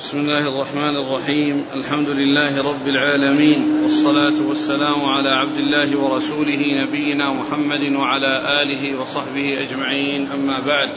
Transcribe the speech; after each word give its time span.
بسم 0.00 0.18
الله 0.18 0.48
الرحمن 0.48 0.96
الرحيم. 0.96 1.64
الحمد 1.74 2.08
لله 2.08 2.62
رب 2.62 2.88
العالمين 2.88 3.82
والصلاة 3.82 4.32
والسلام 4.48 5.04
على 5.04 5.28
عبد 5.28 5.56
الله 5.56 5.98
ورسوله 5.98 6.82
نبينا 6.82 7.32
محمد 7.32 7.92
وعلى 7.92 8.62
آله 8.62 9.00
وصحبه 9.00 9.62
أجمعين. 9.62 10.28
أما 10.32 10.60
بعد 10.60 10.88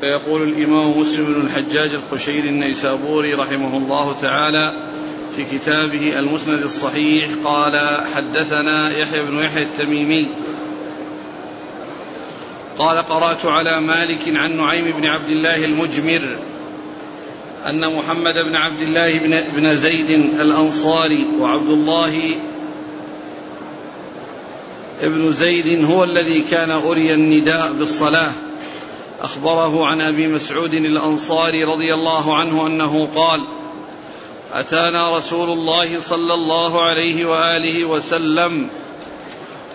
فيقول 0.00 0.42
الإمام 0.42 1.00
مسلم 1.00 1.34
بن 1.34 1.40
الحجاج 1.40 1.90
القشيري 1.90 2.48
النيسابوري 2.48 3.34
رحمه 3.34 3.76
الله 3.76 4.16
تعالى 4.20 4.74
في 5.36 5.44
كتابه 5.44 6.18
المسند 6.18 6.62
الصحيح 6.62 7.28
قال 7.44 8.04
حدثنا 8.14 8.98
يحيى 8.98 9.22
بن 9.22 9.38
يحيى 9.38 9.62
التميمي. 9.62 10.28
قال 12.78 12.98
قرأت 12.98 13.46
على 13.46 13.80
مالك 13.80 14.36
عن 14.36 14.56
نعيم 14.56 14.84
بن 15.00 15.06
عبد 15.06 15.28
الله 15.28 15.64
المجمر 15.64 16.36
أن 17.68 17.96
محمد 17.96 18.34
بن 18.34 18.56
عبد 18.56 18.80
الله 18.80 19.18
بن, 19.18 19.44
بن 19.56 19.76
زيد 19.76 20.10
الأنصاري 20.40 21.26
وعبد 21.40 21.70
الله 21.70 22.34
ابن 25.02 25.32
زيد 25.32 25.84
هو 25.84 26.04
الذي 26.04 26.40
كان 26.40 26.70
أري 26.70 27.14
النداء 27.14 27.72
بالصلاة. 27.72 28.32
أخبره 29.20 29.86
عن 29.86 30.00
أبي 30.00 30.28
مسعود 30.28 30.74
الأنصاري 30.74 31.64
رضي 31.64 31.94
الله 31.94 32.36
عنه 32.36 32.66
أنه 32.66 33.08
قال 33.14 33.44
أتانا 34.52 35.18
رسول 35.18 35.50
الله 35.50 36.00
صلى 36.00 36.34
الله 36.34 36.82
عليه 36.82 37.26
وآله 37.26 37.84
وسلم 37.84 38.68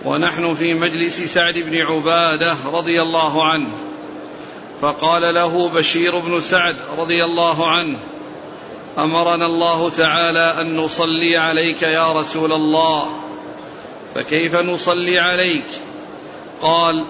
ونحن 0.05 0.53
في 0.53 0.73
مجلس 0.73 1.21
سعد 1.21 1.53
بن 1.53 1.76
عبادة 1.77 2.55
رضي 2.73 3.01
الله 3.01 3.45
عنه. 3.45 3.90
فقال 4.81 5.34
له 5.34 5.70
بشير 5.70 6.20
بن 6.20 6.41
سعد 6.41 6.76
رضي 6.98 7.23
الله 7.23 7.67
عنه 7.67 7.98
أمرنا 8.98 9.45
الله 9.45 9.90
تعالى 9.90 10.62
أن 10.62 10.77
نصلي 10.77 11.38
عليك 11.38 11.82
يا 11.82 12.12
رسول 12.12 12.51
الله 12.54 13.05
فكيف 14.15 14.55
نصلي 14.55 15.20
عليك؟ 15.20 15.65
قال 16.62 17.05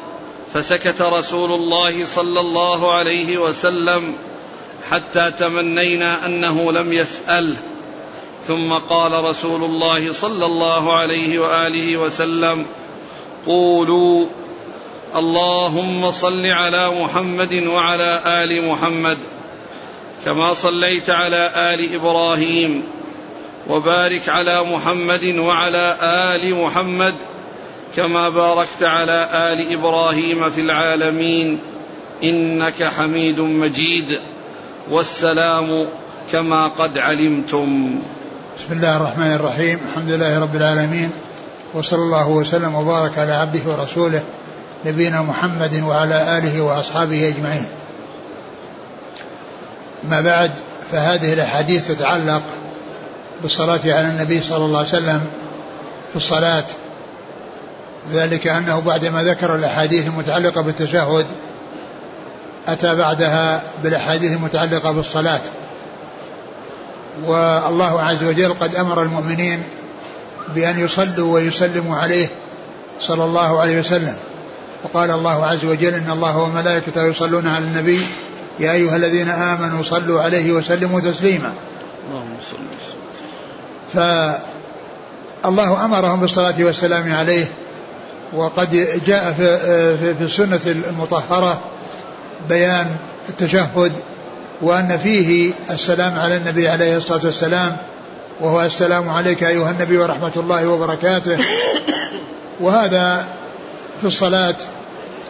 فسكت 0.54 1.02
رسول 1.02 1.52
الله 1.52 2.06
صلى 2.06 2.40
الله 2.40 2.94
عليه 2.94 3.38
وسلم 3.38 4.16
حتى 4.90 5.32
تمنينا 5.32 6.26
أنه 6.26 6.72
لم 6.72 6.94
يساله 6.94 7.58
ثم 8.48 8.74
قال 8.74 9.24
رسول 9.24 9.64
الله 9.64 10.14
صلى 10.14 10.46
الله 10.46 10.98
عليه 10.98 11.40
وآله 11.40 11.98
وسلم 11.98 12.66
قولوا 13.46 14.26
اللهم 15.16 16.12
صل 16.12 16.46
على 16.46 16.90
محمد 16.90 17.54
وعلى 17.54 18.22
آل 18.26 18.68
محمد 18.68 19.18
كما 20.26 20.54
صليت 20.54 21.10
على 21.10 21.52
آل 21.56 21.96
إبراهيم 21.96 22.84
وبارك 23.70 24.30
على 24.30 24.64
محمد 24.64 25.24
وعلى 25.24 25.98
آل 26.02 26.56
محمد 26.56 27.14
كما 27.96 28.30
باركت 28.30 28.84
على 28.84 29.30
آل 29.34 29.74
إبراهيم 29.74 30.50
في 30.50 30.62
العالمين 30.62 31.60
إنك 32.24 32.84
حميد 32.84 33.40
مجيد 33.40 34.20
والسلام 34.92 35.88
كما 36.32 36.68
قد 36.68 36.98
علمتم. 36.98 38.00
بسم 38.60 38.74
الله 38.74 38.98
الرحمن 38.98 39.34
الرحيم. 39.34 39.80
الحمد 39.90 40.10
لله 40.10 40.40
رب 40.40 40.56
العالمين. 40.56 41.12
وصلى 41.74 42.00
الله 42.00 42.30
وسلم 42.30 42.76
وبارك 42.76 43.18
على 43.18 43.32
عبده 43.32 43.72
ورسوله 43.72 44.24
نبينا 44.86 45.22
محمد 45.22 45.84
وعلى 45.84 46.38
آله 46.38 46.62
وأصحابه 46.62 47.28
أجمعين. 47.28 47.66
ما 50.04 50.22
بعد 50.22 50.52
فهذه 50.92 51.34
الأحاديث 51.34 51.88
تتعلق 51.88 52.44
بالصلاة 53.42 53.80
على 53.86 54.10
النبي 54.10 54.42
صلى 54.44 54.66
الله 54.66 54.80
عليه 54.80 54.90
وسلم 54.90 55.22
في 56.10 56.16
الصلاة 56.16 56.64
ذلك 58.12 58.48
أنه 58.48 58.80
بعدما 58.80 59.24
ذكر 59.24 59.56
الأحاديث 59.56 60.08
المتعلقة 60.08 60.62
بالتشهد 60.62 61.26
أتى 62.68 62.96
بعدها 62.96 63.62
بالأحاديث 63.84 64.32
المتعلقة 64.32 64.92
بالصلاة. 64.92 65.42
والله 67.26 68.02
عز 68.02 68.24
وجل 68.24 68.54
قد 68.54 68.76
أمر 68.76 69.02
المؤمنين 69.02 69.64
بأن 70.56 70.80
يصلوا 70.80 71.34
ويسلموا 71.34 71.96
عليه 71.96 72.28
صلى 73.02 73.24
الله 73.24 73.60
عليه 73.62 73.80
وسلم 73.80 74.16
وقال 74.84 75.12
الله 75.12 75.46
عز 75.46 75.66
وجل 75.66 75.94
إن 75.94 76.10
الله 76.12 76.38
وملائكته 76.38 77.06
يصلون 77.06 77.48
على 77.48 77.66
النبي 77.66 78.02
يا 78.60 78.72
أيها 78.72 78.96
الذين 78.96 79.30
آمنوا 79.30 79.84
صلوا 79.84 80.22
عليه 80.22 80.52
وسلموا 80.52 81.00
تسليما. 81.00 81.54
اللهم 82.10 82.38
صل 82.52 82.58
فالله 83.94 85.86
أمرهم 85.86 86.20
بالصلاة 86.20 86.56
والسلام 86.60 87.14
عليه 87.14 87.46
وقد 88.34 88.88
جاء 89.06 89.34
في, 89.38 89.58
في 90.18 90.24
السنة 90.24 90.60
المطهرة 90.66 91.62
بيان 92.50 92.88
التشهد 93.30 93.92
وأن 94.62 94.98
فيه 95.04 95.54
السلام 95.70 96.20
على 96.20 96.38
النبي 96.38 96.70
عليه 96.70 96.98
الصلاة 96.98 97.26
والسلام 97.26 97.78
وهو 98.40 98.62
السلام 98.62 99.10
عليك 99.10 99.44
أيها 99.44 99.72
النبي 99.72 99.98
ورحمة 99.98 100.32
الله 100.38 100.68
وبركاته. 100.68 101.38
وهذا 102.60 103.26
في 104.02 104.08
الصلاة 104.08 104.56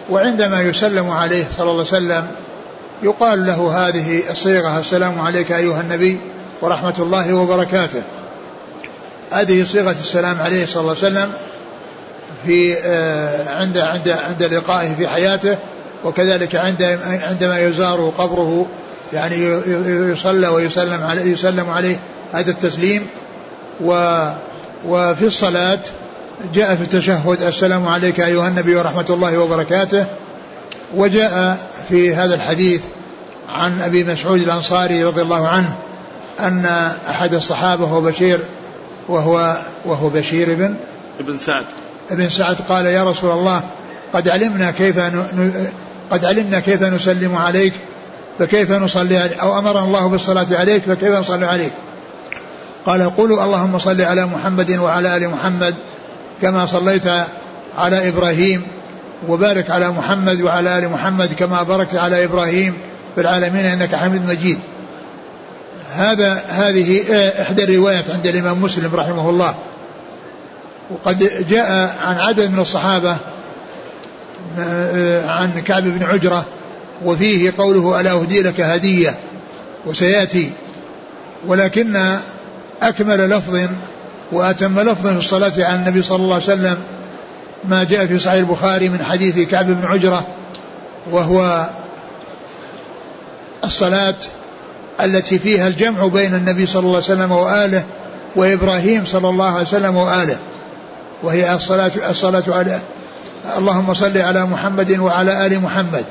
وعندما 0.10 0.62
يسلم 0.62 1.10
عليه 1.10 1.48
صلى 1.58 1.72
الله 1.72 1.72
عليه 1.72 1.82
وسلم 1.82 2.28
يقال 3.04 3.46
له 3.46 3.88
هذه 3.88 4.32
الصيغة 4.32 4.80
السلام 4.80 5.22
عليك 5.22 5.52
أيها 5.52 5.82
النبي 5.82 6.20
ورحمة 6.62 6.96
الله 7.00 7.34
وبركاته. 7.34 8.02
هذه 9.32 9.64
صيغة 9.64 9.92
السلام 9.92 10.42
عليه 10.42 10.66
صلى 10.66 10.82
الله 10.82 10.96
عليه 11.04 11.08
وسلم 11.08 11.32
في 12.46 12.78
آه، 12.78 13.56
عند 13.56 13.78
عند 13.78 14.10
عند 14.10 14.44
لقائه 14.44 14.96
في 14.96 15.08
حياته 15.08 15.58
وكذلك 16.04 16.56
عند 16.56 17.00
عندما 17.04 17.60
يزار 17.60 18.14
قبره 18.18 18.66
يعني 19.14 19.36
يصلى 20.12 20.48
ويسلم 20.48 21.04
عليه 21.04 21.34
يسلم 21.34 21.70
عليه 21.70 22.00
هذا 22.34 22.52
التسليم 22.52 23.08
و 23.84 23.94
وفي 24.88 25.26
الصلاة 25.26 25.80
جاء 26.54 26.76
في 26.76 26.82
التشهد 26.82 27.42
السلام 27.42 27.88
عليك 27.88 28.20
أيها 28.20 28.48
النبي 28.48 28.76
ورحمة 28.76 29.06
الله 29.10 29.38
وبركاته. 29.38 30.06
وجاء 30.96 31.58
في 31.90 32.16
هذا 32.16 32.36
الحديث 32.36 32.82
عن 33.50 33.82
أبي 33.82 34.04
مسعود 34.04 34.42
الأنصاري 34.42 35.04
رضي 35.04 35.22
الله 35.22 35.48
عنه 35.48 35.76
أن 36.40 36.66
أحد 37.10 37.34
الصحابة 37.34 37.86
هو 37.86 38.02
بشير 38.02 38.40
وهو 39.08 39.58
وهو 39.86 40.10
بشير 40.10 40.56
بن 40.56 40.76
ابن 41.20 41.38
سعد. 41.38 41.66
ابن 42.12 42.30
سعد 42.30 42.56
قال 42.70 42.86
يا 42.86 43.04
رسول 43.04 43.32
الله 43.32 43.62
قد 44.14 44.30
علمنا 44.30 44.72
كيف 44.72 45.00
قد 46.12 46.26
علمنا 46.26 46.60
كيف 46.60 46.84
نسلم 46.84 47.36
عليك 47.36 47.74
فكيف 48.40 48.72
نصلي 48.72 49.18
عليك 49.18 49.40
أو 49.40 49.60
أمرنا 49.60 49.84
الله 49.84 50.08
بالصلاة 50.08 50.48
عليك 50.52 50.84
فكيف 50.84 51.12
نصلي 51.12 51.46
عليك؟ 51.46 51.72
قال 52.86 53.16
قولوا 53.16 53.44
اللهم 53.44 53.80
صل 53.80 54.02
على 54.02 54.26
محمد 54.26 54.72
وعلى 54.72 55.18
آل 55.18 55.30
محمد 55.30 55.76
كما 56.42 56.66
صليت 56.66 57.08
على 57.78 58.10
إبراهيم 58.10 58.64
وبارك 59.28 59.70
على 59.70 59.92
محمد 59.92 60.42
وعلى 60.42 60.78
آل 60.78 60.90
محمد 60.90 61.34
كما 61.34 61.64
باركت 61.64 61.96
على 61.96 62.24
إبراهيم 62.24 62.74
في 63.16 63.22
العالمين 63.22 63.66
إنك 63.66 63.96
حميد 63.96 64.26
مجيد. 64.26 64.60
هذا 65.94 66.34
هذه 66.34 67.04
إحدى 67.42 67.64
الروايات 67.64 68.10
عند 68.10 68.28
الإمام 68.28 68.62
مسلم 68.62 68.96
رحمه 68.96 69.30
الله. 69.30 69.56
وقد 70.90 71.48
جاء 71.50 71.96
عن 72.06 72.18
عدد 72.18 72.52
من 72.52 72.60
الصحابة 72.60 73.18
عن 75.28 75.62
كعب 75.66 75.84
بن 75.84 76.04
عجرة 76.04 76.46
وفيه 77.06 77.54
قوله 77.58 78.00
ألا 78.00 78.12
أهدي 78.12 78.42
لك 78.42 78.62
هدية 78.62 79.16
وسيأتي 79.86 80.52
ولكن 81.48 82.18
أكمل 82.82 83.30
لفظ 83.30 83.60
وأتم 84.32 84.80
لفظ 84.80 85.08
في 85.08 85.18
الصلاة 85.18 85.54
على 85.58 85.76
النبي 85.76 86.02
صلى 86.02 86.24
الله 86.24 86.34
عليه 86.34 86.44
وسلم 86.44 86.78
ما 87.66 87.84
جاء 87.84 88.06
في 88.06 88.20
صحيح 88.20 88.40
البخاري 88.40 88.90
من 88.90 89.04
حديث 89.04 89.40
كعب 89.40 89.66
بن 89.66 89.86
عجرة 89.86 90.28
وهو 91.12 91.70
الصلاة 93.64 94.16
التي 95.02 95.40
فيها 95.40 95.68
الجمع 95.68 96.08
بين 96.08 96.36
النبي 96.36 96.66
صلى 96.66 96.80
الله 96.80 96.96
عليه 96.96 97.06
وسلم 97.06 97.32
وآله 97.32 97.84
وإبراهيم 98.36 99.06
صلى 99.06 99.30
الله 99.30 99.52
عليه 99.52 99.62
وسلم 99.62 99.96
وآله 99.96 100.38
وهي 101.24 101.54
الصلاة 101.56 101.92
الصلاة 102.10 102.44
على 102.48 102.80
اللهم 103.58 103.94
صل 103.94 104.18
على 104.18 104.46
محمد 104.46 105.00
وعلى 105.00 105.46
آل 105.46 105.60
محمد 105.60 106.06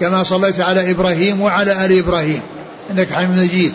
كما 0.00 0.22
صليت 0.22 0.60
على 0.60 0.90
إبراهيم 0.90 1.40
وعلى 1.40 1.84
آل 1.86 1.98
إبراهيم 1.98 2.42
إنك 2.90 3.12
حميد 3.12 3.38
مجيد 3.38 3.72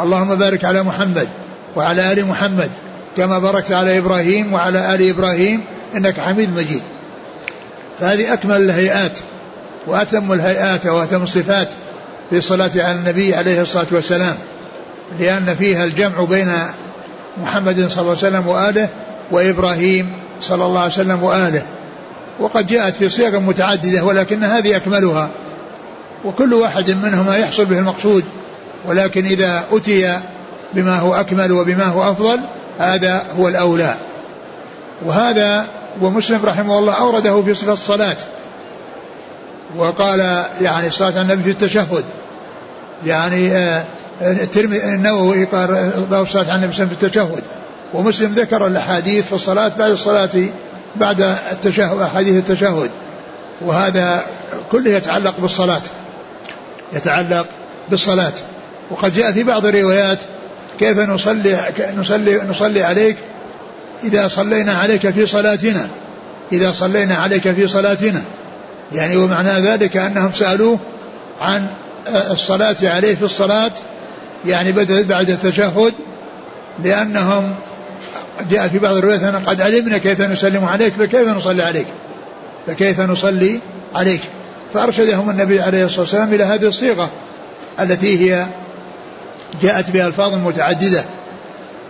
اللهم 0.00 0.34
بارك 0.34 0.64
على 0.64 0.82
محمد 0.82 1.28
وعلى 1.76 2.12
آل 2.12 2.26
محمد 2.26 2.70
كما 3.16 3.38
باركت 3.38 3.72
على 3.72 3.98
إبراهيم 3.98 4.52
وعلى 4.52 4.94
آل 4.94 5.08
إبراهيم 5.08 5.64
إنك 5.96 6.20
حميد 6.20 6.56
مجيد. 6.56 6.82
فهذه 8.00 8.32
أكمل 8.32 8.56
الهيئات 8.56 9.18
وأتم 9.86 10.32
الهيئات 10.32 10.86
وأتم 10.86 11.22
الصفات 11.22 11.68
في 12.30 12.36
الصلاة 12.36 12.70
على 12.74 12.92
النبي 12.92 13.34
عليه 13.34 13.62
الصلاة 13.62 13.86
والسلام 13.92 14.34
لأن 15.18 15.54
فيها 15.58 15.84
الجمع 15.84 16.24
بين 16.24 16.52
محمد 17.42 17.88
صلى 17.88 18.00
الله 18.02 18.16
عليه 18.16 18.28
وسلم 18.28 18.48
وآله 18.48 18.88
وإبراهيم 19.30 20.12
صلى 20.40 20.64
الله 20.64 20.80
عليه 20.80 20.92
وسلم 20.92 21.22
وآله. 21.22 21.62
وقد 22.40 22.66
جاءت 22.66 22.94
في 22.94 23.08
صيغ 23.08 23.40
متعددة 23.40 24.04
ولكن 24.04 24.44
هذه 24.44 24.76
أكملها. 24.76 25.30
وكل 26.24 26.54
واحد 26.54 26.90
منهما 26.90 27.36
يحصل 27.36 27.64
به 27.64 27.78
المقصود 27.78 28.24
ولكن 28.86 29.24
إذا 29.24 29.64
أتي 29.72 30.18
بما 30.74 30.98
هو 30.98 31.14
أكمل 31.14 31.52
وبما 31.52 31.84
هو 31.84 32.10
أفضل 32.10 32.40
هذا 32.80 33.22
هو 33.38 33.48
الأولى. 33.48 33.94
وهذا 35.04 35.66
ومسلم 36.00 36.44
رحمه 36.44 36.78
الله 36.78 36.92
أورده 36.92 37.42
في 37.42 37.54
صفة 37.54 37.72
الصلاة. 37.72 38.16
وقال 39.76 40.44
يعني 40.60 40.90
على 41.16 41.20
النبي 41.20 41.42
في 41.42 41.50
التشهد. 41.50 42.04
يعني 43.06 43.52
آه، 43.52 43.84
النووي 44.84 45.44
قال 45.44 45.90
باب 46.10 46.22
الصلاة 46.22 46.54
النبي 46.54 46.72
في 46.72 46.82
التشهد. 46.82 47.42
ومسلم 47.94 48.34
ذكر 48.34 48.66
الأحاديث 48.66 49.26
في 49.26 49.32
الصلاة 49.32 49.72
بعد 49.78 49.90
الصلاة 49.90 50.48
بعد 50.96 51.36
التشهد 51.52 52.00
أحاديث 52.00 52.36
التشهد. 52.36 52.90
وهذا 53.60 54.22
كله 54.72 54.90
يتعلق 54.90 55.34
بالصلاة. 55.38 55.82
يتعلق 56.92 57.46
بالصلاة. 57.90 58.32
وقد 58.90 59.14
جاء 59.14 59.32
في 59.32 59.42
بعض 59.42 59.66
الروايات 59.66 60.18
كيف 60.80 60.98
نصلي 60.98 61.72
نصلي 61.96 62.40
نصلي 62.48 62.82
عليك؟ 62.82 63.16
إذا 64.04 64.28
صلينا 64.28 64.74
عليك 64.74 65.10
في 65.10 65.26
صلاتنا. 65.26 65.88
إذا 66.52 66.72
صلينا 66.72 67.14
عليك 67.14 67.52
في 67.52 67.68
صلاتنا. 67.68 68.22
يعني 68.92 69.16
ومعنى 69.16 69.50
ذلك 69.50 69.96
أنهم 69.96 70.32
سألوه 70.32 70.78
عن 71.40 71.66
الصلاة 72.30 72.76
عليه 72.82 73.14
في 73.14 73.22
الصلاة. 73.22 73.72
يعني 74.46 74.72
بعد 75.08 75.30
التشهد 75.30 75.92
لأنهم 76.84 77.54
جاء 78.50 78.68
في 78.68 78.78
بعض 78.78 78.96
الروايات 78.96 79.22
أن 79.22 79.42
قد 79.46 79.60
علمنا 79.60 79.98
كيف 79.98 80.20
نسلم 80.20 80.64
عليك 80.64 80.94
فكيف 80.94 81.28
نصلي 81.28 81.62
عليك؟ 81.62 81.86
فكيف 82.66 83.00
نصلي 83.00 83.60
عليك؟ 83.94 84.20
فأرشدهم 84.74 85.30
النبي 85.30 85.60
عليه 85.60 85.84
الصلاة 85.84 86.00
والسلام 86.00 86.34
إلى 86.34 86.44
هذه 86.44 86.68
الصيغة 86.68 87.10
التي 87.80 88.30
هي 88.30 88.46
جاءت 89.62 89.90
بألفاظ 89.90 90.34
متعددة 90.34 91.04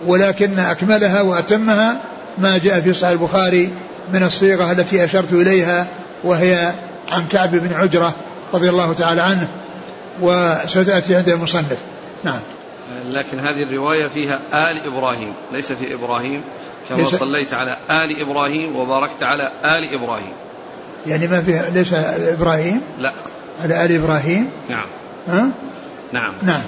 ولكن 0.07 0.59
أكملها 0.59 1.23
وأتمها 1.23 2.01
ما 2.39 2.59
جاء 2.59 2.81
في 2.81 2.93
صحيح 2.93 3.11
البخاري 3.11 3.73
من 4.13 4.23
الصيغة 4.23 4.73
التي 4.73 5.05
أشرت 5.05 5.33
إليها 5.33 5.87
وهي 6.25 6.73
عن 7.09 7.27
كعب 7.29 7.51
بن 7.51 7.75
عجرة 7.75 8.15
رضي 8.55 8.69
الله 8.69 8.93
تعالى 8.93 9.23
عنه 9.23 9.49
وستأتي 10.21 11.17
عند 11.17 11.29
المصنف. 11.29 11.79
نعم. 12.25 12.41
لكن 13.05 13.41
هذه 13.41 13.63
الرواية 13.63 14.09
فيها 14.09 14.41
آل 14.53 14.87
إبراهيم 14.87 15.33
ليس 15.53 15.73
في 15.73 15.95
إبراهيم 15.95 16.43
كما 16.89 17.05
صليت 17.05 17.55
على 17.55 17.77
آل 17.91 18.21
إبراهيم 18.21 18.77
وباركت 18.77 19.23
على 19.23 19.53
آل 19.65 19.95
إبراهيم. 19.95 20.33
يعني 21.07 21.27
ما 21.27 21.43
فيها 21.43 21.71
ليس 21.71 21.93
إبراهيم؟ 21.93 22.81
لا. 22.99 23.13
على 23.61 23.85
آل 23.85 23.93
إبراهيم؟ 23.93 24.51
نعم. 24.71 24.87
ها؟ 25.29 25.51
نعم. 26.13 26.33
نعم. 26.43 26.63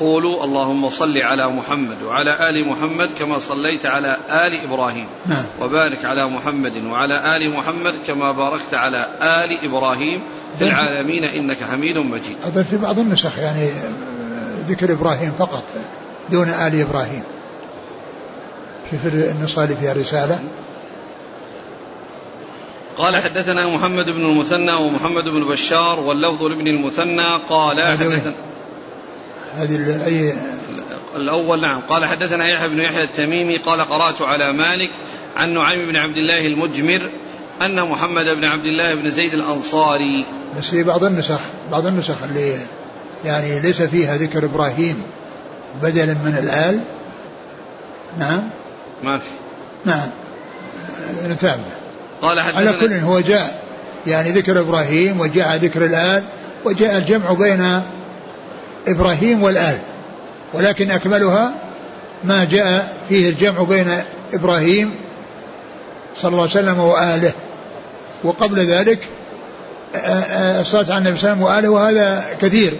قولوا 0.00 0.44
اللهم 0.44 0.90
صل 0.90 1.18
على 1.18 1.48
محمد 1.48 2.02
وعلى 2.02 2.48
آل 2.50 2.68
محمد 2.68 3.10
كما 3.18 3.38
صليت 3.38 3.86
على 3.86 4.16
آل 4.30 4.60
إبراهيم. 4.64 5.06
نعم. 5.26 5.44
وبارك 5.60 6.04
على 6.04 6.26
محمد 6.26 6.84
وعلى 6.84 7.36
آل 7.36 7.54
محمد 7.56 7.94
كما 8.06 8.32
باركت 8.32 8.74
على 8.74 9.08
آل 9.22 9.64
إبراهيم 9.64 10.20
في 10.58 10.64
العالمين 10.64 11.24
إنك 11.24 11.64
حميد 11.70 11.98
مجيد. 11.98 12.36
هذا 12.44 12.62
في 12.62 12.76
بعض 12.76 12.98
النسخ 12.98 13.38
يعني 13.38 13.70
ذكر 14.68 14.92
إبراهيم 14.92 15.32
فقط 15.38 15.64
دون 16.30 16.48
آل 16.48 16.80
إبراهيم. 16.80 17.22
شوف 18.90 19.06
النصالي 19.06 19.76
فيها 19.76 19.92
رسالة. 19.92 20.38
قال 22.98 23.16
حدثنا 23.16 23.66
محمد 23.66 24.10
بن 24.10 24.20
المثنى 24.20 24.72
ومحمد 24.72 25.24
بن 25.24 25.44
بشار 25.44 26.00
واللفظ 26.00 26.42
لابن 26.42 26.66
المثنى 26.66 27.36
قال 27.48 27.82
حدثنا 27.82 28.32
هذه 29.58 30.06
أي 30.06 30.34
الأول 31.16 31.60
نعم. 31.60 31.80
قال 31.80 32.04
حدثنا 32.04 32.48
يحيى 32.48 32.68
بن 32.68 32.80
يحيى 32.80 33.04
التميمي 33.04 33.56
قال 33.56 33.80
قرأت 33.80 34.22
على 34.22 34.52
مالك 34.52 34.90
عن 35.36 35.54
نعيم 35.54 35.86
بن 35.86 35.96
عبد 35.96 36.16
الله 36.16 36.46
المجمر 36.46 37.10
أن 37.62 37.82
محمد 37.82 38.24
بن 38.24 38.44
عبد 38.44 38.64
الله 38.64 38.94
بن 38.94 39.10
زيد 39.10 39.32
الأنصاري. 39.32 40.24
بس 40.58 40.70
في 40.70 40.82
بعض 40.82 41.04
النسخ 41.04 41.40
بعض 41.70 41.86
النسخ 41.86 42.22
اللي 42.22 42.56
يعني 43.24 43.60
ليس 43.60 43.82
فيها 43.82 44.16
ذكر 44.16 44.44
إبراهيم 44.44 45.02
بدلا 45.82 46.14
من 46.14 46.38
الآل. 46.38 46.80
نعم. 48.18 48.42
ما 49.02 49.18
في. 49.18 49.30
نعم. 49.84 50.08
نتابع 51.28 51.62
قال 52.22 52.40
حدثنا 52.40 52.70
على 52.70 52.78
كل 52.80 52.92
هو 52.92 53.20
جاء 53.20 53.62
يعني 54.06 54.30
ذكر 54.30 54.60
إبراهيم 54.60 55.20
وجاء 55.20 55.56
ذكر 55.56 55.84
الآل 55.84 56.24
وجاء 56.64 56.98
الجمع 56.98 57.32
بين 57.32 57.82
إبراهيم 58.90 59.42
والآل 59.42 59.78
ولكن 60.54 60.90
أكملها 60.90 61.52
ما 62.24 62.44
جاء 62.44 62.96
فيه 63.08 63.30
الجمع 63.30 63.62
بين 63.62 64.02
إبراهيم 64.32 64.94
صلى 66.16 66.28
الله 66.28 66.40
عليه 66.40 66.50
وسلم 66.50 66.78
وآله. 66.78 67.32
وقبل 68.24 68.58
ذلك 68.58 68.98
الصلاة 70.60 70.84
على 70.94 70.98
النبي 70.98 71.16
صلى 71.16 71.32
الله 71.32 71.50
عليه 71.50 71.68
وسلم 71.68 71.68
وآله 71.68 71.68
وهذا 71.68 72.24
كثير. 72.40 72.72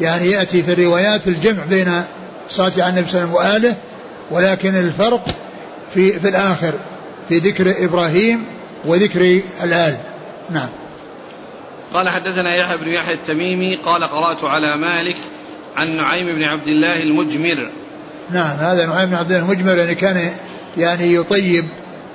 يعني 0.00 0.30
يأتي 0.30 0.62
في 0.62 0.72
الروايات 0.72 1.26
الجمع 1.26 1.64
بين 1.64 2.02
الصلاة 2.46 2.72
على 2.76 2.88
النبي 2.88 3.08
صلى 3.08 3.22
الله 3.24 3.40
عليه 3.40 3.50
وسلم 3.50 3.64
وآله 3.64 3.74
ولكن 4.30 4.74
الفرق 4.74 5.24
في 5.94 6.20
في 6.20 6.28
الآخر 6.28 6.72
في 7.28 7.38
ذكر 7.38 7.84
إبراهيم 7.84 8.44
وذكر 8.84 9.40
الآل. 9.64 9.96
نعم. 10.50 10.68
قال 11.94 12.08
حدثنا 12.08 12.54
يحيى 12.54 12.76
بن 12.76 12.88
يحيى 12.88 13.14
التميمي 13.14 13.76
قال 13.76 14.04
قرأت 14.04 14.44
على 14.44 14.76
مالك 14.76 15.16
عن 15.76 15.96
نعيم 15.96 16.26
بن 16.26 16.42
عبد 16.42 16.68
الله 16.68 17.02
المجمر. 17.02 17.68
نعم 18.30 18.56
هذا 18.56 18.86
نعيم 18.86 19.08
بن 19.08 19.14
عبد 19.14 19.32
الله 19.32 19.42
المجمر 19.42 19.78
يعني 19.78 19.94
كان 19.94 20.30
يعني 20.76 21.14
يطيب 21.14 21.64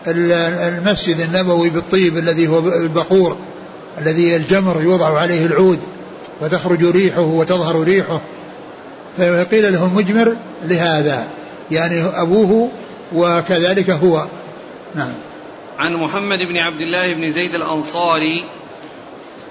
المسجد 0.07 1.19
النبوي 1.19 1.69
بالطيب 1.69 2.18
الذي 2.18 2.48
هو 2.48 2.59
البخور 2.59 3.38
الذي 4.01 4.36
الجمر 4.36 4.81
يوضع 4.81 5.19
عليه 5.19 5.45
العود 5.45 5.80
وتخرج 6.42 6.86
ريحه 6.86 7.21
وتظهر 7.21 7.83
ريحه. 7.83 8.21
فقيل 9.18 9.74
له 9.74 9.86
المجمر 9.86 10.36
لهذا 10.64 11.28
يعني 11.71 12.02
أبوه 12.02 12.71
وكذلك 13.16 13.90
هو. 13.90 14.26
نعم. 14.95 15.14
عن 15.80 15.94
محمد 15.94 16.40
بن 16.40 16.57
عبد 16.57 16.81
الله 16.81 17.14
بن 17.14 17.31
زيد 17.31 17.56
الأنصاري. 17.56 18.45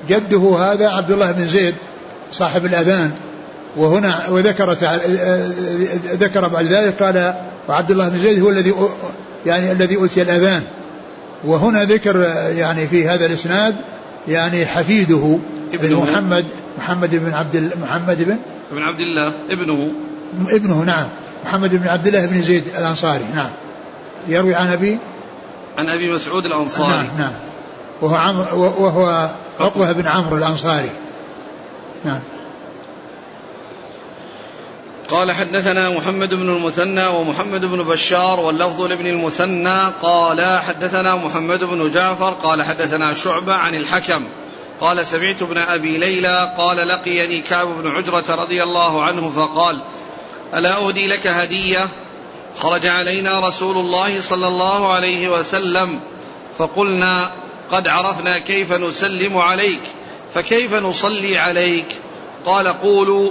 جده 0.08 0.56
هذا 0.58 0.88
عبد 0.88 1.10
الله 1.10 1.32
بن 1.32 1.48
زيد 1.48 1.74
صاحب 2.32 2.66
الأذان. 2.66 3.10
وهنا 3.76 4.28
وذكر 4.28 4.72
ذكر 6.12 6.48
بعد 6.48 6.64
ذلك 6.64 7.02
قال 7.02 7.34
وعبد 7.68 7.90
الله 7.90 8.08
بن 8.08 8.22
زيد 8.22 8.42
هو 8.42 8.50
الذي 8.50 8.74
يعني 9.46 9.72
الذي 9.72 9.96
أوتي 9.96 10.22
الأذان. 10.22 10.62
وهنا 11.44 11.84
ذكر 11.84 12.20
يعني 12.56 12.86
في 12.86 13.08
هذا 13.08 13.26
الإسناد 13.26 13.76
يعني 14.28 14.66
حفيده 14.66 15.38
ابنه. 15.72 16.04
محمد 16.04 16.46
محمد 16.78 17.16
بن 17.16 17.34
عبد 17.34 17.72
محمد 17.82 18.22
بن 18.22 18.38
بن 18.72 18.82
عبد 18.82 19.00
الله 19.00 19.32
ابنه. 19.50 19.90
ابنه 20.48 20.84
نعم. 20.84 21.08
محمد 21.44 21.74
بن 21.74 21.88
عبد 21.88 22.06
الله 22.06 22.26
بن 22.26 22.42
زيد 22.42 22.68
الأنصاري 22.78 23.24
نعم. 23.34 23.50
يروي 24.28 24.54
عن 24.54 24.68
أبي؟ 24.68 24.98
عن 25.78 25.88
أبي 25.88 26.14
مسعود 26.14 26.46
الأنصاري. 26.46 26.92
نعم 26.92 27.06
نعم. 27.18 27.32
وهو 28.02 28.14
عمرو 28.14 28.60
وهو 28.60 29.30
عقبة 29.60 29.92
بن 29.92 30.06
عمرو 30.06 30.36
الأنصاري. 30.36 30.90
نعم. 32.04 32.20
قال 35.10 35.32
حدثنا 35.32 35.90
محمد 35.90 36.34
بن 36.34 36.56
المثنى 36.56 37.06
ومحمد 37.06 37.64
بن 37.64 37.82
بشار 37.82 38.40
واللفظ 38.40 38.82
لابن 38.82 39.06
المثنى 39.06 39.78
قال 40.02 40.60
حدثنا 40.60 41.16
محمد 41.16 41.64
بن 41.64 41.92
جعفر 41.92 42.30
قال 42.30 42.62
حدثنا 42.62 43.14
شعبة 43.14 43.54
عن 43.54 43.74
الحكم 43.74 44.24
قال 44.80 45.06
سمعت 45.06 45.42
ابن 45.42 45.58
أبي 45.58 45.98
ليلى 45.98 46.54
قال 46.58 46.76
لقيني 46.88 47.42
كعب 47.42 47.68
بن 47.68 47.90
عجرة 47.90 48.34
رضي 48.34 48.62
الله 48.62 49.04
عنه 49.04 49.30
فقال 49.30 49.80
ألا 50.54 50.76
أهدي 50.76 51.06
لك 51.06 51.26
هدية؟ 51.26 51.88
خرج 52.58 52.86
علينا 52.86 53.48
رسول 53.48 53.76
الله 53.76 54.20
صلى 54.20 54.48
الله 54.48 54.92
عليه 54.92 55.28
وسلم 55.28 56.00
فقلنا 56.58 57.30
قد 57.72 57.88
عرفنا 57.88 58.38
كيف 58.38 58.72
نسلم 58.72 59.38
عليك 59.38 59.80
فكيف 60.34 60.74
نصلي 60.74 61.38
عليك؟ 61.38 61.86
قال 62.46 62.68
قولوا 62.68 63.30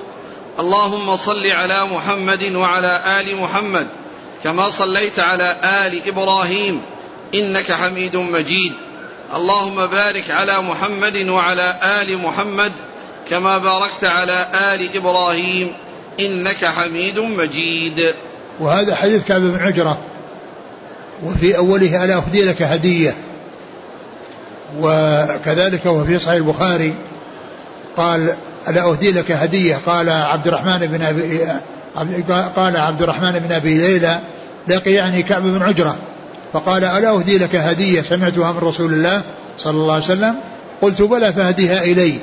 اللهم 0.59 1.15
صل 1.15 1.47
على 1.47 1.85
محمد 1.85 2.55
وعلى 2.55 3.19
آل 3.19 3.35
محمد 3.35 3.87
كما 4.43 4.69
صليت 4.69 5.19
على 5.19 5.55
آل 5.63 6.07
إبراهيم 6.07 6.81
إنك 7.33 7.71
حميد 7.71 8.15
مجيد. 8.15 8.73
اللهم 9.35 9.85
بارك 9.85 10.31
على 10.31 10.61
محمد 10.61 11.15
وعلى 11.15 11.79
آل 12.01 12.17
محمد 12.17 12.71
كما 13.29 13.57
باركت 13.57 14.03
على 14.03 14.47
آل 14.73 14.95
إبراهيم 14.95 15.73
إنك 16.19 16.65
حميد 16.65 17.19
مجيد. 17.19 18.13
وهذا 18.59 18.95
حديث 18.95 19.23
كعب 19.23 19.41
بن 19.41 19.59
عجرة 19.59 19.97
وفي 21.23 21.57
أوله 21.57 22.05
ألا 22.05 22.17
أهدي 22.17 22.43
لك 22.43 22.61
هدية. 22.61 23.15
وكذلك 24.79 25.87
هو 25.87 26.05
في 26.05 26.19
صحيح 26.19 26.35
البخاري 26.35 26.93
قال 27.97 28.35
ألا 28.69 28.91
أهدي 28.91 29.11
لك 29.11 29.31
هدية. 29.31 29.75
قال 29.85 30.09
عبد 30.09 30.47
الرحمن 30.47 30.77
بن 30.77 31.01
أبي 31.01 31.39
قال 32.55 32.77
عبد 32.77 33.01
الرحمن 33.01 33.31
بن 33.31 33.55
أبي 33.55 33.77
ليلى 33.77 34.19
لقي 34.67 34.91
يعني 34.91 35.23
كعب 35.23 35.43
بن 35.43 35.61
عجرة. 35.61 35.95
فقال 36.53 36.83
ألا 36.83 37.09
أهدي 37.09 37.37
لك 37.37 37.55
هدية؟ 37.55 38.01
سمعتها 38.01 38.51
من 38.51 38.59
رسول 38.59 38.93
الله 38.93 39.21
صلى 39.57 39.73
الله 39.73 39.93
عليه 39.93 40.03
وسلم. 40.03 40.35
قلت 40.81 41.01
بلى 41.01 41.33
فهديها 41.33 41.83
إلي. 41.83 42.19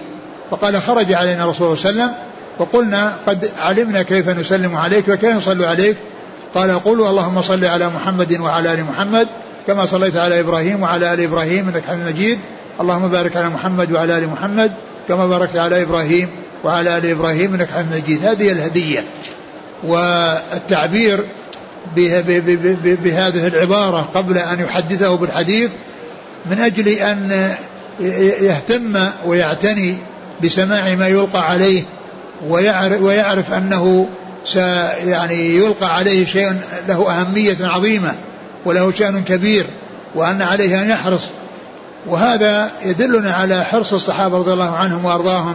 فقال 0.50 0.82
خرج 0.82 1.12
علينا 1.12 1.46
رسول 1.46 1.66
الله 1.66 1.78
صلى 1.80 1.90
الله 1.90 2.02
عليه 2.02 2.12
وسلم 2.12 2.14
وقلنا 2.58 3.12
قد 3.26 3.50
علمنا 3.58 4.02
كيف 4.02 4.28
نسلم 4.28 4.76
عليك 4.76 5.08
وكيف 5.08 5.37
نصلي 5.37 5.66
عليك. 5.66 5.96
قال 6.54 6.70
قولوا 6.84 7.11
اللهم 7.11 7.42
صل 7.42 7.64
على 7.64 7.88
محمد 7.88 8.40
وعلى 8.40 8.75
آل 8.75 8.84
محمد 8.84 9.28
كما 9.66 9.87
صليت 9.87 10.16
على 10.16 10.40
إبراهيم 10.40 10.82
وعلى 10.82 11.14
آل 11.14 11.20
إبراهيم 11.20 11.68
إنك 11.68 11.84
حميد 11.84 12.06
مجيد. 12.06 12.38
اللهم 12.80 13.08
بارك 13.08 13.37
على 13.37 13.49
محمد 13.49 13.92
وعلى 13.92 14.18
آل 14.18 14.28
محمد. 14.28 14.72
كما 15.09 15.26
باركت 15.26 15.56
على 15.56 15.82
إبراهيم 15.82 16.28
وعلى 16.64 16.99
آل 16.99 17.11
إبراهيم 17.11 17.54
إنك 17.54 17.71
حميد 17.71 18.02
مجيد. 18.02 18.25
هذه 18.25 18.52
الهدية 18.52 19.04
والتعبير 19.82 21.21
بهذه 22.85 23.47
العبارة 23.47 24.09
قبل 24.14 24.38
أن 24.38 24.61
يحدثه 24.61 25.16
بالحديث 25.16 25.71
من 26.47 26.59
أجل 26.59 26.88
أن 26.88 27.50
يهتم 28.40 29.06
ويعتني 29.26 29.97
بسماع 30.44 30.94
ما 30.94 31.09
يلقى 31.09 31.50
عليه 31.50 31.82
ويعرف, 32.49 33.02
ويعرف 33.02 33.52
أنه 33.52 34.09
يعني 35.06 35.56
يلقى 35.56 35.97
عليه 35.97 36.25
شيء 36.26 36.56
له 36.88 37.21
أهمية 37.21 37.56
عظيمة 37.61 38.14
وله 38.64 38.92
شأن 38.92 39.23
كبير 39.25 39.66
وأن 40.14 40.42
عليه 40.42 40.82
أن 40.82 40.90
يحرص 40.90 41.23
وهذا 42.06 42.71
يدلنا 42.82 43.32
على 43.32 43.64
حرص 43.64 43.92
الصحابة 43.92 44.38
رضي 44.38 44.52
الله 44.52 44.71
عنهم 44.71 45.04
وأرضاهم 45.04 45.54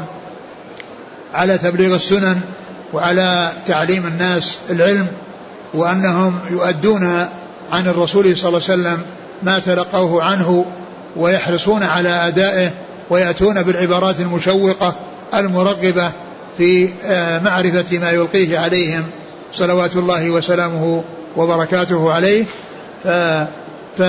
على 1.34 1.58
تبليغ 1.58 1.96
السنن 1.96 2.40
وعلى 2.94 3.52
تعليم 3.68 4.06
الناس 4.06 4.58
العلم 4.70 5.08
وأنهم 5.74 6.40
يؤدون 6.50 7.28
عن 7.72 7.88
الرسول 7.88 8.38
صلى 8.38 8.48
الله 8.48 8.62
عليه 8.70 8.82
وسلم 8.82 9.02
ما 9.44 9.60
تلقوه 9.60 10.24
عنه 10.24 10.66
ويحرصون 11.16 11.84
على 11.84 12.10
أدائه 12.10 12.72
ويأتون 13.10 13.64
بالعبارات 13.64 14.20
المشوقة 14.20 14.96
المرغبة 15.34 16.12
في 16.58 16.90
آه، 17.06 17.40
معرفة 17.40 17.98
ما 17.98 18.12
يلقيه 18.12 18.60
عليهم. 18.60 19.04
صلوات 19.54 19.96
الله 19.96 20.30
وسلامه 20.30 21.04
وبركاته 21.38 22.14
عليه. 22.14 22.46
ف, 23.04 23.08
ف 23.98 24.02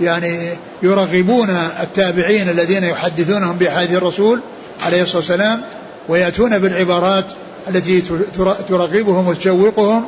يعني 0.00 0.48
يرغبون 0.82 1.50
التابعين 1.82 2.48
الذين 2.48 2.84
يحدثونهم 2.84 3.56
بأحاديث 3.56 3.96
الرسول 3.96 4.40
عليه 4.86 5.02
الصلاة 5.02 5.18
والسلام 5.18 5.62
ويأتون 6.08 6.58
بالعبارات 6.58 7.32
التي 7.68 8.02
ترغبهم 8.68 9.28
وتشوقهم 9.28 10.06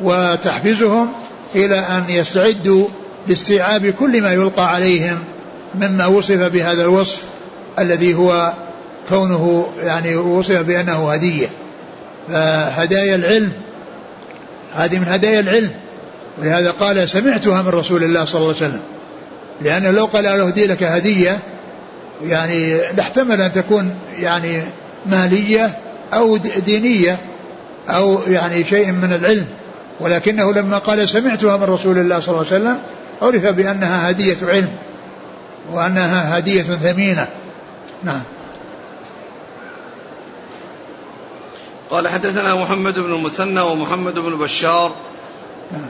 وتحفزهم 0.00 1.08
إلى 1.54 1.78
أن 1.78 2.04
يستعدوا 2.08 2.86
لاستيعاب 3.28 3.86
كل 3.86 4.22
ما 4.22 4.32
يلقى 4.32 4.68
عليهم 4.68 5.18
مما 5.74 6.06
وصف 6.06 6.52
بهذا 6.52 6.82
الوصف 6.82 7.22
الذي 7.78 8.14
هو 8.14 8.52
كونه 9.08 9.66
يعني 9.82 10.16
وصف 10.16 10.58
بأنه 10.58 11.12
هدية. 11.12 11.46
فهدايا 12.28 13.14
العلم 13.14 13.52
هذه 14.74 14.98
من 14.98 15.08
هدايا 15.08 15.40
العلم. 15.40 15.70
ولهذا 16.38 16.70
قال 16.70 17.08
سمعتها 17.08 17.62
من 17.62 17.68
رسول 17.68 18.04
الله 18.04 18.24
صلى 18.24 18.42
الله 18.42 18.54
عليه 18.56 18.66
وسلم. 18.66 18.82
لأنه 19.60 19.90
لو 19.90 20.04
قال 20.04 20.26
أهدي 20.26 20.66
لك 20.66 20.82
هدية 20.82 21.38
يعني 22.22 22.78
لاحتمل 22.92 23.40
أن 23.40 23.52
تكون 23.52 23.94
يعني 24.18 24.64
مالية 25.06 25.78
أو 26.14 26.36
دينية 26.36 27.18
أو 27.88 28.18
يعني 28.28 28.64
شيء 28.64 28.92
من 28.92 29.12
العلم 29.12 29.46
ولكنه 30.00 30.52
لما 30.52 30.78
قال 30.78 31.08
سمعتها 31.08 31.56
من 31.56 31.64
رسول 31.64 31.98
الله 31.98 32.20
صلى 32.20 32.28
الله 32.28 32.46
عليه 32.52 32.62
وسلم 32.62 32.78
عرف 33.22 33.46
بأنها 33.46 34.10
هدية 34.10 34.36
علم 34.42 34.68
وأنها 35.72 36.38
هدية 36.38 36.62
ثمينة 36.62 37.28
نعم 38.02 38.22
قال 41.90 42.08
حدثنا 42.08 42.54
محمد 42.54 42.98
بن 42.98 43.14
المثنى 43.14 43.60
ومحمد 43.60 44.14
بن 44.14 44.38
بشار 44.38 44.92
نعم. 45.72 45.88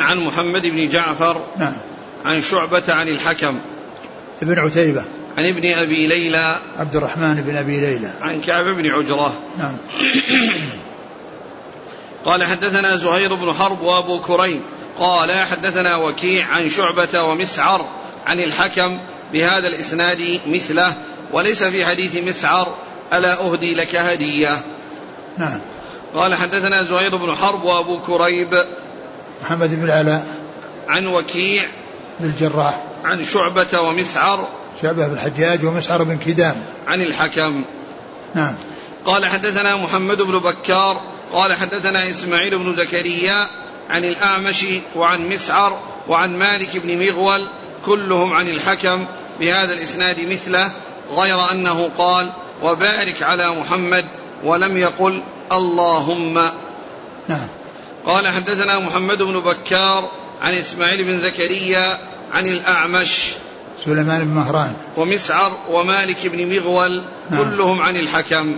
عن 0.00 0.18
محمد 0.18 0.62
بن 0.62 0.88
جعفر 0.88 1.40
نعم. 1.58 1.76
عن 2.24 2.42
شعبة 2.42 2.82
عن 2.88 3.08
الحكم. 3.08 3.58
ابن 4.42 4.58
عتيبة. 4.58 5.04
عن 5.38 5.44
ابن 5.44 5.72
أبي 5.72 6.06
ليلى. 6.06 6.60
عبد 6.78 6.96
الرحمن 6.96 7.34
بن 7.34 7.56
أبي 7.56 7.80
ليلى. 7.80 8.12
عن 8.22 8.40
كعب 8.40 8.64
بن 8.64 8.86
عجرة. 8.86 9.38
نعم. 9.58 9.76
قال 12.24 12.44
حدثنا 12.44 12.96
زهير 12.96 13.34
بن 13.34 13.52
حرب 13.52 13.82
وأبو 13.82 14.20
كريم. 14.20 14.62
قال 14.98 15.32
حدثنا 15.32 15.96
وكيع 15.96 16.46
عن 16.46 16.68
شعبة 16.68 17.22
ومسعر 17.22 17.88
عن 18.26 18.40
الحكم 18.40 18.98
بهذا 19.32 19.68
الإسناد 19.74 20.40
مثله 20.46 20.94
وليس 21.32 21.64
في 21.64 21.86
حديث 21.86 22.16
مسعر 22.16 22.74
ألا 23.12 23.40
أهدي 23.40 23.74
لك 23.74 23.94
هدية. 23.94 24.62
نعم. 25.38 25.60
قال 26.14 26.34
حدثنا 26.34 26.84
زهير 26.88 27.16
بن 27.16 27.34
حرب 27.34 27.64
وأبو 27.64 27.98
كريب. 27.98 28.64
محمد 29.42 29.74
بن 29.74 29.84
العلاء. 29.84 30.26
عن 30.88 31.06
وكيع 31.06 31.68
بن 32.20 32.26
الجراح 32.26 32.80
عن 33.04 33.24
شعبة 33.24 33.80
ومسعر. 33.80 34.48
شعبة 34.82 35.06
بن 35.06 35.14
الحجاج 35.14 35.64
ومسعر 35.64 36.02
بن 36.02 36.18
كدام. 36.18 36.62
عن 36.88 37.00
الحكم. 37.00 37.64
نعم. 38.34 38.54
قال 39.04 39.26
حدثنا 39.26 39.76
محمد 39.76 40.22
بن 40.22 40.38
بكار. 40.38 41.00
قال 41.32 41.54
حدثنا 41.54 42.10
إسماعيل 42.10 42.58
بن 42.58 42.76
زكريا 42.76 43.46
عن 43.90 44.04
الأعمش 44.04 44.64
وعن 44.96 45.28
مسعر 45.28 45.78
وعن 46.08 46.38
مالك 46.38 46.76
بن 46.76 46.98
مغول. 46.98 47.48
كلهم 47.86 48.32
عن 48.32 48.48
الحكم. 48.48 49.06
بهذا 49.40 49.72
الإسناد 49.78 50.16
مثله 50.20 50.72
غير 51.10 51.50
أنه 51.50 51.90
قال 51.98 52.32
وبارك 52.62 53.22
على 53.22 53.60
محمد 53.60 54.04
ولم 54.44 54.76
يقل 54.76 55.22
اللهم 55.52 56.34
نعم. 57.28 57.48
قال 58.06 58.28
حدثنا 58.28 58.78
محمد 58.78 59.22
بن 59.22 59.40
بكار. 59.40 60.10
عن 60.42 60.54
إسماعيل 60.54 61.04
بن 61.04 61.20
زكريا 61.20 61.98
عن 62.32 62.46
الأعمش 62.46 63.32
سليمان 63.84 64.24
بن 64.24 64.30
مهران 64.30 64.72
ومسعر 64.96 65.58
ومالك 65.70 66.26
بن 66.26 66.56
مغول 66.56 67.02
نعم. 67.30 67.50
كلهم 67.50 67.82
عن 67.82 67.96
الحكم 67.96 68.56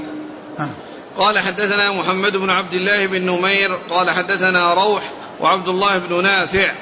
نعم. 0.58 0.70
قال 1.16 1.38
حدثنا 1.38 1.92
محمد 1.92 2.36
بن 2.36 2.50
عبد 2.50 2.74
الله 2.74 3.06
بن 3.06 3.22
نمير 3.22 3.76
قال 3.90 4.10
حدثنا 4.10 4.74
روح 4.74 5.02
وعبد 5.40 5.68
الله 5.68 5.98
بن 5.98 6.22
نافع 6.22 6.72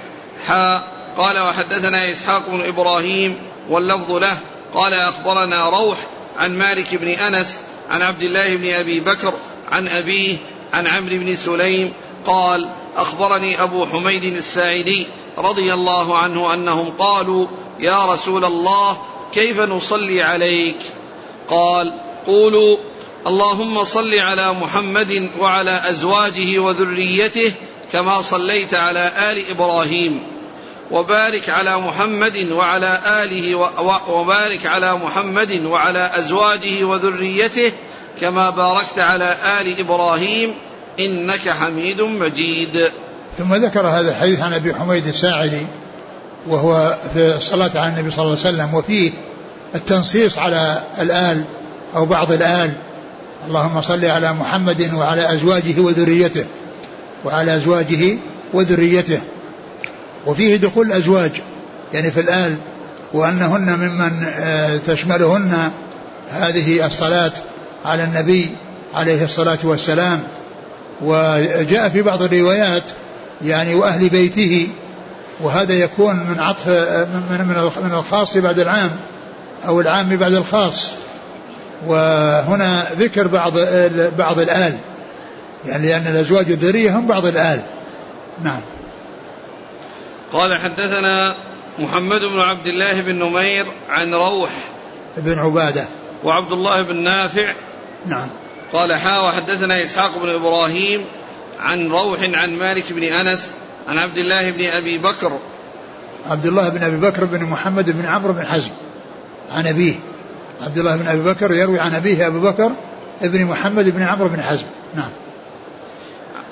حا 0.47 0.83
قال 1.17 1.39
وحدثنا 1.49 2.11
إسحاق 2.11 2.51
بن 2.51 2.61
إبراهيم 2.61 3.37
واللفظ 3.69 4.13
له 4.13 4.39
قال 4.75 4.93
أخبرنا 4.95 5.71
روح 5.71 5.99
عن 6.39 6.59
مالك 6.59 6.95
بن 6.95 7.09
أنس 7.09 7.61
عن 7.91 8.03
عبد 8.03 8.23
الله 8.23 8.57
بن 8.57 8.69
أبي 8.69 9.01
بكر 9.01 9.35
عن 9.73 9.89
أبيه 9.89 10.37
عن 10.75 10.87
عمرو 10.87 11.19
بن 11.19 11.37
سليم 11.37 11.93
قال 12.27 12.69
أخبرني 12.97 13.63
أبو 13.63 13.87
حميد 13.87 14.25
الساعدي 14.25 15.07
رضي 15.39 15.75
الله 15.75 16.19
عنه 16.19 16.55
أنهم 16.55 16.91
قالوا 16.99 17.47
يا 17.81 18.05
رسول 18.05 18.45
الله 18.45 18.99
كيف 19.35 19.61
نصلي 19.61 20.23
عليك؟ 20.23 20.77
قال 21.51 21.93
قولوا 22.27 22.77
اللهم 23.27 23.85
صل 23.85 24.19
على 24.19 24.53
محمد 24.53 25.31
وعلى 25.39 25.83
أزواجه 25.91 26.59
وذريته 26.59 27.53
كما 27.93 28.23
صليت 28.23 28.75
على 28.75 29.13
آل 29.33 29.51
إبراهيم 29.51 30.23
وبارك 30.91 31.49
على 31.49 31.79
محمد 31.79 32.51
وعلى 32.53 33.01
آله 33.07 33.55
وبارك 34.09 34.67
على 34.67 34.95
محمد 34.95 35.65
وعلى 35.65 36.11
أزواجه 36.15 36.85
وذريته 36.85 37.73
كما 38.21 38.51
باركت 38.51 38.99
على 38.99 39.37
آل 39.61 39.81
إبراهيم 39.81 40.55
إنك 41.01 41.49
حميد 41.49 42.01
مجيد. 42.01 42.91
ثم 43.39 43.55
ذكر 43.55 43.87
هذا 43.87 44.11
الحديث 44.11 44.41
عن 44.41 44.53
أبي 44.53 44.75
حميد 44.75 45.07
الساعدي 45.07 45.67
وهو 46.49 46.97
في 47.15 47.37
الصلاة 47.37 47.71
على 47.75 47.89
النبي 47.89 48.11
صلى 48.11 48.25
الله 48.25 48.39
عليه 48.45 48.55
وسلم 48.55 48.75
وفيه 48.75 49.11
التنصيص 49.75 50.39
على 50.39 50.83
الآل 51.01 51.45
أو 51.97 52.07
بعض 52.07 52.33
الآل. 52.33 52.73
اللهم 53.49 53.81
صل 53.81 54.05
على 54.05 54.33
محمد 54.33 54.95
وعلى 54.95 55.35
أزواجه 55.35 55.81
وذريته 55.81 56.45
وعلى 57.25 57.57
أزواجه 57.57 58.19
وذريته. 58.53 59.21
وفيه 60.27 60.57
دخول 60.57 60.87
الأزواج 60.87 61.31
يعني 61.95 62.11
في 62.11 62.21
الآل 62.21 62.57
وأنهن 63.13 63.79
ممن 63.79 64.25
آه، 64.25 64.81
تشملهن. 64.87 65.71
هذه 66.31 66.87
الصلاة 66.87 67.33
على 67.85 68.05
النبي 68.05 68.51
عليه 68.95 69.25
الصلاة 69.25 69.59
والسلام. 69.63 70.23
وجاء 71.01 71.89
في 71.89 72.03
بعض 72.03 72.23
الروايات 72.23 72.91
يعني 73.43 73.75
وأهل 73.75 74.09
بيته 74.09 74.69
وهذا 75.41 75.75
يكون 75.75 76.17
من 76.17 76.41
عطف 76.41 76.69
من 76.69 77.47
من 77.49 77.71
من 77.85 77.99
الخاص 77.99 78.37
بعد 78.37 78.59
العام 78.59 78.97
أو 79.67 79.81
العام 79.81 80.17
بعد 80.17 80.33
الخاص. 80.33 80.91
وهنا 81.87 82.87
ذكر 82.99 83.27
بعض 83.27 83.53
بعض 84.19 84.39
الآل 84.39 84.77
يعني 85.67 85.89
لأن 85.89 86.07
الأزواج 86.07 86.51
الذرية 86.51 86.99
هم 86.99 87.07
بعض 87.07 87.27
الآل. 87.27 87.61
نعم. 88.45 88.61
قال 90.33 90.55
حدثنا 90.55 91.37
محمد 91.79 92.21
بن 92.21 92.41
عبد 92.41 92.67
الله 92.67 93.01
بن 93.01 93.15
نمير 93.15 93.65
عن 93.91 94.15
روح 94.15 94.51
بن 95.17 95.39
عبادة. 95.39 95.85
وعبد 96.25 96.53
الله 96.53 96.83
بن 96.83 96.97
نافع 96.97 97.53
نعم. 98.07 98.29
قال 98.75 98.95
حا 98.95 99.21
وحدثنا 99.21 99.83
إسحاق 99.83 100.19
بن 100.19 100.29
إبراهيم 100.29 101.05
عن 101.61 101.89
روح 101.89 102.21
عن 102.21 102.51
مالك 102.51 102.93
بن 102.93 103.03
أنس 103.03 103.51
عن 103.89 103.99
عبد 103.99 104.17
الله 104.17 104.51
بن 104.51 104.61
أبي 104.61 104.99
بكر. 104.99 105.39
عبد 106.27 106.47
الله 106.47 106.69
بن 106.69 106.83
أبي 106.83 106.97
بكر 106.97 107.25
بن 107.25 107.45
محمد 107.45 107.91
بن 107.91 108.07
عمرو 108.07 108.33
بن 108.33 108.47
حزم 108.47 108.71
عن 109.53 109.67
أبيه. 109.67 109.95
عبد 110.63 110.79
الله 110.79 110.97
بن 110.97 111.07
أبي 111.07 111.23
بكر 111.23 111.55
يروي 111.55 111.81
عن 111.81 111.95
أبيه 111.95 112.27
أبو 112.27 112.41
بكر 112.41 112.71
ابن 113.23 113.45
محمد 113.45 113.89
بن 113.97 114.03
عمرو 114.03 114.29
بن 114.29 114.43
حزم. 114.43 114.67
نعم. 114.97 115.11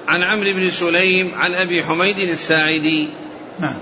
عن 0.09 0.23
عمرو 0.23 0.53
بن 0.53 0.71
سليم 0.71 1.33
عن 1.39 1.55
أبي 1.55 1.85
حميد 1.85 2.19
الساعدي. 2.19 3.09
نعم. 3.61 3.75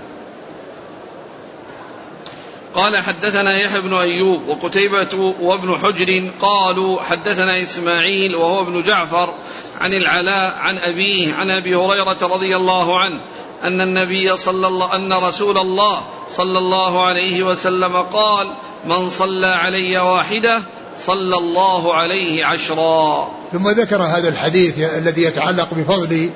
قال 2.75 2.97
حدثنا 2.97 3.57
يحيى 3.57 3.81
بن 3.81 3.93
أيوب 3.93 4.47
وقتيبة 4.47 5.35
وابن 5.41 5.77
حجر 5.77 6.29
قالوا 6.41 7.01
حدثنا 7.01 7.63
إسماعيل 7.63 8.35
وهو 8.35 8.61
ابن 8.61 8.83
جعفر 8.83 9.33
عن 9.81 9.93
العلاء 9.93 10.55
عن 10.59 10.77
أبيه 10.77 11.33
عن 11.33 11.51
أبي 11.51 11.75
هريرة 11.75 12.17
رضي 12.21 12.55
الله 12.55 12.99
عنه 12.99 13.19
أن 13.63 13.81
النبي 13.81 14.37
صلى 14.37 14.67
الله 14.67 14.95
أن 14.95 15.13
رسول 15.13 15.57
الله 15.57 16.01
صلى 16.29 16.57
الله 16.57 17.05
عليه 17.05 17.43
وسلم 17.43 17.97
قال 17.97 18.47
من 18.85 19.09
صلى 19.09 19.47
علي 19.47 19.99
واحدة 19.99 20.61
صلى 20.99 21.37
الله 21.37 21.93
عليه 21.93 22.45
عشرا. 22.45 23.31
ثم 23.51 23.69
ذكر 23.69 24.01
هذا 24.01 24.29
الحديث 24.29 24.79
الذي 24.79 25.23
يتعلق 25.23 25.73
بفضل 25.73 26.29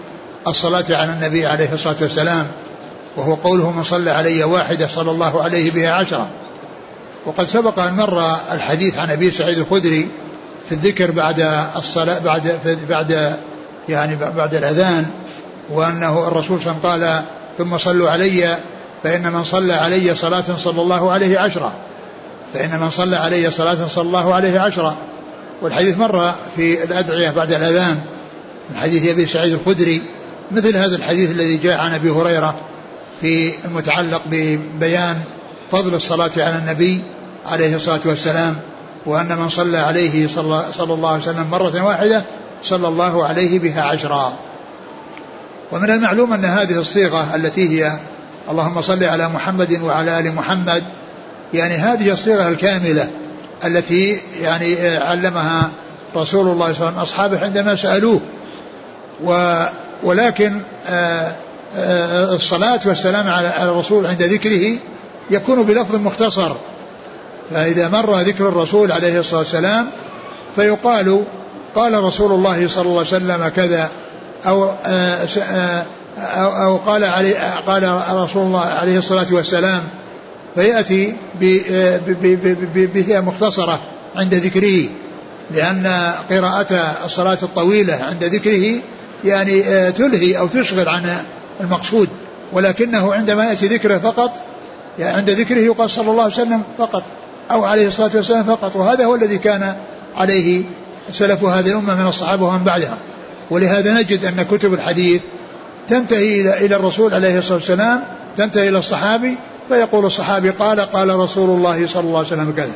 الصلاة 0.48 0.86
على 0.90 1.14
النبي 1.14 1.46
عليه 1.46 1.74
الصلاة 1.74 1.96
والسلام 2.02 2.48
وهو 3.18 3.36
قوله 3.36 3.72
من 3.72 3.84
صلى 3.84 4.12
علي 4.12 4.44
واحدة 4.44 4.88
صلى 4.88 5.12
الله 5.12 5.44
عليه 5.44 5.72
بها 5.72 5.92
عشرة 5.92 6.28
وقد 7.26 7.46
سبق 7.46 7.80
أن 7.80 7.94
مر 7.94 8.38
الحديث 8.52 8.98
عن 8.98 9.12
أبي 9.12 9.32
سعيد 9.32 9.58
الخدري 9.58 10.10
في 10.70 10.72
الذكر 10.72 11.12
بعد 11.12 11.66
الصلاة 11.76 12.20
بعد 12.20 12.60
بعد 12.90 13.36
يعني 13.90 14.16
بعد 14.16 14.56
الأذان 14.56 15.06
وأنه 15.70 16.28
الرسول 16.28 16.62
صلى 16.62 16.72
الله 16.72 16.90
عليه 16.92 17.06
وسلم 17.06 17.16
قال 17.16 17.24
ثم 17.58 17.78
صلوا 17.78 18.10
علي 18.10 18.58
فإن 19.04 19.34
من 19.34 19.44
صلى 19.44 19.74
علي 19.74 20.16
صلاة 20.16 20.44
صلى 20.58 20.82
الله 20.82 21.12
عليه 21.12 21.40
عشرة 21.40 21.74
فإن 22.54 22.80
من 22.80 22.90
صلى 22.90 23.16
علي 23.16 23.52
صلاة 23.52 23.88
صلى 23.88 24.08
الله 24.08 24.34
عليه 24.34 24.60
عشرة. 24.60 24.98
والحديث 25.62 25.98
مر 25.98 26.34
في 26.56 26.84
الأدعية 26.84 27.32
بعد 27.32 27.52
الأذان 27.52 28.02
من 28.70 28.78
حديث 28.78 29.12
أبي 29.12 29.26
سعيد 29.26 29.54
الخدري 29.54 30.02
مثل 30.52 30.78
هذا 30.78 30.96
الحديث 30.96 31.32
الذي 31.32 31.58
جاء 31.58 31.78
عن 31.78 31.94
أبي 31.94 32.10
هريرة 32.10 32.56
في 33.22 33.54
المتعلق 33.66 34.22
ببيان 34.26 35.18
فضل 35.72 35.96
الصلاة 35.96 36.32
على 36.38 36.56
النبي 36.58 37.02
عليه 37.46 37.76
الصلاة 37.76 38.00
والسلام 38.06 38.56
وأن 39.06 39.38
من 39.38 39.50
صلى 39.50 39.78
عليه 39.78 40.28
صلى, 40.28 40.66
صلى 40.78 40.94
الله 40.94 41.10
عليه 41.10 41.22
وسلم 41.22 41.48
مرة 41.52 41.86
واحدة 41.86 42.24
صلى 42.64 42.88
الله 42.88 43.26
عليه 43.26 43.60
بها 43.60 43.82
عشرا. 43.82 44.34
ومن 45.72 45.90
المعلوم 45.90 46.34
أن 46.34 46.46
هذه 46.46 46.80
الصيغة 46.80 47.36
التي 47.36 47.70
هي 47.70 48.00
اللهم 48.50 48.82
صل 48.82 49.04
على 49.04 49.30
محمد 49.30 49.82
وعلى 49.82 50.20
آل 50.20 50.36
محمد 50.36 50.84
يعني 51.54 51.74
هذه 51.74 52.12
الصيغة 52.12 52.48
الكاملة 52.48 53.10
التي 53.66 54.22
يعني 54.42 54.98
علمها 54.98 55.70
رسول 56.16 56.48
الله 56.48 56.74
صلى 56.74 56.76
الله 56.76 56.88
عليه 56.88 56.88
وسلم 56.88 57.00
أصحابه 57.00 57.40
عندما 57.40 57.76
سألوه 57.76 58.22
و 59.24 59.64
ولكن 60.04 60.60
آه، 60.88 61.32
الصلاة 62.36 62.80
والسلام 62.86 63.28
على 63.28 63.64
الرسول 63.64 64.06
عند 64.06 64.24
ذكره 64.24 64.78
يكون 65.32 65.64
بلفظ 65.64 65.96
مختصر. 65.96 66.52
فإذا 67.52 67.90
مر 67.90 68.22
ذكر 68.22 68.50
الرسول 68.50 68.92
عليه 68.92 69.20
الصلاة 69.20 69.40
والسلام 69.40 69.88
فيقال 70.56 71.24
قال 71.76 72.04
رسول 72.04 72.32
الله 72.32 72.68
صلى 72.68 72.82
الله 72.82 72.98
عليه 72.98 73.08
وسلم 73.08 73.48
كذا 73.48 73.90
أو 74.48 74.70
آه، 74.86 75.28
أو, 76.18 76.64
أو 76.64 76.78
قال 76.78 77.04
علي 77.04 77.34
قال 77.68 78.02
رسول 78.14 78.42
الله 78.42 78.66
عليه 78.66 78.98
الصلاة 78.98 79.28
والسلام 79.32 79.84
فيأتي 80.56 81.16
بها 82.96 83.22
مختصرة 83.22 83.80
عند 84.16 84.34
ذكره 84.34 84.86
لأن 85.52 86.14
قراءة 86.30 86.96
الصلاة 87.06 87.38
الطويلة 87.44 88.04
عند 88.04 88.24
ذكره 88.24 88.80
يعني 89.24 89.64
آه، 89.64 89.90
تلهي 89.90 90.40
أو 90.40 90.48
تشغل 90.48 90.90
عن 90.90 91.18
المقصود 91.62 92.10
ولكنه 92.54 93.14
عندما 93.14 93.46
يأتي 93.46 93.68
ذكره 93.68 93.98
فقط 93.98 94.32
يعني 95.00 95.18
عند 95.18 95.30
ذكره 95.30 95.58
يقال 95.58 95.90
صلى 95.90 96.12
الله 96.12 96.24
عليه 96.24 96.34
وسلم 96.34 96.62
فقط 96.78 97.04
أو 97.52 97.64
عليه 97.64 97.88
الصلاة 97.88 98.12
والسلام 98.16 98.44
فقط 98.44 98.76
وهذا 98.76 99.06
هو 99.06 99.16
الذي 99.16 99.38
كان 99.38 99.76
عليه 100.16 100.64
سلف 101.12 101.44
هذه 101.44 101.72
الأمة 101.72 101.96
من 101.96 102.08
الصحابة 102.08 102.46
ومن 102.46 102.64
بعدها. 102.64 102.98
ولهذا 103.52 103.94
نجد 103.94 104.26
أن 104.26 104.44
كتب 104.44 104.74
الحديث 104.74 105.22
تنتهي 105.88 106.66
إلى 106.66 106.76
الرسول 106.76 107.14
عليه 107.14 107.40
الصلاة 107.40 107.58
والسلام 107.58 108.04
تنتهي 108.38 108.70
إلى 108.70 108.78
الصحابي 108.78 109.38
فيقول 109.70 110.06
الصحابي 110.06 110.50
قال 110.50 110.80
قال 110.80 111.16
رسول 111.16 111.50
الله 111.50 111.88
صلى 111.88 112.04
الله 112.04 112.18
عليه 112.18 112.28
وسلم 112.28 112.54
كذا 112.58 112.74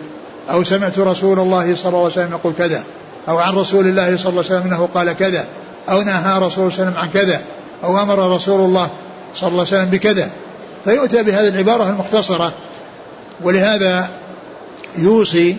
أو 0.51 0.63
سمعت 0.63 0.99
رسول 0.99 1.39
الله 1.39 1.75
صلى 1.75 1.89
الله 1.89 1.99
عليه 1.99 2.11
وسلم 2.11 2.31
يقول 2.31 2.53
كذا 2.57 2.83
أو 3.29 3.37
عن 3.37 3.53
رسول 3.55 3.87
الله 3.87 4.17
صلى 4.17 4.29
الله 4.29 4.43
عليه 4.49 4.59
وسلم 4.59 4.61
أنه 4.61 4.89
قال 4.93 5.13
كذا 5.13 5.45
أو 5.89 6.01
نهى 6.01 6.37
رسول 6.37 6.39
الله 6.39 6.49
صلى 6.49 6.65
الله 6.65 6.73
عليه 6.79 6.83
وسلم 6.83 6.97
عن 6.97 7.09
كذا. 7.09 7.41
أو 7.83 8.01
أمر 8.01 8.35
رسول 8.35 8.61
الله 8.61 8.89
صلى 9.35 9.47
الله 9.47 9.59
عليه 9.59 9.77
وسلم 9.77 9.89
بكذا. 9.89 10.29
فيؤتى 10.85 11.23
بهذه 11.23 11.47
العبارة 11.47 11.89
المختصرة. 11.89 12.53
ولهذا 13.43 14.09
يوصي 14.97 15.55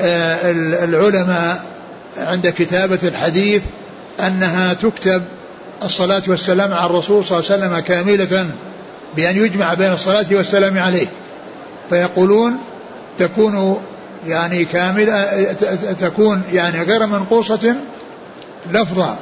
آه، 0.00 0.52
العلماء 0.84 1.64
عند 2.18 2.48
كتابة 2.48 2.98
الحديث 3.02 3.62
أنها 4.20 4.74
تكتب 4.74 5.22
الصلاة 5.84 6.22
والسلام 6.28 6.72
على 6.72 6.86
الرسول 6.86 7.24
صلى 7.24 7.38
الله 7.38 7.50
عليه 7.52 7.62
وسلم 7.62 7.78
كاملة 7.78 8.46
بأن 9.16 9.36
يجمع 9.36 9.74
بين 9.74 9.92
الصلاة 9.92 10.26
والسلام 10.30 10.78
عليه. 10.78 11.06
فيقولون 11.90 12.58
تكون 13.18 13.82
يعني 14.26 14.64
كاملة 14.64 15.52
تكون 16.00 16.42
يعني 16.52 16.82
غير 16.82 17.06
منقوصة 17.06 17.76
لفظا. 18.72 19.16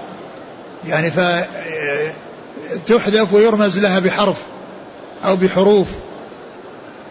يعني 0.87 1.11
فتحذف 2.87 3.35
ويرمز 3.35 3.79
لها 3.79 3.99
بحرف 3.99 4.37
أو 5.25 5.37
بحروف 5.37 5.87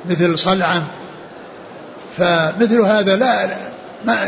مثل 0.09 0.39
صلعا 0.39 0.83
فمثل 2.17 2.81
هذا 2.81 3.15
لا 3.15 3.49
ما 4.05 4.27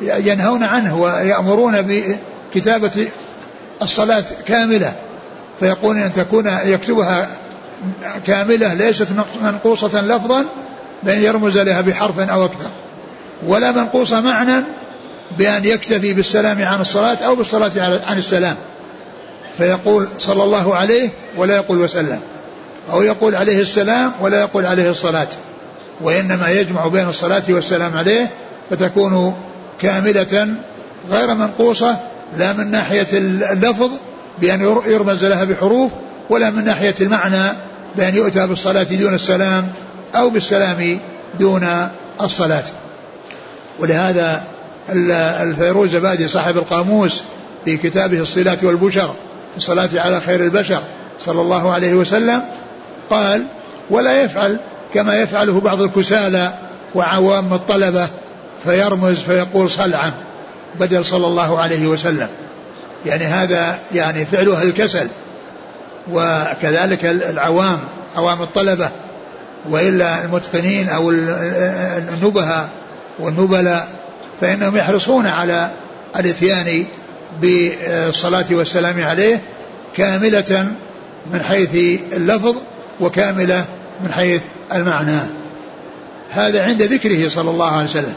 ينهون 0.00 0.62
عنه 0.62 1.00
ويأمرون 1.00 2.04
بكتابة 2.54 3.08
الصلاة 3.82 4.24
كاملة. 4.46 4.92
فيقول 5.60 5.98
أن 5.98 6.12
تكون 6.12 6.46
يكتبها 6.64 7.28
كاملة 8.26 8.74
ليست 8.74 9.08
منقوصة 9.42 10.02
لفظا 10.02 10.44
بأن 11.02 11.22
يرمز 11.22 11.58
لها 11.58 11.80
بحرف 11.80 12.18
أو 12.18 12.44
أكثر. 12.44 12.70
ولا 13.46 13.72
منقوصة 13.72 14.20
معنى 14.20 14.64
بأن 15.38 15.64
يكتفي 15.64 16.12
بالسلام 16.12 16.64
عن 16.64 16.80
الصلاة 16.80 17.16
أو 17.26 17.34
بالصلاة 17.34 18.02
عن 18.06 18.18
السلام. 18.18 18.56
فيقول 19.58 20.08
صلى 20.18 20.44
الله 20.44 20.74
عليه 20.74 21.10
ولا 21.36 21.56
يقول 21.56 21.78
وسلم. 21.78 22.20
أو 22.92 23.02
يقول 23.02 23.34
عليه 23.34 23.60
السلام 23.62 24.12
ولا 24.20 24.40
يقول 24.40 24.66
عليه 24.66 24.90
الصلاة. 24.90 25.28
وإنما 26.00 26.48
يجمع 26.48 26.86
بين 26.86 27.08
الصلاة 27.08 27.42
والسلام 27.48 27.96
عليه 27.96 28.30
فتكون 28.70 29.36
كاملة 29.80 30.48
غير 31.10 31.34
منقوصة 31.34 31.96
لا 32.38 32.52
من 32.52 32.70
ناحية 32.70 33.06
اللفظ 33.12 33.90
بأن 34.40 34.60
يرمز 34.86 35.24
لها 35.24 35.44
بحروف 35.44 35.90
ولا 36.30 36.50
من 36.50 36.64
ناحية 36.64 36.94
المعنى 37.00 37.52
بأن 37.96 38.14
يؤتى 38.14 38.46
بالصلاة 38.46 38.82
دون 38.82 39.14
السلام 39.14 39.68
أو 40.14 40.30
بالسلام 40.30 40.98
دون 41.38 41.88
الصلاة. 42.20 42.64
ولهذا 43.78 44.44
الفيروز 45.42 45.90
زبادي 45.90 46.28
صاحب 46.28 46.56
القاموس 46.56 47.22
في 47.64 47.76
كتابه 47.76 48.20
الصلاة 48.20 48.58
والبشر 48.62 49.14
في 49.52 49.56
الصلاة 49.58 49.88
على 49.94 50.20
خير 50.20 50.44
البشر 50.44 50.82
صلى 51.20 51.40
الله 51.40 51.72
عليه 51.72 51.94
وسلم 51.94 52.42
قال 53.10 53.46
ولا 53.90 54.22
يفعل 54.22 54.60
كما 54.94 55.16
يفعله 55.16 55.60
بعض 55.60 55.82
الكسالى 55.82 56.52
وعوام 56.94 57.54
الطلبة 57.54 58.08
فيرمز 58.64 59.18
فيقول 59.18 59.70
صلعة 59.70 60.12
بدل 60.80 61.04
صلى 61.04 61.26
الله 61.26 61.58
عليه 61.58 61.86
وسلم. 61.86 62.28
يعني 63.06 63.24
هذا 63.24 63.78
يعني 63.94 64.26
فعل 64.26 64.48
أهل 64.50 64.68
الكسل 64.68 65.08
وكذلك 66.12 67.04
العوام 67.04 67.78
عوام 68.16 68.42
الطلبة 68.42 68.90
وإلا 69.70 70.24
المتقنين 70.24 70.88
أو 70.88 71.10
النبهة 71.10 72.68
والنبلاء 73.18 73.88
فإنهم 74.40 74.76
يحرصون 74.76 75.26
على 75.26 75.70
الإتيان 76.16 76.84
بالصلاة 77.40 78.44
والسلام 78.50 79.04
عليه 79.04 79.42
كاملة 79.96 80.72
من 81.32 81.42
حيث 81.42 81.74
اللفظ 82.12 82.56
وكاملة 83.00 83.64
من 84.04 84.12
حيث 84.12 84.42
المعنى. 84.72 85.20
هذا 86.30 86.62
عند 86.62 86.82
ذكره 86.82 87.28
صلى 87.28 87.50
الله 87.50 87.70
عليه 87.70 87.84
وسلم. 87.84 88.14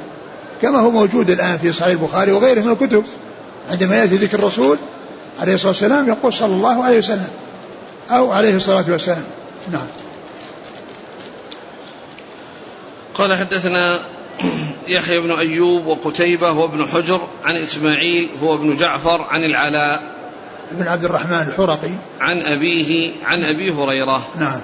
كما 0.62 0.80
هو 0.80 0.91
موجود 0.91 1.30
الآن 1.30 1.58
في 1.58 1.71
صحيح 1.71 1.91
البخاري 1.91 2.32
وغيره 2.32 2.62
من 2.62 2.71
الكتب. 2.71 3.04
عندما 3.69 3.95
يأتي 3.95 4.15
ذكر 4.15 4.39
الرسول 4.39 4.78
عليه 5.39 5.54
الصلاة 5.54 5.71
والسلام 5.71 6.08
يقول 6.08 6.34
صلى 6.34 6.54
الله 6.56 6.84
عليه 6.84 6.97
وسلم 6.97 7.28
أو 8.12 8.32
عليه 8.32 8.56
الصلاة 8.56 8.86
والسلام. 8.89 9.23
نعم. 9.71 9.88
قال 13.13 13.38
حدثنا 13.38 13.99
يحيى 14.88 15.19
بن 15.19 15.32
أيوب 15.32 15.86
وقتيبة 15.86 16.52
وابن 16.52 16.88
حجر 16.88 17.21
عن 17.45 17.56
إسماعيل 17.56 18.30
هو 18.43 18.56
ابن 18.56 18.76
جعفر 18.78 19.21
عن 19.21 19.43
العلاء. 19.43 20.04
بن 20.71 20.88
عبد 20.88 21.06
الرحمن 21.06 21.48
الحرقي. 21.48 21.91
عن 22.21 22.41
أبيه 22.41 23.12
عن 23.26 23.43
أبي 23.43 23.71
هريرة. 23.71 24.28
نعم. 24.39 24.62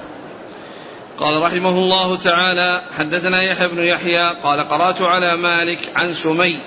قال 1.20 1.42
رحمه 1.42 1.70
الله 1.70 2.16
تعالى 2.16 2.82
حدثنا 2.98 3.42
يحيى 3.42 3.68
بن 3.68 3.84
يحيى 3.84 4.30
قال 4.44 4.60
قرأت 4.70 5.02
على 5.02 5.38
مالك 5.38 5.80
عن 5.96 6.14
سمي 6.14 6.60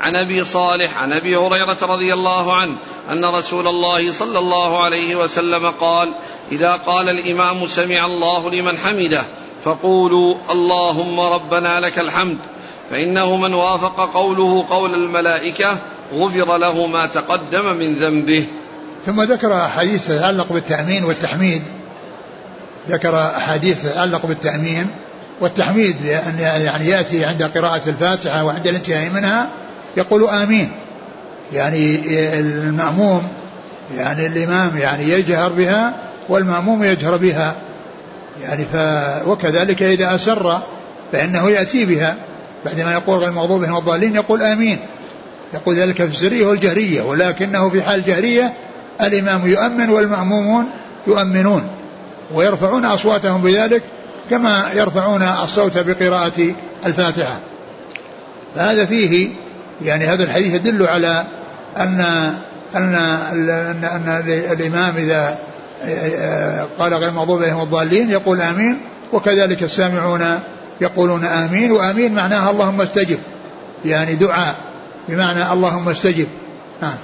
عن 0.00 0.16
أبي 0.16 0.44
صالح 0.44 0.98
عن 0.98 1.12
أبي 1.12 1.36
هريرة 1.36 1.76
رضي 1.82 2.14
الله 2.14 2.54
عنه 2.54 2.76
أن 3.10 3.24
رسول 3.24 3.68
الله 3.68 4.12
صلى 4.12 4.38
الله 4.38 4.82
عليه 4.82 5.16
وسلم 5.16 5.70
قال 5.70 6.12
إذا 6.52 6.72
قال 6.72 7.08
الإمام 7.08 7.66
سمع 7.66 8.06
الله 8.06 8.50
لمن 8.50 8.78
حمده 8.78 9.22
فقولوا 9.64 10.36
اللهم 10.50 11.20
ربنا 11.20 11.80
لك 11.80 11.98
الحمد. 11.98 12.38
فإنه 12.90 13.36
من 13.36 13.54
وافق 13.54 14.10
قوله 14.14 14.64
قول 14.70 14.94
الملائكة 14.94 15.76
غفر 16.14 16.56
له 16.56 16.86
ما 16.86 17.06
تقدم 17.06 17.76
من 17.76 17.94
ذنبه. 17.94 18.46
ثم 19.06 19.22
ذكر 19.22 19.64
أحاديث 19.64 20.06
تتعلق 20.06 20.52
بالتأمين 20.52 21.04
والتحميد. 21.04 21.62
ذكر 22.88 23.20
أحاديث 23.20 23.82
تتعلق 23.82 24.26
بالتأمين 24.26 24.86
والتحميد 25.40 25.96
لأن 26.04 26.38
يعني 26.38 26.88
يأتي 26.88 27.24
عند 27.24 27.42
قراءة 27.42 27.88
الفاتحة 27.88 28.44
وعند 28.44 28.66
الانتهاء 28.66 29.10
منها 29.10 29.48
يقول 29.96 30.28
آمين. 30.28 30.70
يعني 31.52 32.00
المأموم 32.38 33.28
يعني 33.96 34.26
الإمام 34.26 34.76
يعني 34.76 35.10
يجهر 35.10 35.52
بها 35.52 35.92
والمأموم 36.28 36.84
يجهر 36.84 37.16
بها. 37.16 37.54
يعني 38.42 38.64
ف 38.64 38.76
وكذلك 39.28 39.82
إذا 39.82 40.14
أسر 40.14 40.60
فإنه 41.12 41.50
يأتي 41.50 41.84
بها. 41.84 42.16
بعدما 42.64 42.92
يقول 42.92 43.18
غير 43.18 43.28
المغضوب 43.28 43.64
عليهم 43.64 43.76
الضالين 43.76 44.14
يقول 44.14 44.42
آمين. 44.42 44.78
يقول 45.54 45.74
ذلك 45.74 45.96
في 45.96 46.04
السرية 46.04 46.46
والجهرية 46.46 47.02
ولكنه 47.02 47.70
في 47.70 47.82
حال 47.82 47.98
الجهرية 48.00 48.52
الإمام 49.00 49.46
يؤمن 49.46 49.90
والمأمومون 49.90 50.66
يؤمنون 51.06 51.68
ويرفعون 52.34 52.84
أصواتهم 52.84 53.42
بذلك 53.42 53.82
كما 54.30 54.64
يرفعون 54.74 55.22
الصوت 55.22 55.78
بقراءة 55.78 56.54
الفاتحة. 56.86 57.38
فهذا 58.56 58.84
فيه 58.84 59.28
يعني 59.82 60.06
هذا 60.06 60.24
الحديث 60.24 60.54
يدل 60.54 60.86
على 60.86 61.24
أن 61.76 62.00
أن 62.76 62.94
أن, 62.94 63.84
أن 63.84 64.24
الإمام 64.52 64.94
إذا 64.96 65.38
قال 66.78 66.94
غير 66.94 67.08
المغضوب 67.08 67.42
عليهم 67.42 67.60
الضالين 67.60 68.10
يقول 68.10 68.40
آمين 68.40 68.78
وكذلك 69.12 69.62
السامعون 69.62 70.40
يقولون 70.80 71.24
آمين 71.24 71.72
وآمين 71.72 72.14
معناها 72.14 72.50
اللهم 72.50 72.80
استجب. 72.80 73.18
يعني 73.84 74.14
دعاء 74.14 74.54
بمعنى 75.08 75.52
اللهم 75.52 75.88
استجب. 75.88 76.28
نعم. 76.82 76.96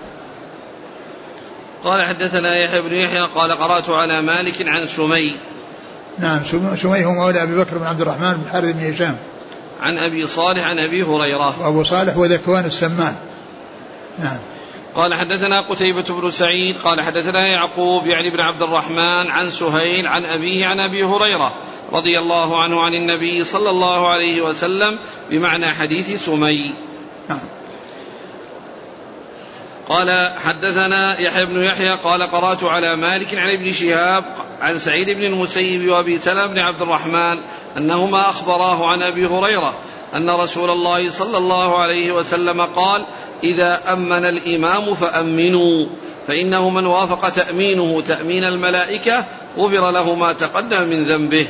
قال 1.85 2.02
حدثنا 2.02 2.56
يحيى 2.56 2.83
بن 2.83 2.94
يحيى 2.94 3.20
قال 3.20 3.52
قرأت 3.52 3.88
على 3.88 4.22
مالك 4.22 4.68
عن 4.68 4.87
سمي. 4.87 5.37
نعم 6.18 6.40
سمي 6.76 7.04
هو 7.04 7.12
مولى 7.12 7.42
أبي 7.42 7.56
بكر 7.56 7.78
بن 7.78 7.87
عبد 7.87 8.00
الرحمن 8.00 8.37
بن 8.37 8.48
حارث 8.48 8.70
بن 8.70 8.92
هشام. 8.92 9.16
عن 9.83 9.98
أبي 9.98 10.26
صالح 10.26 10.66
عن 10.66 10.78
أبي 10.78 11.02
هريرة. 11.02 11.54
وأبو 11.61 11.83
صالح 11.83 12.16
وذكوان 12.16 12.64
السمان. 12.64 13.14
نعم. 14.18 14.38
قال 14.94 15.14
حدثنا 15.14 15.61
قتيبة 15.61 16.03
بن 16.03 16.31
سعيد 16.31 16.76
قال 16.85 17.00
حدثنا 17.00 17.46
يعقوب 17.46 18.07
يعني 18.07 18.31
بن 18.31 18.40
عبد 18.40 18.62
الرحمن 18.62 19.31
عن 19.31 19.50
سهيل 19.50 20.07
عن 20.07 20.24
أبيه 20.24 20.66
عن 20.66 20.81
أبي 20.81 21.05
هريرة 21.05 21.53
رضي 21.92 22.18
الله 22.18 22.62
عنه 22.62 22.81
عن 22.81 22.94
النبي 22.94 23.44
صلى 23.44 23.70
الله 23.70 24.09
عليه 24.09 24.40
وسلم 24.40 24.98
بمعنى 25.31 25.66
حديث 25.66 26.24
سمي. 26.24 26.74
نعم. 27.29 27.40
قال 29.88 30.33
حدثنا 30.44 31.20
يحيى 31.20 31.46
بن 31.46 31.62
يحيى 31.62 31.90
قال 31.90 32.22
قرأت 32.22 32.64
على 32.64 32.96
مالك 32.96 33.35
عن 33.35 33.50
ابن 33.50 33.72
شهاب 33.72 34.24
عن 34.61 34.79
سعيد 34.79 35.07
بن 35.16 35.24
المسيب 35.24 35.88
وأبي 35.88 36.18
سلمة 36.18 36.46
بن 36.46 36.59
عبد 36.59 36.83
الرحمن 36.83 37.38
أنهما 37.76 38.20
أخبراه 38.20 38.87
عن 38.87 39.03
أبي 39.03 39.26
هريرة 39.26 39.74
أن 40.14 40.31
رسول 40.31 40.70
الله 40.70 41.11
صلى 41.11 41.38
الله 41.38 41.79
عليه 41.79 42.12
وسلم 42.12 42.61
قال 42.61 43.05
إذا 43.44 43.81
أمن 43.92 44.24
الإمام 44.24 44.94
فأمنوا. 44.94 45.87
فإنه 46.29 46.70
من 46.70 46.87
وافق 46.87 47.29
تأمينه 47.29 48.03
تأمين 48.03 48.44
الملائكة 48.44 49.24
غفر 49.59 49.90
له 49.90 50.14
ما 50.14 50.33
تقدم 50.33 50.83
من 50.83 51.05
ذنبه. 51.05 51.46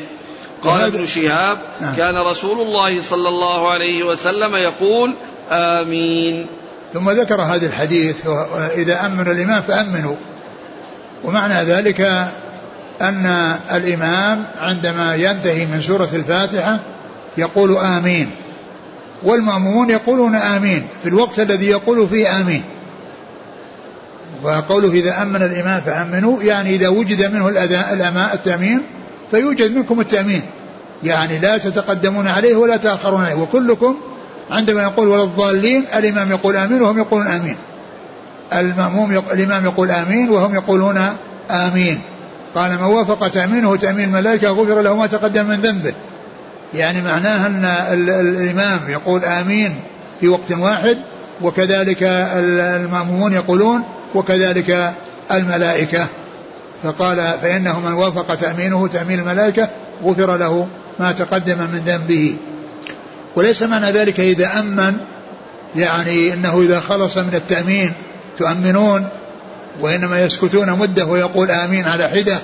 قال 0.64 0.82
ابن 0.82 1.06
شهاب 1.06 1.58
نعم. 1.80 1.96
كان 1.96 2.16
رسول 2.16 2.60
الله 2.60 3.00
صلى 3.00 3.28
الله 3.28 3.70
عليه 3.70 4.04
وسلم 4.04 4.56
يقول 4.56 5.14
آمين. 5.50 6.46
ثم 6.92 7.10
ذكر 7.10 7.40
هذا 7.40 7.66
الحديث 7.66 8.16
إذا 8.74 9.06
أمن 9.06 9.30
الإمام 9.30 9.62
فأمنوا. 9.62 10.16
ومعنى 11.24 11.54
ذلك 11.54 12.00
أن 13.00 13.56
الإمام 13.74 14.44
عندما 14.60 15.14
ينتهي 15.14 15.66
من 15.66 15.82
سورة 15.82 16.08
الفاتحة 16.12 16.78
يقول 17.36 17.76
آمين. 17.76 18.30
والمأمومون 19.22 19.90
يقولون 19.90 20.34
آمين 20.34 20.82
في 21.02 21.08
الوقت 21.08 21.40
الذي 21.40 21.66
يقول 21.66 22.08
فيه 22.08 22.40
آمين. 22.40 22.62
وقوله 24.42 24.92
إذا 24.92 25.22
أمن 25.22 25.42
الإمام 25.42 25.80
فأمنوا 25.80 26.42
يعني 26.42 26.74
إذا 26.74 26.88
وجد 26.88 27.32
منه 27.32 27.48
الأماء 27.92 28.34
التأمين 28.34 28.82
فيوجد 29.30 29.76
منكم 29.76 30.00
التأمين. 30.00 30.42
يعني 31.04 31.38
لا 31.38 31.58
تتقدمون 31.58 32.26
عليه 32.28 32.56
ولا 32.56 32.76
تأخرون 32.76 33.24
عليه. 33.24 33.34
وكلكم 33.34 33.96
عندما 34.50 34.82
يقول 34.82 35.08
ولا 35.08 35.22
الضالين 35.22 35.84
الإمام 35.96 36.30
يقول 36.30 36.56
آمين 36.56 36.82
وهم 36.82 36.98
يقولون 36.98 37.26
آمين. 37.26 37.56
المأموم 38.52 39.12
يق... 39.12 39.32
الإمام 39.32 39.64
يقول 39.64 39.90
آمين 39.90 40.30
وهم 40.30 40.54
يقولون 40.54 41.00
آمين. 41.50 42.00
قال 42.54 42.70
من 42.72 42.82
وافق 42.82 43.28
تأمينه 43.28 43.76
تأمين 43.76 44.04
الملائكة 44.04 44.48
غفر 44.48 44.82
له 44.82 44.96
ما 44.96 45.06
تقدم 45.06 45.46
من 45.46 45.60
ذنبه. 45.60 45.92
يعني 46.74 47.00
معناه 47.00 47.46
أن 47.46 47.64
الإمام 48.20 48.80
يقول 48.88 49.24
آمين 49.24 49.74
في 50.20 50.28
وقت 50.28 50.52
واحد 50.52 50.98
وكذلك 51.42 52.02
المأمومون 52.02 53.32
يقولون 53.32 53.82
وكذلك 54.14 54.92
الملائكة. 55.32 56.06
فقال 56.82 57.16
فإنه 57.42 57.80
من 57.80 57.92
وافق 57.92 58.34
تأمينه 58.34 58.88
تأمين 58.88 59.18
الملائكة 59.18 59.68
غفر 60.04 60.36
له 60.36 60.68
ما 61.00 61.12
تقدم 61.12 61.58
من 61.58 61.82
ذنبه. 61.86 62.36
وليس 63.36 63.62
معنى 63.62 63.90
ذلك 63.90 64.20
إذا 64.20 64.60
أمن 64.60 64.96
يعني 65.76 66.32
أنه 66.32 66.60
إذا 66.60 66.80
خلص 66.80 67.18
من 67.18 67.34
التأمين 67.34 67.92
تؤمنون 68.38 69.08
وإنما 69.80 70.24
يسكتون 70.24 70.70
مدة 70.70 71.04
ويقول 71.04 71.50
آمين 71.50 71.84
على 71.84 72.08
حدة 72.08 72.38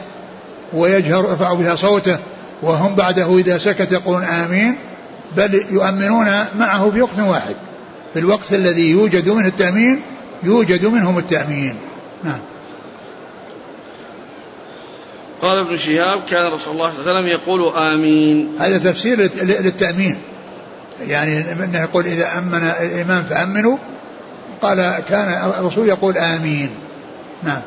ويجهر 0.73 1.25
يرفع 1.31 1.55
بها 1.55 1.77
صوته 1.77 2.19
وهم 2.63 2.95
بعده 2.95 3.39
إذا 3.39 3.59
سكت 3.59 3.93
يقولون 3.93 4.25
آمين 4.25 4.77
بل 5.37 5.65
يؤمنون 5.71 6.27
معه 6.59 6.91
في 6.91 7.03
وقت 7.03 7.19
واحد. 7.19 7.57
في 8.13 8.19
الوقت 8.19 8.53
الذي 8.53 8.91
يوجد 8.91 9.29
منه 9.29 9.47
التأمين 9.47 10.03
يوجد 10.43 10.87
منهم 10.87 11.19
التأمين. 11.19 11.77
نعم. 12.25 12.41
قال 15.43 15.59
ابن 15.59 15.77
شهاب 15.77 16.21
كان 16.31 16.53
رسول 16.53 16.75
الله 16.75 16.91
صلى 16.91 17.01
الله 17.01 17.11
عليه 17.11 17.21
وسلم 17.21 17.27
يقول 17.27 17.77
آمين. 17.77 18.57
هذا 18.61 18.79
تفسير 18.91 19.21
للتأمين. 19.43 20.19
يعني 21.09 21.53
إنه 21.53 21.81
يقول 21.81 22.05
إذا 22.05 22.39
أمن 22.39 22.73
الامام 22.81 23.23
فأمنوا. 23.23 23.77
قال 24.63 24.95
كان 25.09 25.53
الرسول 25.59 25.89
يقول 25.89 26.19
آمين. 26.19 26.71
نعم. 27.43 27.61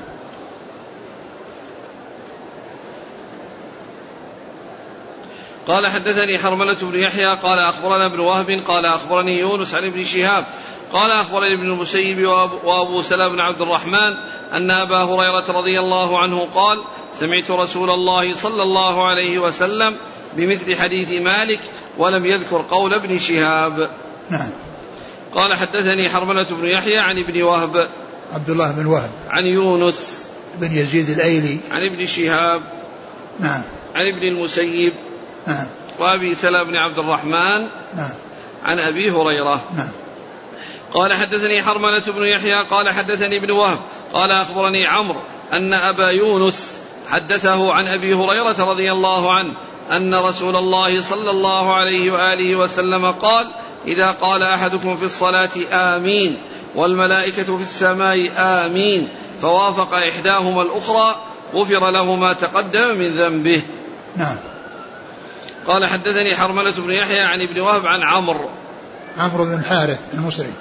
قال 5.67 5.87
حدثني 5.87 6.39
حرملة 6.39 6.77
بن 6.81 6.99
يحيى 6.99 7.27
قال 7.27 7.59
أخبرنا 7.59 8.05
ابن 8.05 8.19
وهب 8.19 8.61
قال 8.67 8.85
أخبرني 8.85 9.39
يونس 9.39 9.73
عن 9.73 9.85
ابن 9.85 10.03
شهاب 10.05 10.45
قال 10.93 11.11
أخبرني 11.11 11.53
ابن 11.53 11.71
المسيب 11.71 12.25
وأبو 12.63 13.01
سلام 13.01 13.31
بن 13.31 13.39
عبد 13.39 13.61
الرحمن 13.61 14.13
أن 14.53 14.71
أبا 14.71 14.97
هريرة 14.97 15.45
رضي 15.49 15.79
الله 15.79 16.19
عنه 16.19 16.47
قال 16.55 16.79
سمعت 17.19 17.51
رسول 17.51 17.89
الله 17.89 18.33
صلى 18.33 18.63
الله 18.63 19.07
عليه 19.07 19.39
وسلم 19.39 19.95
بمثل 20.37 20.75
حديث 20.75 21.21
مالك 21.21 21.59
ولم 21.97 22.25
يذكر 22.25 22.65
قول 22.69 22.93
ابن 22.93 23.19
شهاب. 23.19 23.89
نعم. 24.29 24.49
قال 25.35 25.53
حدثني 25.53 26.09
حرملة 26.09 26.45
بن 26.49 26.65
يحيى 26.65 26.97
عن 26.97 27.17
ابن 27.17 27.41
وهب. 27.41 27.89
عبد 28.31 28.49
الله 28.49 28.71
بن 28.71 28.85
وهب. 28.85 29.09
عن 29.29 29.45
يونس. 29.45 30.23
بن 30.55 30.71
يزيد 30.71 31.09
الأيلي. 31.09 31.57
عن 31.71 31.81
ابن 31.81 32.05
شهاب. 32.05 32.61
نعم. 33.39 33.61
عن 33.95 34.05
ابن 34.07 34.27
المسيب. 34.27 34.93
نعم. 35.47 35.65
وأبي 35.99 36.35
سلام 36.35 36.67
بن 36.67 36.75
عبد 36.75 36.99
الرحمن 36.99 37.67
نعم. 37.95 38.13
عن 38.65 38.79
أبي 38.79 39.11
هريرة. 39.11 39.61
نعم. 39.77 39.89
قال 40.93 41.13
حدثني 41.13 41.63
حرملة 41.63 42.03
بن 42.07 42.23
يحيى 42.23 42.53
قال 42.53 42.89
حدثني 42.89 43.37
ابن 43.37 43.51
وهب 43.51 43.79
قال 44.13 44.31
أخبرني 44.31 44.87
عمرو 44.87 45.21
أن 45.53 45.73
أبا 45.73 46.09
يونس 46.09 46.77
حدثه 47.09 47.73
عن 47.73 47.87
أبي 47.87 48.13
هريرة 48.13 48.55
رضي 48.71 48.91
الله 48.91 49.33
عنه 49.33 49.53
أن 49.91 50.15
رسول 50.15 50.55
الله 50.55 51.01
صلى 51.01 51.31
الله 51.31 51.73
عليه 51.73 52.11
وآله 52.11 52.55
وسلم 52.55 53.11
قال 53.11 53.47
إذا 53.87 54.11
قال 54.11 54.43
أحدكم 54.43 54.97
في 54.97 55.05
الصلاة 55.05 55.49
آمين 55.71 56.41
والملائكة 56.75 57.57
في 57.57 57.63
السماء 57.63 58.31
آمين 58.37 59.09
فوافق 59.41 59.93
إحداهما 59.93 60.61
الأخرى 60.61 61.15
غفر 61.53 61.91
له 61.91 62.15
ما 62.15 62.33
تقدم 62.33 62.97
من 62.97 63.07
ذنبه. 63.07 63.61
نعم. 64.15 64.35
قال 65.67 65.85
حدثني 65.85 66.35
حرملة 66.35 66.71
بن 66.71 66.91
يحيى 66.91 67.19
عن 67.19 67.41
ابن 67.41 67.59
وهب 67.59 67.87
عن 67.87 68.03
عمرو. 68.03 68.49
عمرو 69.17 69.45
بن 69.45 69.53
الحارث 69.53 69.99
المصري. 70.13 70.53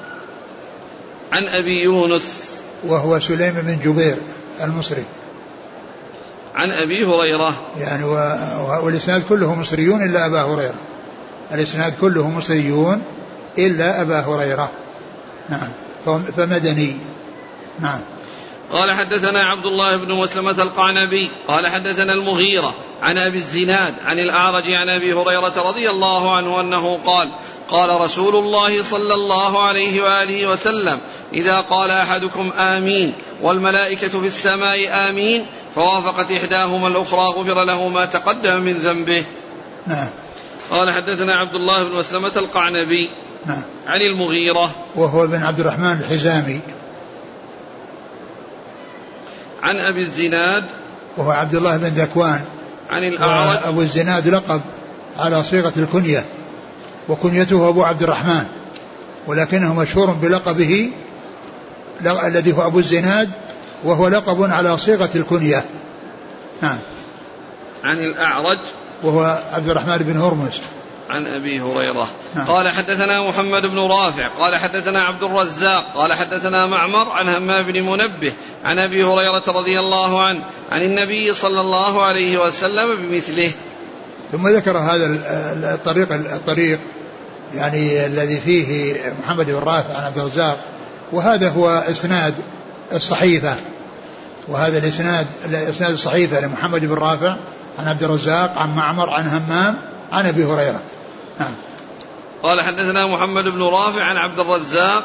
عن 1.32 1.48
أبي 1.48 1.82
يونس. 1.82 2.22
وهو 2.84 3.20
سليم 3.20 3.54
بن 3.54 3.78
جبير 3.78 4.16
المصري. 4.64 5.04
عن 6.54 6.70
أبي 6.70 7.04
هريرة. 7.04 7.54
يعني 7.78 8.04
والإسناد 8.82 9.22
كله 9.28 9.54
مصريون 9.54 10.02
إلا 10.02 10.26
أبا 10.26 10.42
هريرة. 10.42 10.80
الإسناد 11.52 11.94
كله 12.00 12.30
مصريون 12.30 13.02
إلا 13.58 14.02
أبا 14.02 14.20
هريرة. 14.20 14.70
نعم. 15.48 16.22
فمدني. 16.36 16.96
نعم. 17.80 18.00
قال 18.72 18.92
حدثنا 18.92 19.42
عبد 19.42 19.64
الله 19.64 19.96
بن 19.96 20.12
مسلمة 20.12 20.62
القعنبي 20.62 21.30
قال 21.48 21.66
حدثنا 21.66 22.12
المغيرة 22.12 22.74
عن 23.02 23.18
أبي 23.18 23.38
الزناد 23.38 23.94
عن 24.06 24.18
الأعرج 24.18 24.72
عن 24.72 24.88
أبي 24.88 25.12
هريرة 25.12 25.68
رضي 25.68 25.90
الله 25.90 26.36
عنه 26.36 26.60
أنه 26.60 26.98
قال 27.06 27.32
قال 27.68 28.00
رسول 28.00 28.36
الله 28.36 28.82
صلى 28.82 29.14
الله 29.14 29.62
عليه 29.62 30.02
وآله 30.02 30.46
وسلم 30.46 31.00
إذا 31.32 31.60
قال 31.60 31.90
أحدكم 31.90 32.52
آمين 32.58 33.12
والملائكة 33.42 34.20
في 34.20 34.26
السماء 34.26 35.08
آمين 35.10 35.46
فوافقت 35.74 36.32
إحداهما 36.32 36.88
الأخرى 36.88 37.20
غفر 37.20 37.64
له 37.64 37.88
ما 37.88 38.04
تقدم 38.04 38.60
من 38.60 38.72
ذنبه. 38.72 39.24
نعم. 39.86 40.08
قال 40.70 40.90
حدثنا 40.90 41.34
عبد 41.34 41.54
الله 41.54 41.82
بن 41.82 41.96
مسلمة 41.96 42.32
القعنبي 42.36 43.10
نعم. 43.46 43.62
عن 43.86 44.00
المغيرة. 44.00 44.70
وهو 44.96 45.26
بن 45.26 45.42
عبد 45.42 45.60
الرحمن 45.60 45.92
الحزامي. 45.92 46.60
عن 49.62 49.76
أبي 49.76 50.02
الزناد 50.02 50.64
وهو 51.16 51.30
عبد 51.30 51.54
الله 51.54 51.76
بن 51.76 51.86
ذكوان 51.86 52.40
عن 52.90 53.02
الأعرج. 53.02 53.58
أبو 53.64 53.80
الزناد 53.80 54.28
لقب 54.28 54.60
على 55.18 55.42
صيغة 55.42 55.72
الكنية 55.76 56.24
وكنيته 57.08 57.68
أبو 57.68 57.84
عبد 57.84 58.02
الرحمن 58.02 58.44
ولكنه 59.26 59.74
مشهور 59.74 60.12
بلقبه 60.12 60.90
الذي 62.24 62.52
هو 62.52 62.66
أبو 62.66 62.78
الزناد 62.78 63.30
وهو 63.84 64.08
لقب 64.08 64.42
على 64.52 64.78
صيغة 64.78 65.10
الكنية. 65.14 65.64
نعم. 66.62 66.78
عن 67.84 67.98
الأعرج. 67.98 68.58
وهو 69.02 69.42
عبد 69.52 69.68
الرحمن 69.70 69.98
بن 69.98 70.20
هرمز. 70.20 70.52
عن 71.10 71.26
أبي 71.26 71.60
هريرة. 71.60 72.08
نعم. 72.34 72.46
قال 72.46 72.68
حدثنا 72.68 73.28
محمد 73.28 73.66
بن 73.66 73.78
رافع 73.78 74.28
قال 74.28 74.56
حدثنا 74.56 75.02
عبد 75.02 75.22
الرزاق 75.22 75.84
قال 75.94 76.12
حدثنا 76.12 76.66
معمر 76.66 77.10
عن 77.10 77.28
همام 77.28 77.62
بن 77.62 77.82
منبه 77.82 78.32
عن 78.64 78.78
أبي 78.78 79.04
هريرة 79.04 79.42
رضي 79.48 79.80
الله 79.80 80.22
عنه 80.22 80.40
عن 80.72 80.82
النبي 80.82 81.32
صلى 81.32 81.60
الله 81.60 82.02
عليه 82.04 82.38
وسلم 82.38 82.96
بمثله. 82.96 83.52
ثم 84.32 84.48
ذكر 84.48 84.78
هذا 84.78 85.06
الطريق 85.74 86.12
الطريق 86.12 86.78
يعني 87.54 88.06
الذي 88.06 88.40
فيه 88.40 88.96
محمد 89.22 89.46
بن 89.46 89.58
رافع 89.58 89.94
عن 89.94 90.04
عبد 90.04 90.18
الرزاق 90.18 90.64
وهذا 91.12 91.50
هو 91.50 91.68
إسناد 91.90 92.34
الصحيفة. 92.92 93.56
وهذا 94.48 94.78
الاسناد 94.78 95.26
الإسناد 95.44 95.92
الصحيفة 95.92 96.40
لمحمد 96.40 96.84
بن 96.84 96.94
رافع 96.94 97.36
عن 97.78 97.88
عبد 97.88 98.02
الرزاق 98.02 98.58
عن 98.58 98.74
معمر 98.74 99.10
عن 99.10 99.26
همام 99.28 99.76
عن 100.12 100.26
أبي 100.26 100.44
هريرة. 100.44 100.80
نعم. 101.40 101.54
قال 102.42 102.60
حدثنا 102.60 103.06
محمد 103.06 103.44
بن 103.44 103.62
رافع 103.62 104.04
عن 104.04 104.16
عبد 104.16 104.38
الرزاق 104.40 105.04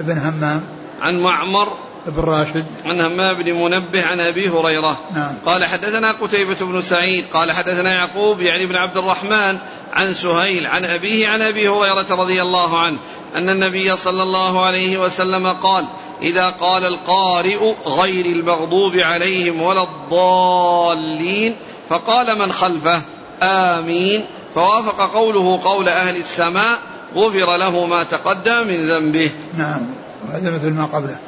بن 0.00 0.18
همام. 0.18 0.62
عن 1.02 1.20
معمر 1.20 1.72
بن 2.06 2.22
راشد. 2.22 2.66
عن 2.84 3.00
همام 3.00 3.34
بن 3.34 3.52
منبه 3.52 4.06
عن 4.06 4.20
أبي 4.20 4.48
هريرة. 4.48 4.98
نعم. 5.14 5.34
قال 5.46 5.64
حدثنا 5.64 6.12
قتيبة 6.12 6.56
بن 6.60 6.82
سعيد. 6.82 7.24
قال 7.34 7.52
حدثنا 7.52 7.94
يعقوب 7.94 8.40
يعني 8.40 8.66
بن 8.66 8.76
عبد 8.76 8.96
الرحمن 8.96 9.58
عن 9.92 10.12
سهيل 10.12 10.66
عن 10.66 10.84
أبيه 10.84 11.28
عن 11.28 11.42
أبي 11.42 11.68
هريرة 11.68 12.06
رضي 12.10 12.42
الله 12.42 12.78
عنه 12.78 12.98
أن 13.36 13.50
النبي 13.50 13.96
صلى 13.96 14.22
الله 14.22 14.66
عليه 14.66 14.98
وسلم 14.98 15.52
قال 15.52 15.86
إذا 16.22 16.50
قال 16.50 16.82
القارئ 16.82 17.74
غير 17.86 18.26
المغضوب 18.26 18.96
عليهم 18.96 19.62
ولا 19.62 19.82
الضالين 19.82 21.56
فقال 21.88 22.38
من 22.38 22.52
خلفه؟ 22.52 23.02
آمين. 23.42 24.24
فوافق 24.56 25.12
قوله 25.14 25.60
قول 25.64 25.88
أهل 25.88 26.16
السماء 26.16 26.78
غفر 27.14 27.56
له 27.56 27.86
ما 27.86 28.04
تقدم 28.04 28.66
من 28.66 28.88
ذنبه. 28.88 29.30
نعم 29.58 29.86
وهذا 30.28 30.50
مثل 30.50 30.72
ما 30.72 30.86
قبله. 30.86 31.18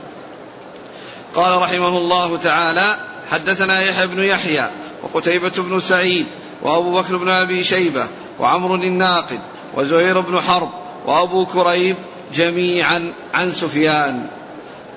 قال 1.35 1.63
رحمه 1.63 1.99
الله 1.99 2.37
تعالى 2.37 2.99
حدثنا 3.31 3.81
يحيى 3.81 4.07
بن 4.07 4.25
يحيى 4.25 4.71
وقتيبة 5.03 5.53
بن 5.57 5.81
سعيد 5.81 6.27
وأبو 6.63 7.01
بكر 7.01 7.17
بن 7.17 7.29
أبي 7.29 7.65
شيبة 7.65 8.07
وعمر 8.41 8.75
الناقد 8.75 9.41
وزهير 9.75 10.21
بن 10.21 10.41
حرب 10.41 10.71
وأبو 11.07 11.47
كريب 11.47 11.97
جميعا 12.35 13.13
عن 13.35 13.53
سفيان. 13.53 14.27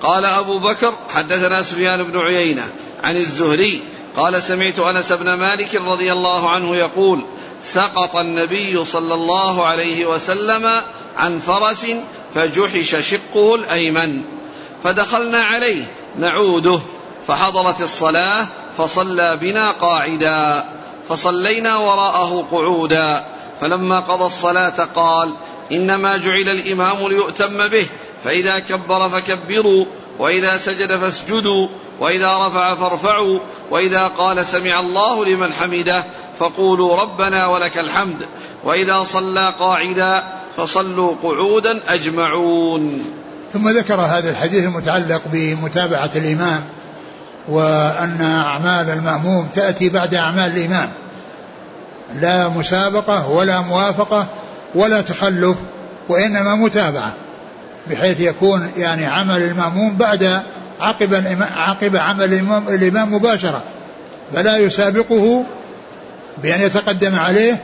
قال 0.02 0.24
أبو 0.24 0.58
بكر 0.58 0.94
حدثنا 1.14 1.62
سفيان 1.62 2.02
بن 2.02 2.18
عيينة 2.18 2.64
عن 3.04 3.16
الزهري 3.16 3.82
قال 4.16 4.42
سمعت 4.42 4.78
أنس 4.78 5.12
بن 5.12 5.34
مالك 5.34 5.74
رضي 5.74 6.12
الله 6.12 6.50
عنه 6.50 6.76
يقول 6.76 7.24
سقط 7.62 8.16
النبي 8.16 8.84
صلى 8.84 9.14
الله 9.14 9.66
عليه 9.66 10.06
وسلم 10.06 10.82
عن 11.16 11.38
فرس 11.38 11.86
فجحش 12.34 12.96
شقه 13.10 13.54
الأيمن. 13.54 14.22
فدخلنا 14.84 15.38
عليه 15.38 15.84
نعوده. 16.18 16.80
فحضرت 17.26 17.80
الصلاة 17.80 18.46
فصلى 18.78 19.38
بنا 19.40 19.72
قاعدا. 19.72 20.64
فصلينا 21.08 21.76
وراءه 21.76 22.46
قعودا. 22.52 23.24
فلما 23.60 24.00
قضى 24.00 24.24
الصلاة 24.24 24.88
قال 24.94 25.36
إنما 25.72 26.16
جعل 26.16 26.48
الإمام 26.48 27.08
ليؤتم 27.08 27.68
به 27.68 27.86
فإذا 28.24 28.58
كبر 28.58 29.08
فكبروا 29.08 29.84
وإذا 30.18 30.56
سجد 30.56 30.96
فاسجدوا 30.96 31.68
وإذا 32.02 32.46
رفع 32.46 32.74
فارفعوا 32.74 33.40
وإذا 33.70 34.04
قال 34.04 34.46
سمع 34.46 34.80
الله 34.80 35.24
لمن 35.24 35.52
حمده 35.52 36.04
فقولوا 36.38 36.96
ربنا 36.96 37.46
ولك 37.46 37.78
الحمد. 37.78 38.26
وإذا 38.64 39.02
صلى 39.02 39.54
قاعدا 39.60 40.22
فصلوا 40.56 41.14
قعودا 41.22 41.80
أجمعون. 41.88 43.04
ثم 43.52 43.68
ذكر 43.68 43.94
هذا 43.94 44.30
الحديث 44.30 44.64
المتعلق 44.64 45.22
بمتابعة 45.32 46.10
الإمام 46.16 46.60
وأن 47.48 48.20
أعمال 48.20 48.90
المأموم 48.90 49.48
تأتي 49.54 49.88
بعد 49.88 50.14
أعمال 50.14 50.56
الإمام. 50.56 50.88
لا 52.14 52.48
مسابقة 52.48 53.28
ولا 53.28 53.60
موافقة 53.60 54.26
ولا 54.74 55.00
تخلف 55.00 55.56
وإنما 56.08 56.54
متابعة 56.54 57.14
بحيث 57.90 58.20
يكون 58.20 58.70
يعني 58.76 59.06
عمل 59.06 59.42
المأموم 59.42 59.96
بعد 59.96 60.42
عقب 60.82 61.24
عقب 61.56 61.96
عمل 61.96 62.24
الإمام, 62.24 62.68
الإمام 62.68 63.14
مباشرة 63.14 63.62
فلا 64.34 64.56
يسابقه 64.56 65.46
بأن 66.42 66.60
يتقدم 66.60 67.14
عليه 67.14 67.58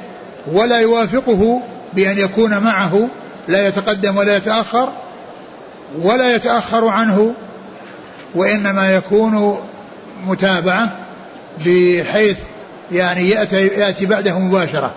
ولا 0.53 0.81
يوافقه 0.81 1.63
بأن 1.93 2.19
يكون 2.19 2.59
معه 2.59 3.09
لا 3.49 3.69
يتقدم 3.69 4.17
ولا 4.17 4.37
يتأخر 4.37 4.93
ولا 6.03 6.35
يتأخر 6.35 6.89
عنه 6.89 7.35
وإنما 8.35 8.95
يكون 8.95 9.61
متابعة 10.27 10.97
بحيث 11.59 12.37
يعني 12.93 13.31
يأتي, 13.31 13.67
يأتي 13.67 14.07
بعده 14.07 14.39
مباشرة. 14.39 14.91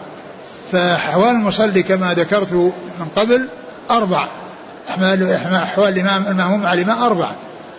فأحوال 0.71 1.29
المصلي 1.29 1.83
كما 1.83 2.13
ذكرت 2.13 2.53
من 2.53 3.07
قبل 3.15 3.49
أربع 3.91 4.27
أحوال 4.89 5.99
الإمام 5.99 6.25
المأموم 6.27 6.65
على 6.65 6.81
الإمام 6.81 7.03
أربعة 7.03 7.35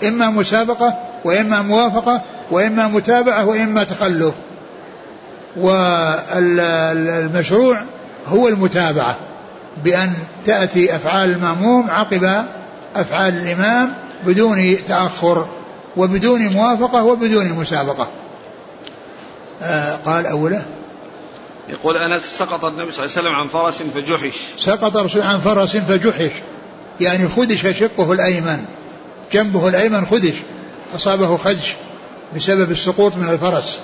إما 0.09 0.31
مسابقة 0.31 0.99
وإما 1.25 1.63
موافقة 1.63 2.23
وإما 2.51 2.89
متابعة 2.89 3.47
وإما 3.47 3.85
تخلف. 3.85 4.35
والمشروع 5.57 7.05
هو 8.29 8.49
المتابعة 8.49 9.17
بأن 9.85 10.13
تأتي 10.47 10.97
أفعال 10.97 11.31
المأموم 11.31 11.91
عقب 11.91 12.45
أفعال 12.97 13.35
الإمام 13.35 13.93
بدون 14.27 14.85
تأخر 14.89 15.49
وبدون 15.97 16.49
موافقة 16.49 17.05
وبدون 17.05 17.53
مسابقة. 17.53 18.09
آه 19.63 19.97
قال 19.97 20.27
أوله. 20.27 20.63
يقول 21.69 21.97
أنس 21.97 22.23
سقط 22.39 22.65
النبي 22.65 22.93
صلى 22.93 23.05
الله 23.05 23.17
عليه 23.17 23.29
وسلم 23.29 23.35
عن 23.35 23.49
فرس 23.49 23.83
فجحش. 23.95 24.37
سقط 24.59 24.97
الرسول 24.97 25.23
عن 25.23 25.39
فرس 25.39 25.77
فجحش. 25.77 26.33
يعني 27.01 27.29
خدش 27.29 27.79
شقه 27.79 28.13
الأيمن. 28.13 28.65
جنبه 29.33 29.69
الأيمن 29.69 30.07
خدش 30.07 30.35
أصابه 30.97 31.37
خدش 31.37 31.75
بسبب 32.37 32.71
السقوط 32.71 33.17
من 33.17 33.29
الفرس. 33.29 33.79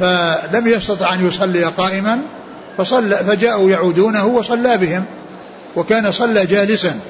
فلم 0.00 0.66
يستطع 0.66 1.14
أن 1.14 1.28
يصلي 1.28 1.64
قائما 1.64 2.18
فصلى 2.78 3.16
فجاءوا 3.16 3.70
يعودونه 3.70 4.26
وصلى 4.26 4.76
بهم 4.76 5.04
وكان 5.76 6.12
صلى 6.12 6.46
جالسا. 6.46 7.00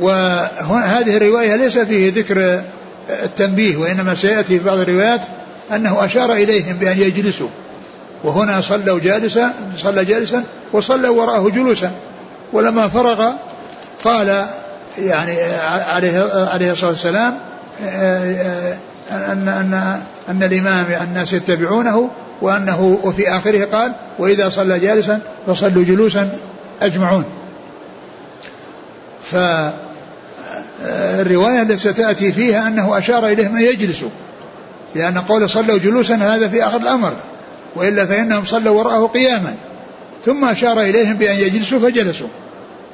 وهذه 0.00 1.16
الرواية 1.16 1.56
ليس 1.56 1.78
فيه 1.78 2.12
ذكر 2.12 2.62
التنبيه 3.10 3.76
وإنما 3.76 4.14
سيأتي 4.14 4.58
في 4.58 4.64
بعض 4.64 4.78
الروايات 4.78 5.20
أنه 5.74 6.04
أشار 6.04 6.32
إليهم 6.32 6.76
بأن 6.76 6.98
يجلسوا. 6.98 7.48
وهنا 8.24 8.60
صلوا 8.60 8.98
جالسا 8.98 9.52
صلى 9.76 10.04
جالسا 10.04 10.44
وصلوا 10.72 11.22
وراءه 11.22 11.50
جلوسا. 11.50 11.90
ولما 12.52 12.88
فرغ 12.88 13.32
قال 14.04 14.46
يعني 14.98 15.42
عليه 15.88 16.48
عليه 16.52 16.72
الصلاة 16.72 16.90
والسلام 16.90 17.38
أن 19.10 19.48
أن 19.48 20.00
أن 20.28 20.42
الإمام 20.42 20.86
الناس 21.02 21.32
يتبعونه 21.32 22.10
وأنه 22.42 23.00
وفي 23.02 23.28
آخره 23.30 23.64
قال 23.64 23.92
وإذا 24.18 24.48
صلى 24.48 24.78
جالسا 24.78 25.20
فصلوا 25.46 25.84
جلوسا 25.84 26.38
أجمعون. 26.82 27.24
فالروايه 30.82 31.62
التي 31.62 31.76
ستأتي 31.76 32.32
فيها 32.32 32.68
أنه 32.68 32.98
أشار 32.98 33.26
اليهم 33.26 33.56
ان 33.56 33.62
يجلسوا 33.62 34.08
لأن 34.94 35.18
قول 35.18 35.50
صلوا 35.50 35.78
جلوسا 35.78 36.14
هذا 36.14 36.48
في 36.48 36.64
آخر 36.64 36.76
الأمر 36.76 37.12
وإلا 37.76 38.06
فإنهم 38.06 38.44
صلوا 38.44 38.78
وراءه 38.78 39.06
قياما 39.06 39.54
ثم 40.26 40.44
أشار 40.44 40.80
إليهم 40.80 41.14
بأن 41.14 41.36
يجلسوا 41.36 41.78
فجلسوا 41.78 42.28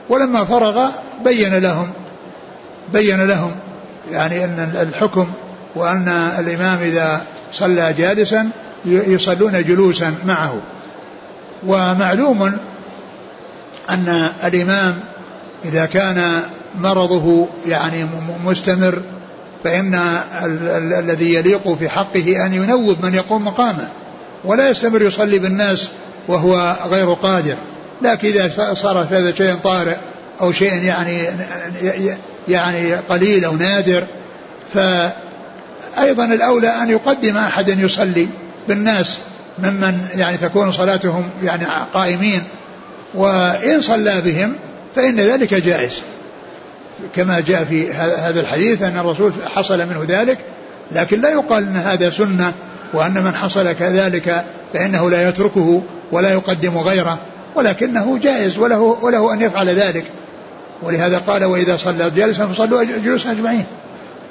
ولما 0.08 0.44
فرغ 0.44 0.88
بين 1.24 1.58
لهم 1.58 1.90
بين 2.92 3.26
لهم 3.26 3.52
يعني 4.12 4.44
أن 4.44 4.76
الحكم 4.80 5.28
وأن 5.74 6.08
الإمام 6.38 6.78
إذا 6.82 7.24
صلى 7.52 7.94
جالسا 7.98 8.50
يصلون 8.86 9.64
جلوسا 9.64 10.14
معه. 10.26 10.54
ومعلوم 11.66 12.52
أن 13.90 14.28
الإمام 14.44 15.00
إذا 15.64 15.86
كان 15.86 16.40
مرضه 16.78 17.46
يعني 17.66 18.06
مستمر 18.44 19.02
فإن 19.64 19.94
الذي 20.98 21.34
يليق 21.34 21.74
في 21.74 21.88
حقه 21.88 22.46
أن 22.46 22.54
ينوب 22.54 23.04
من 23.04 23.14
يقوم 23.14 23.44
مقامه 23.44 23.88
ولا 24.44 24.68
يستمر 24.68 25.02
يصلي 25.02 25.38
بالناس 25.38 25.88
وهو 26.28 26.76
غير 26.90 27.12
قادر. 27.12 27.56
لكن 28.02 28.28
إذا 28.28 28.74
صار 28.74 29.06
هذا 29.10 29.34
شيء 29.34 29.54
طارئ 29.54 29.96
أو 30.40 30.52
شيء 30.52 30.82
يعني 30.82 31.28
يعني 32.48 32.94
قليل 32.94 33.44
أو 33.44 33.56
نادر 33.56 34.04
فأيضا 34.74 36.24
الأولى 36.24 36.68
أن 36.68 36.90
يقدم 36.90 37.36
أحد 37.36 37.68
يصلي 37.68 38.28
بالناس 38.68 39.18
ممن 39.58 39.98
يعني 40.14 40.36
تكون 40.36 40.72
صلاتهم 40.72 41.30
يعني 41.42 41.66
قائمين 41.94 42.42
وإن 43.14 43.80
صلى 43.80 44.20
بهم 44.20 44.54
فإن 44.96 45.16
ذلك 45.20 45.54
جائز. 45.54 46.02
كما 47.16 47.40
جاء 47.40 47.64
في 47.64 47.92
هذا 47.92 48.40
الحديث 48.40 48.82
أن 48.82 48.98
الرسول 48.98 49.32
حصل 49.54 49.78
منه 49.78 50.04
ذلك 50.08 50.38
لكن 50.92 51.20
لا 51.20 51.30
يقال 51.30 51.66
أن 51.66 51.76
هذا 51.76 52.10
سنة 52.10 52.52
وأن 52.94 53.24
من 53.24 53.34
حصل 53.34 53.72
كذلك 53.72 54.44
فإنه 54.74 55.10
لا 55.10 55.28
يتركه 55.28 55.82
ولا 56.12 56.32
يقدم 56.32 56.78
غيره. 56.78 57.18
ولكنه 57.54 58.18
جائز 58.18 58.58
وله 58.58 58.80
وله 58.80 59.34
أن 59.34 59.40
يفعل 59.40 59.68
ذلك. 59.68 60.04
ولهذا 60.82 61.18
قال 61.18 61.44
وإذا 61.44 61.76
صلى 61.76 62.10
جالسا 62.10 62.46
فصلوا 62.46 62.82
جلوسا 62.84 63.30
أجمعين. 63.30 63.64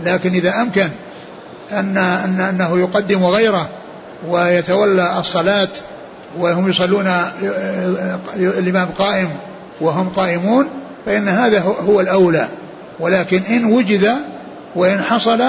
لكن 0.03 0.33
إذا 0.33 0.61
أمكن 0.61 0.89
أن, 1.71 1.97
أن 1.97 2.39
أنه 2.39 2.79
يقدم 2.79 3.25
غيره 3.25 3.69
ويتولى 4.29 5.19
الصلاة 5.19 5.69
وهم 6.39 6.69
يصلون 6.69 7.07
الإمام 8.35 8.87
قائم 8.97 9.29
وهم 9.81 10.09
قائمون 10.09 10.67
فإن 11.05 11.29
هذا 11.29 11.59
هو 11.59 12.01
الأولى. 12.01 12.47
ولكن 12.99 13.41
إن 13.49 13.65
وجد 13.65 14.15
وإن 14.75 15.01
حصل 15.01 15.43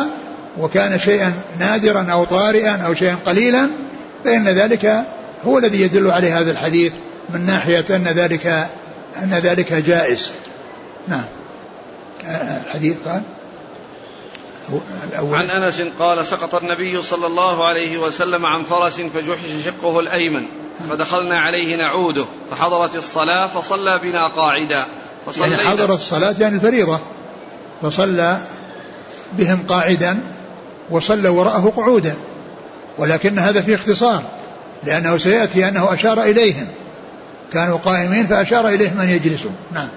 وكان 0.58 0.98
شيئا 0.98 1.32
نادرا 1.58 2.06
أو 2.12 2.24
طارئا 2.24 2.76
أو 2.86 2.94
شيئا 2.94 3.16
قليلا 3.26 3.68
فإن 4.24 4.48
ذلك 4.48 5.04
هو 5.46 5.58
الذي 5.58 5.80
يدل 5.80 6.10
عليه 6.10 6.40
هذا 6.40 6.50
الحديث. 6.50 6.92
من 7.34 7.46
ناحية 7.46 7.84
أن 7.90 8.04
ذلك 8.04 8.46
أن 9.22 9.30
ذلك 9.30 9.72
جائز. 9.72 10.30
نعم. 11.08 11.24
الحديث 12.66 12.96
قال 13.06 13.22
الأول 15.12 15.36
عن 15.36 15.50
أنس 15.50 15.82
قال 15.98 16.26
سقط 16.26 16.54
النبي 16.54 17.02
صلى 17.02 17.26
الله 17.26 17.64
عليه 17.64 17.98
وسلم 17.98 18.46
عن 18.46 18.62
فرس 18.62 19.00
فجحش 19.00 19.64
شقه 19.64 20.00
الأيمن 20.00 20.46
فدخلنا 20.90 21.38
عليه 21.38 21.76
نعوده 21.76 22.24
فحضرت 22.50 22.96
الصلاة 22.96 23.46
فصلى 23.46 23.98
بنا 23.98 24.26
قاعدا 24.26 24.86
فصلى 25.26 25.50
يعني 25.50 25.68
حضرت 25.68 25.90
الصلاة 25.90 26.34
يعني 26.40 26.56
الفريضة 26.56 26.98
فصلى 27.82 28.38
بهم 29.32 29.64
قاعدا 29.68 30.20
وصلى 30.90 31.28
وراءه 31.28 31.72
قعودا 31.76 32.14
ولكن 32.98 33.38
هذا 33.38 33.60
فيه 33.60 33.74
اختصار 33.74 34.22
لأنه 34.84 35.18
سيأتي 35.18 35.68
أنه 35.68 35.94
أشار 35.94 36.22
إليهم. 36.22 36.66
كانوا 37.52 37.78
قائمين 37.78 38.26
فأشار 38.26 38.68
إليهم 38.68 39.00
أن 39.00 39.08
يجلسوا. 39.08 39.50
نعم. 39.72 39.88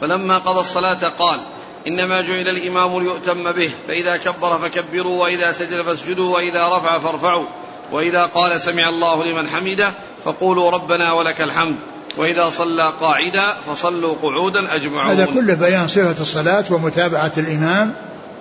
فلما 0.00 0.38
قضى 0.38 0.60
الصلاة 0.60 1.08
قال 1.08 1.40
إنما 1.86 2.20
جعل 2.20 2.48
الإمام 2.48 3.00
ليؤتم 3.00 3.52
به 3.52 3.70
فإذا 3.88 4.16
كبر 4.16 4.58
فكبروا 4.58 5.22
وإذا 5.22 5.52
سجد 5.52 5.82
فاسجدوا 5.86 6.34
وإذا 6.34 6.68
رفع 6.68 6.98
فارفعوا 6.98 7.46
وإذا 7.92 8.22
قال 8.22 8.60
سمع 8.60 8.88
الله 8.88 9.24
لمن 9.24 9.48
حمده 9.48 9.90
فقولوا 10.24 10.70
ربنا 10.70 11.12
ولك 11.12 11.40
الحمد 11.40 11.76
وإذا 12.16 12.50
صلى 12.50 12.92
قاعدا 13.00 13.54
فصلوا 13.66 14.14
قعودا 14.22 14.74
أجمعون. 14.74 15.10
هذا 15.10 15.26
كله 15.34 15.54
بيان 15.54 15.88
صفة 15.88 16.22
الصلاة 16.22 16.64
ومتابعة 16.70 17.32
الإمام 17.38 17.92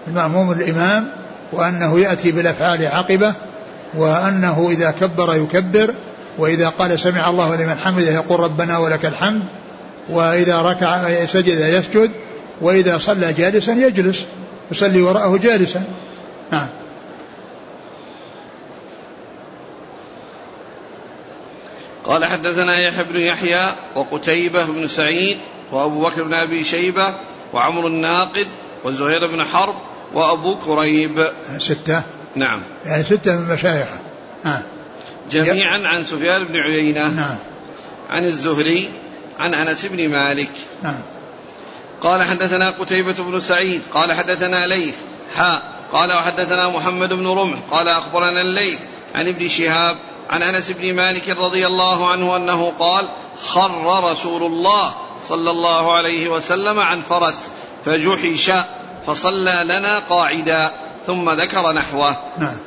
المأموم 0.07 0.51
الإمام 0.51 1.11
وأنه 1.51 1.99
يأتي 1.99 2.31
بالأفعال 2.31 2.87
عقبة 2.87 3.33
وأنه 3.97 4.67
إذا 4.71 4.91
كبر 4.91 5.35
يكبر 5.35 5.93
وإذا 6.37 6.69
قال 6.69 6.99
سمع 6.99 7.29
الله 7.29 7.55
لمن 7.55 7.77
حمده 7.77 8.11
يقول 8.11 8.39
ربنا 8.39 8.77
ولك 8.77 9.05
الحمد 9.05 9.43
وإذا 10.09 10.61
ركع 10.61 11.25
سجد 11.25 11.59
يسجد 11.59 12.11
وإذا 12.61 12.97
صلى 12.97 13.33
جالسا 13.33 13.71
يجلس 13.71 14.25
يصلي 14.71 15.01
وراءه 15.01 15.37
جالسا. 15.37 15.83
نعم. 16.51 16.67
قال 22.05 22.25
حدثنا 22.25 22.79
يحيى 22.79 23.03
بن 23.03 23.19
يحيى 23.19 23.75
وقتيبة 23.95 24.65
بن 24.65 24.87
سعيد 24.87 25.37
وأبو 25.71 26.01
بكر 26.01 26.23
بن 26.23 26.33
أبي 26.33 26.63
شيبة 26.63 27.13
وعمر 27.53 27.87
الناقد 27.87 28.47
وزهير 28.83 29.27
بن 29.27 29.43
حرب 29.43 29.75
وأبو 30.13 30.55
كريب. 30.55 31.27
ستة. 31.57 32.01
نعم. 32.35 32.61
يعني 32.85 33.03
ستة 33.03 33.35
من 33.35 33.53
مشايخه. 33.53 33.99
نعم. 34.43 34.61
جميعا 35.31 35.87
عن 35.87 36.03
سفيان 36.03 36.45
بن 36.45 36.57
عيينة 36.57 37.07
نعم. 37.07 37.37
عن 38.09 38.25
الزهري 38.25 38.89
عن 39.39 39.53
أنس 39.53 39.85
بن 39.85 40.09
مالك. 40.09 40.51
نعم. 40.83 41.01
قال 42.01 42.23
حدثنا 42.23 42.69
قتيبة 42.69 43.13
بن 43.13 43.39
سعيد 43.39 43.81
قال 43.93 44.13
حدثنا 44.13 44.65
ليث 44.65 44.97
حاء 45.35 45.75
قال 45.91 46.13
وحدثنا 46.13 46.69
محمد 46.69 47.13
بن 47.13 47.27
رمح 47.27 47.59
قال 47.71 47.87
أخبرنا 47.87 48.41
الليث 48.41 48.79
عن 49.15 49.27
ابن 49.27 49.47
شهاب 49.47 49.97
عن 50.29 50.41
أنس 50.41 50.71
بن 50.71 50.93
مالك 50.93 51.29
رضي 51.29 51.67
الله 51.67 52.09
عنه 52.09 52.35
أنه 52.35 52.73
قال 52.79 53.09
خر 53.45 54.03
رسول 54.11 54.43
الله 54.43 54.95
صلى 55.27 55.49
الله 55.49 55.95
عليه 55.95 56.29
وسلم 56.29 56.79
عن 56.79 57.01
فرس 57.01 57.49
فجحش 57.85 58.51
فصلى 59.07 59.61
لنا 59.63 59.99
قاعدا 59.99 60.71
ثم 61.07 61.29
ذكر 61.29 61.71
نحوه. 61.71 62.17
نعم. 62.37 62.57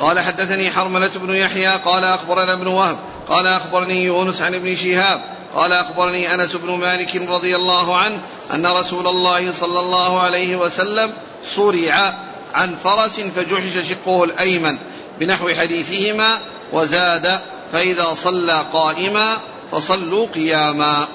قال 0.00 0.20
حدثني 0.20 0.70
حرملة 0.70 1.10
بن 1.14 1.34
يحيى 1.34 1.76
قال 1.76 2.04
أخبرنا 2.04 2.52
ابن 2.52 2.66
وهب 2.66 2.98
قال 3.28 3.46
أخبرني 3.46 4.04
يونس 4.04 4.42
عن 4.42 4.54
ابن 4.54 4.76
شهاب 4.76 5.20
قال 5.54 5.72
أخبرني 5.72 6.34
أنس 6.34 6.56
بن 6.56 6.70
مالك 6.70 7.16
رضي 7.16 7.56
الله 7.56 7.98
عنه 7.98 8.18
أن 8.54 8.66
رسول 8.66 9.06
الله 9.06 9.52
صلى 9.52 9.80
الله 9.80 10.20
عليه 10.20 10.56
وسلم 10.56 11.12
صرع 11.44 12.14
عن 12.54 12.74
فرس 12.74 13.20
فجحش 13.20 13.88
شقه 13.88 14.24
الأيمن 14.24 14.78
بنحو 15.20 15.48
حديثهما 15.48 16.38
وزاد 16.72 17.40
فإذا 17.72 18.14
صلى 18.14 18.66
قائما 18.72 19.36
فصلوا 19.72 20.26
قياما. 20.26 21.08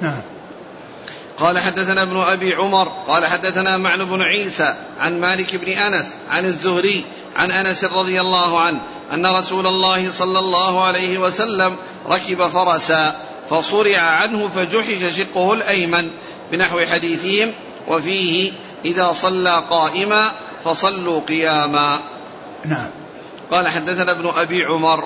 نعم. 0.00 0.31
قال 1.42 1.58
حدثنا 1.58 2.02
ابن 2.02 2.16
أبي 2.16 2.54
عمر 2.54 2.88
قال 3.08 3.26
حدثنا 3.26 3.78
معن 3.78 4.04
بن 4.04 4.22
عيسى 4.22 4.74
عن 5.00 5.20
مالك 5.20 5.56
بن 5.56 5.68
أنس 5.68 6.10
عن 6.30 6.44
الزهري 6.44 7.04
عن 7.36 7.50
أنس 7.50 7.84
رضي 7.84 8.20
الله 8.20 8.60
عنه 8.60 8.80
أن 9.12 9.26
رسول 9.26 9.66
الله 9.66 10.10
صلى 10.10 10.38
الله 10.38 10.84
عليه 10.84 11.18
وسلم 11.18 11.76
ركب 12.08 12.48
فرسا 12.48 13.16
فصرع 13.50 13.98
عنه 13.98 14.48
فجحش 14.48 15.16
شقه 15.16 15.52
الأيمن 15.52 16.10
بنحو 16.52 16.80
حديثهم 16.80 17.52
وفيه 17.88 18.52
إذا 18.84 19.12
صلى 19.12 19.62
قائما 19.70 20.30
فصلوا 20.64 21.20
قياما. 21.20 21.98
نعم. 22.64 22.86
قال 23.50 23.68
حدثنا 23.68 24.12
ابن 24.12 24.26
أبي 24.36 24.64
عمر. 24.64 25.04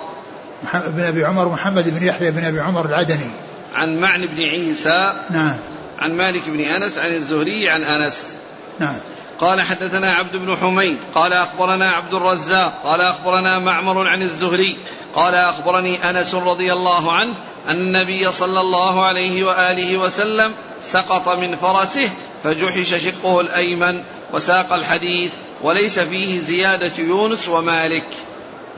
ابن 0.74 1.01
أبي 1.01 1.24
عمر 1.24 1.49
محمد 1.49 1.99
بن 1.99 2.07
يحيى 2.07 2.30
بن 2.30 2.45
أبي 2.45 2.61
عمر 2.61 2.87
العدني. 2.87 3.30
عن 3.74 4.01
معن 4.01 4.26
بن 4.26 4.43
عيسى. 4.43 5.12
نعم. 5.30 5.57
عن 5.99 6.12
مالك 6.12 6.49
بن 6.49 6.61
أنس 6.61 6.99
عن 6.99 7.11
الزهري 7.11 7.68
عن 7.68 7.84
أنس. 7.84 8.34
نعم. 8.78 8.97
قال 9.38 9.61
حدثنا 9.61 10.12
عبد 10.14 10.36
بن 10.36 10.57
حميد. 10.57 10.99
قال 11.14 11.32
أخبرنا 11.32 11.90
عبد 11.90 12.14
الرزاق. 12.14 12.80
قال 12.84 13.01
أخبرنا 13.01 13.59
معمر 13.59 14.09
عن 14.09 14.22
الزهري. 14.22 14.78
قال 15.14 15.34
أخبرني 15.34 16.11
أنس 16.11 16.34
رضي 16.34 16.72
الله 16.72 17.12
عنه 17.12 17.34
أن 17.68 17.76
النبي 17.76 18.32
صلى 18.32 18.61
الله 18.61 19.05
عليه 19.05 19.44
وآله 19.44 19.99
وسلم 19.99 20.53
سقط 20.82 21.28
من 21.28 21.57
فرسه 21.57 22.11
فجحش 22.44 22.94
شقه 22.94 23.40
الأيمن 23.40 24.03
وساق 24.32 24.72
الحديث 24.72 25.32
وليس 25.62 25.99
فيه 25.99 26.40
زيادة 26.40 26.92
يونس 26.99 27.49
ومالك. 27.49 28.07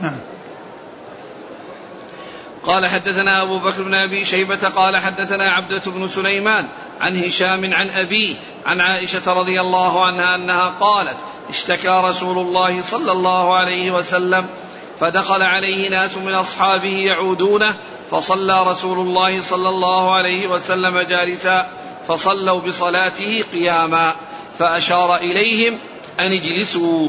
نعم. 0.01 0.19
قال 2.63 2.87
حدثنا 2.87 3.41
أبو 3.41 3.57
بكر 3.57 3.83
بن 3.83 3.93
أبي 3.93 4.25
شيبة 4.25 4.69
قال 4.75 4.97
حدثنا 4.97 5.49
عبدة 5.49 5.81
بن 5.85 6.07
سليمان 6.07 6.67
عن 7.01 7.23
هشام 7.23 7.73
عن 7.73 7.89
أبيه 7.89 8.35
عن 8.65 8.81
عائشة 8.81 9.33
رضي 9.33 9.61
الله 9.61 10.05
عنها 10.05 10.35
أنها 10.35 10.73
قالت 10.79 11.17
اشتكى 11.49 12.01
رسول 12.03 12.37
الله 12.37 12.81
صلى 12.81 13.11
الله 13.11 13.55
عليه 13.55 13.91
وسلم 13.91 14.45
فدخل 14.99 15.41
عليه 15.41 15.89
ناس 15.89 16.17
من 16.17 16.33
أصحابه 16.33 16.97
يعودونه 16.97 17.75
فصلى 18.11 18.63
رسول 18.63 18.99
الله 18.99 19.41
صلى 19.41 19.69
الله 19.69 20.13
عليه 20.13 20.47
وسلم 20.47 20.99
جالسا 20.99 21.67
فصلوا 22.07 22.59
بصلاته 22.59 23.43
قياما 23.51 24.15
فأشار 24.59 25.15
إليهم 25.15 25.77
أن 26.19 26.31
اجلسوا 26.31 27.07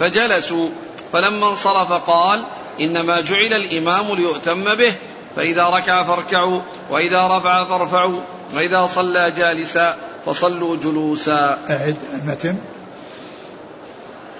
فجلسوا 0.00 0.68
فلما 1.12 1.48
انصرف 1.48 1.92
قال 1.92 2.44
إنما 2.80 3.20
جعل 3.20 3.52
الإمام 3.52 4.14
ليؤتم 4.14 4.74
به 4.74 4.92
فإذا 5.36 5.68
ركع 5.68 6.02
فاركعوا 6.02 6.60
وإذا 6.90 7.26
رفع 7.26 7.64
فارفعوا 7.64 8.20
وإذا 8.54 8.86
صلى 8.86 9.30
جالسا 9.30 9.96
فصلوا 10.26 10.76
جلوسا. 10.76 11.58
أعد 11.70 11.96
المتن 12.14 12.56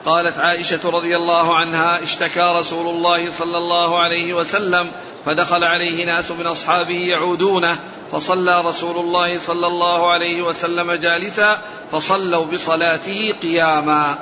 قالت 0.06 0.38
عائشة 0.38 0.90
رضي 0.90 1.16
الله 1.16 1.56
عنها 1.56 2.02
اشتكى 2.02 2.52
رسول 2.56 2.96
الله 2.96 3.30
صلى 3.30 3.58
الله 3.58 3.98
عليه 3.98 4.34
وسلم 4.34 4.90
فدخل 5.26 5.64
عليه 5.64 6.06
ناس 6.06 6.30
من 6.30 6.46
أصحابه 6.46 6.98
يعودونه 6.98 7.76
فصلى 8.12 8.60
رسول 8.60 8.96
الله 8.96 9.38
صلى 9.38 9.66
الله 9.66 10.12
عليه 10.12 10.42
وسلم 10.42 10.92
جالسا 10.92 11.58
فصلوا 11.92 12.44
بصلاته 12.44 13.34
قياما. 13.42 14.18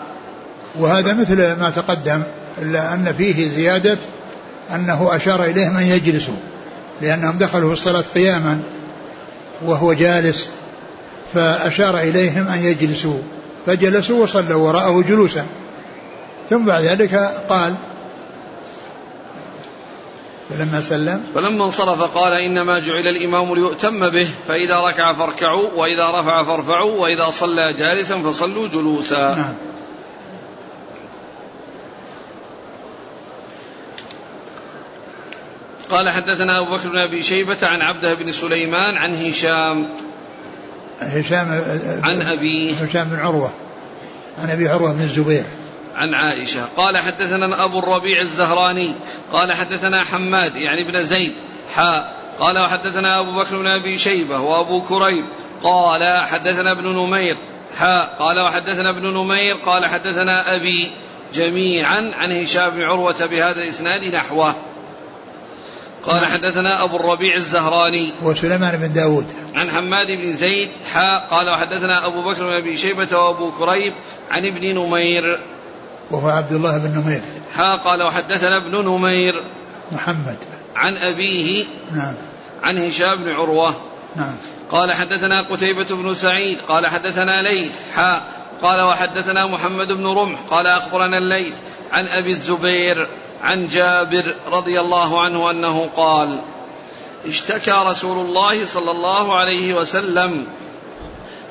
وهذا 0.79 1.15
مثل 1.15 1.37
ما 1.37 1.71
تقدم. 1.77 2.23
إلا 2.59 2.95
أن 2.95 3.15
فيه 3.19 3.49
زيادة 3.49 3.99
أنه 4.75 5.17
أشار 5.17 5.45
إليهم 5.45 5.77
أن 5.77 5.87
يجلسوا 5.87 6.35
لأنهم 7.03 7.39
دخلوا 7.39 7.75
في 7.75 7.81
الصلاة 7.81 8.05
قياما 8.15 8.61
وهو 9.67 9.93
جالس 9.93 10.49
فأشار 11.35 11.99
إليهم 11.99 12.49
أن 12.49 12.59
يجلسوا 12.59 13.19
فجلسوا 13.67 14.23
وصلوا 14.23 14.69
وراءه 14.69 15.03
جلوسا. 15.09 15.47
ثم 16.51 16.65
بعد 16.65 16.85
ذلك 16.85 17.15
قال 17.49 17.75
فلما 20.51 20.81
سلم 20.81 21.23
فلما 21.35 21.65
انصرف 21.65 22.03
قال 22.03 22.33
إنما 22.33 22.79
جعل 22.79 23.07
الإمام 23.07 23.55
ليؤتم 23.55 24.11
به 24.11 24.29
فإذا 24.49 24.81
ركع 24.81 25.13
فاركعوا 25.13 25.69
وإذا 25.77 26.11
رفع 26.11 26.43
فارفعوا 26.43 27.01
وإذا 27.01 27.31
صلى 27.31 27.73
جالسا 27.73 28.23
فصلوا 28.23 28.69
جلوسا. 28.69 29.35
نعم. 29.35 29.55
قال 35.91 36.09
حدثنا 36.09 36.59
أبو 36.59 36.77
بكر 36.77 36.89
بن 36.89 36.99
أبي 36.99 37.23
شيبة 37.23 37.57
عن 37.63 37.83
عبده 37.83 38.15
بن 38.15 38.33
سليمان 38.33 38.97
عن 38.97 39.15
هشام. 39.15 39.89
هشام 41.01 41.63
عن 42.05 42.23
أبيه 42.23 42.75
هشام 42.75 43.09
بن 43.09 43.19
عروة. 43.19 43.53
عن 44.43 44.51
أبي 44.51 44.69
عروة 44.69 44.93
بن 44.93 45.03
الزبير. 45.03 45.45
عن 45.97 46.15
عائشة. 46.15 46.65
قال 46.77 46.99
حدثنا 46.99 47.65
أبو 47.65 47.79
الربيع 47.79 48.21
الزهراني. 48.21 48.95
قال 49.33 49.53
حدثنا 49.53 50.05
حماد 50.05 50.55
يعني 50.55 50.89
ابن 50.89 51.05
زيد 51.05 51.33
حاء 51.75 52.17
قال 52.39 52.59
وحدثنا 52.59 53.19
أبو 53.19 53.33
بكر 53.33 53.59
بن 53.59 53.67
أبي 53.67 53.99
شيبة 53.99 54.41
وأبو 54.41 54.83
كريب. 54.83 55.25
قال 55.63 56.27
حدثنا 56.27 56.73
ابن 56.73 56.89
نمير 56.89 57.37
حاء 57.79 58.17
قال 58.19 58.41
وحدثنا 58.41 58.91
ابن 58.91 59.07
نمير 59.07 59.55
قال 59.67 59.87
حدثنا 59.87 60.55
أبي 60.57 60.91
جميعا 61.35 62.13
عن 62.19 62.33
هشام 62.33 62.71
بن 62.71 62.83
عروة 62.83 63.27
بهذا 63.27 63.63
الإسناد 63.63 64.05
نحوه. 64.05 64.55
قال 66.07 66.27
حدثنا 66.27 66.85
أبو 66.85 66.97
الربيع 66.97 67.35
الزهراني 67.35 68.13
وسليمان 68.23 68.77
بن 68.77 68.93
داود. 68.93 69.27
عن 69.55 69.71
حماد 69.71 70.07
بن 70.07 70.37
زيد 70.37 70.71
حاء 70.93 71.27
قال 71.31 71.51
وحدثنا 71.51 72.07
أبو 72.07 72.23
بكر 72.23 72.47
بن 72.47 72.53
أبي 72.53 72.77
شيبة 72.77 73.19
وأبو 73.19 73.51
كريب 73.51 73.93
عن 74.31 74.47
ابن 74.47 74.75
نمير. 74.75 75.41
وهو 76.11 76.29
عبد 76.29 76.53
الله 76.53 76.79
بن 76.79 77.03
نمير. 77.03 77.21
حاء 77.57 77.77
قال 77.77 78.03
وحدثنا 78.03 78.57
ابن 78.57 78.85
نمير. 78.85 79.43
محمد. 79.93 80.37
عن 80.77 80.97
أبيه. 80.97 81.65
نعم. 81.95 82.15
عن 82.63 82.79
هشام 82.79 83.17
بن 83.17 83.33
عروة. 83.33 83.75
نعم. 84.17 84.35
قال 84.71 84.93
حدثنا 84.93 85.41
قتيبة 85.41 85.87
بن 85.91 86.15
سعيد. 86.15 86.59
قال 86.69 86.87
حدثنا 86.87 87.43
ليث. 87.43 87.73
حاء 87.95 88.23
قال 88.63 88.81
وحدثنا 88.81 89.47
محمد 89.47 89.87
بن 89.87 90.07
رمح. 90.07 90.41
قال 90.51 90.67
أخبرنا 90.67 91.19
الليث 91.19 91.55
عن 91.93 92.07
أبي 92.07 92.31
الزبير. 92.31 93.09
عن 93.43 93.69
جابر 93.69 94.35
رضي 94.47 94.81
الله 94.81 95.21
عنه 95.21 95.51
أنه 95.51 95.89
قال 95.97 96.41
اشتكى 97.27 97.83
رسول 97.87 98.27
الله 98.27 98.67
صلى 98.67 98.91
الله 98.91 99.35
عليه 99.39 99.75
وسلم 99.75 100.47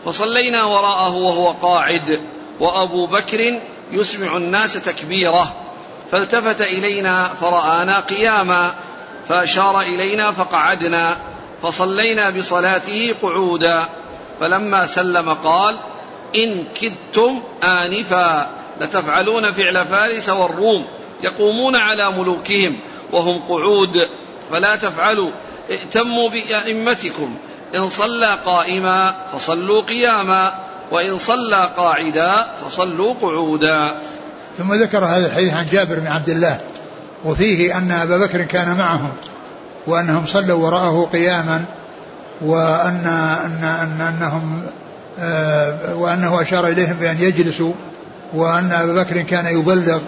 فصلينا 0.05 0.63
وراءه 0.63 1.15
وهو 1.15 1.51
قاعد 1.51 2.21
وأبو 2.59 3.05
بكر 3.05 3.59
يسمع 3.91 4.37
الناس 4.37 4.73
تكبيره 4.73 5.55
فالتفت 6.11 6.61
إلينا 6.61 7.27
فرآنا 7.41 7.99
قياما 7.99 8.73
فأشار 9.29 9.81
إلينا 9.81 10.31
فقعدنا 10.31 11.17
فصلينا 11.61 12.29
بصلاته 12.29 13.15
قعودا 13.21 13.85
فلما 14.39 14.85
سلم 14.85 15.33
قال 15.33 15.77
إن 16.35 16.63
كدتم 16.81 17.41
آنفا 17.63 18.49
لتفعلون 18.81 19.51
فعل 19.51 19.85
فارس 19.85 20.29
والروم. 20.29 20.85
يقومون 21.23 21.75
على 21.75 22.11
ملوكهم 22.11 22.75
وهم 23.11 23.41
قعود. 23.49 24.07
فلا 24.51 24.75
تفعلوا 24.75 25.31
ائتموا 25.69 26.29
بأئمتكم. 26.29 27.35
إن 27.75 27.89
صلى 27.89 28.39
قائما 28.45 29.15
فصلوا 29.33 29.81
قياما 29.81 30.53
وإن 30.91 31.17
صلى 31.17 31.69
قاعدا 31.77 32.45
فصلوا 32.65 33.13
قعودا. 33.21 33.95
ثم 34.57 34.73
ذكر 34.73 35.05
هذا 35.05 35.25
الحديث 35.25 35.53
عن 35.53 35.65
جابر 35.71 35.99
بن 35.99 36.07
عبد 36.07 36.29
الله 36.29 36.59
وفيه 37.25 37.77
أن 37.77 37.91
أبا 37.91 38.17
بكر 38.17 38.41
كان 38.41 38.77
معهم 38.77 39.11
وأنهم 39.87 40.25
صلوا 40.25 40.65
وراءه 40.65 41.09
قياما 41.13 41.65
وأن 42.41 43.05
أن 43.45 43.63
أن 43.63 44.01
أنهم 44.01 44.63
آه، 45.19 45.95
وأنه 45.95 46.41
أشار 46.41 46.67
إليهم 46.67 46.93
بأن 46.93 47.19
يجلسوا 47.19 47.73
وأن 48.33 48.71
أبا 48.71 49.03
بكر 49.03 49.21
كان 49.21 49.59
يبلغ 49.59 49.99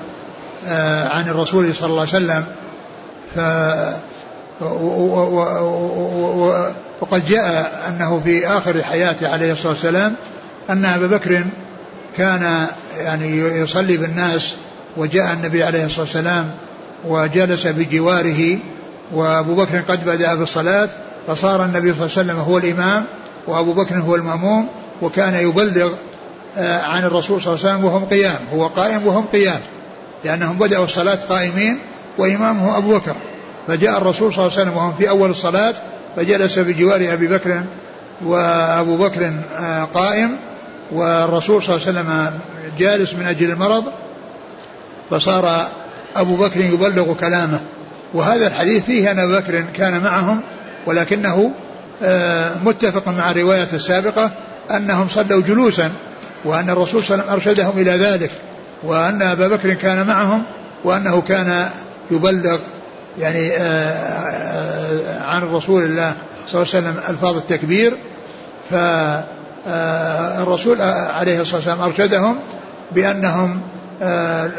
عن 1.11 1.27
الرسول 1.27 1.75
صلى 1.75 1.89
الله 1.89 1.99
عليه 1.99 2.09
وسلم. 2.09 2.45
ف 3.35 3.39
وقد 7.01 7.25
جاء 7.25 7.81
أنه 7.87 8.21
في 8.23 8.47
آخر 8.47 8.83
حياته 8.83 9.33
عليه 9.33 9.51
الصلاة 9.51 9.73
والسلام 9.73 10.15
أن 10.69 10.85
أبا 10.85 11.07
بكر 11.07 11.45
كان 12.17 12.67
يعني 12.97 13.37
يصلي 13.37 13.97
بالناس 13.97 14.53
وجاء 14.97 15.33
النبي 15.33 15.63
عليه 15.63 15.85
الصلاة 15.85 16.01
والسلام 16.01 16.51
وجلس 17.07 17.67
بجواره 17.67 18.57
وأبو 19.13 19.55
بكر 19.55 19.79
قد 19.79 20.05
بدأ 20.05 20.35
بالصلاة 20.35 20.89
فصار 21.27 21.65
النبي 21.65 21.93
صلى 21.93 22.05
الله 22.05 22.17
عليه 22.17 22.31
وسلم 22.33 22.39
هو 22.39 22.57
الإمام 22.57 23.05
وأبو 23.47 23.73
بكر 23.73 23.95
هو 23.95 24.15
المأموم 24.15 24.67
وكان 25.01 25.47
يبلغ 25.47 25.91
آه، 26.57 26.81
عن 26.81 27.03
الرسول 27.03 27.41
صلى 27.41 27.53
الله 27.53 27.65
عليه 27.65 27.75
وسلم 27.75 27.85
وهم 27.85 28.05
قيام 28.05 28.39
هو 28.53 28.67
قائم 28.67 29.07
وهم 29.07 29.25
قيام. 29.25 29.59
لأنهم 30.23 30.57
بدأوا 30.57 30.85
الصلاة 30.85 31.17
قائمين 31.29 31.79
وإمامه 32.17 32.77
أبو 32.77 32.97
بكر. 32.97 33.15
فجاء 33.67 33.97
الرسول 33.97 34.33
صلى 34.33 34.45
الله 34.45 34.57
عليه 34.57 34.61
وسلم 34.61 34.77
وهم 34.77 34.93
في 34.93 35.09
أول 35.09 35.29
الصلاة 35.29 35.73
فجلس 36.15 36.59
بجوار 36.59 37.13
أبي 37.13 37.27
بكر 37.27 37.63
وأبو 38.25 38.97
بكر 38.97 39.31
آه، 39.59 39.83
قائم. 39.83 40.37
والرسول 40.91 41.63
صلى 41.63 41.75
الله 41.75 41.87
عليه 41.87 41.99
وسلم 41.99 42.39
جالس 42.79 43.13
من 43.13 43.25
أجل 43.25 43.51
المرض 43.51 43.83
فصار 45.09 45.67
أبو 46.15 46.35
بكر 46.35 46.59
يبلغ 46.61 47.13
كلامه. 47.13 47.59
وهذا 48.13 48.47
الحديث 48.47 48.83
فيه 48.83 49.11
أن 49.11 49.19
أبو 49.19 49.31
بكر 49.31 49.63
كان 49.77 50.03
معهم 50.03 50.41
ولكنه 50.85 51.51
آه، 52.03 52.51
متفق 52.65 53.07
مع 53.07 53.31
الرواية 53.31 53.67
السابقة 53.73 54.31
أنهم 54.71 55.07
صلوا 55.09 55.41
جلوسا 55.41 55.91
وأن 56.45 56.69
الرسول 56.69 57.03
صلى 57.03 57.15
الله 57.15 57.31
عليه 57.31 57.41
وسلم 57.41 57.49
أرشدهم 57.49 57.77
إلى 57.77 57.91
ذلك. 57.91 58.31
وأن 58.83 59.21
أبا 59.21 59.47
بكر 59.47 59.73
كان 59.73 60.07
معهم 60.07 60.43
وأنه 60.83 61.21
كان 61.21 61.69
يبلغ 62.11 62.59
يعني 63.19 63.51
آه، 63.51 63.61
آه، 63.61 65.23
عن 65.23 65.43
رسول 65.43 65.83
الله 65.83 66.13
صلى 66.47 66.61
الله 66.61 66.73
عليه 66.75 66.87
وسلم 66.87 66.95
ألفاظ 67.09 67.37
التكبير. 67.37 67.97
فالرسول 69.65 70.81
عليه 70.81 71.41
الصلاة 71.41 71.55
والسلام 71.55 71.81
أرشدهم 71.81 72.39
بأنهم 72.91 73.61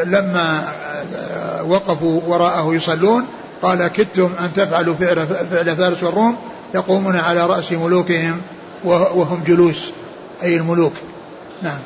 لما 0.04 0.64
وقفوا 1.66 2.20
وراءه 2.26 2.74
يصلون 2.74 3.26
قال 3.62 3.86
كدتم 3.86 4.30
أن 4.40 4.52
تفعلوا 4.52 4.94
فعل, 4.94 5.26
فعل 5.50 5.76
فارس 5.76 6.02
والروم 6.02 6.36
يقومون 6.74 7.16
على 7.16 7.46
رأس 7.46 7.72
ملوكهم 7.72 8.40
وهم 8.84 9.42
جلوس 9.46 9.90
أي 10.42 10.56
الملوك. 10.56 10.92
نعم. 11.62 11.78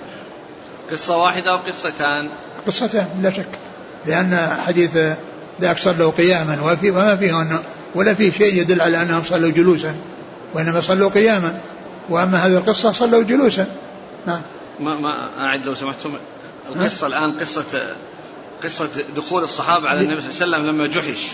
قصة 0.90 1.16
واحدة 1.16 1.50
أو 1.50 1.56
قصتان 1.56 2.28
قصتان 2.66 3.06
لا 3.22 3.30
شك. 3.30 3.48
لأن 4.06 4.56
حديث 4.66 4.90
ذاك 5.60 5.78
صلوا 5.78 6.10
قياما 6.10 6.72
وفي 6.72 6.90
وما 6.90 7.16
فيه 7.16 7.42
أنه 7.42 7.62
ولا 7.94 8.14
فيه 8.14 8.32
شيء 8.32 8.54
يدل 8.54 8.80
على 8.80 9.02
أنهم 9.02 9.22
صلوا 9.24 9.50
جلوسا 9.50 9.94
وإنما 10.54 10.80
صلوا 10.80 11.10
قياما. 11.10 11.60
وأما 12.08 12.46
هذه 12.46 12.56
القصة 12.56 12.92
صلوا 12.92 13.22
جلوسا. 13.22 13.66
نعم 14.26 14.40
ما 14.80 14.94
ما 14.94 15.28
أعد 15.38 15.66
لو 15.66 15.74
سمحتم. 15.74 16.14
القصة 16.76 17.06
الآن 17.06 17.40
قصة 17.40 17.96
قصة 18.64 18.88
دخول 19.16 19.44
الصحابة 19.44 19.88
على 19.88 20.00
النبي 20.00 20.20
صلى 20.20 20.44
الله 20.44 20.56
عليه 20.56 20.68
وسلم 20.68 20.76
لما 20.76 20.86
جحش. 20.86 21.26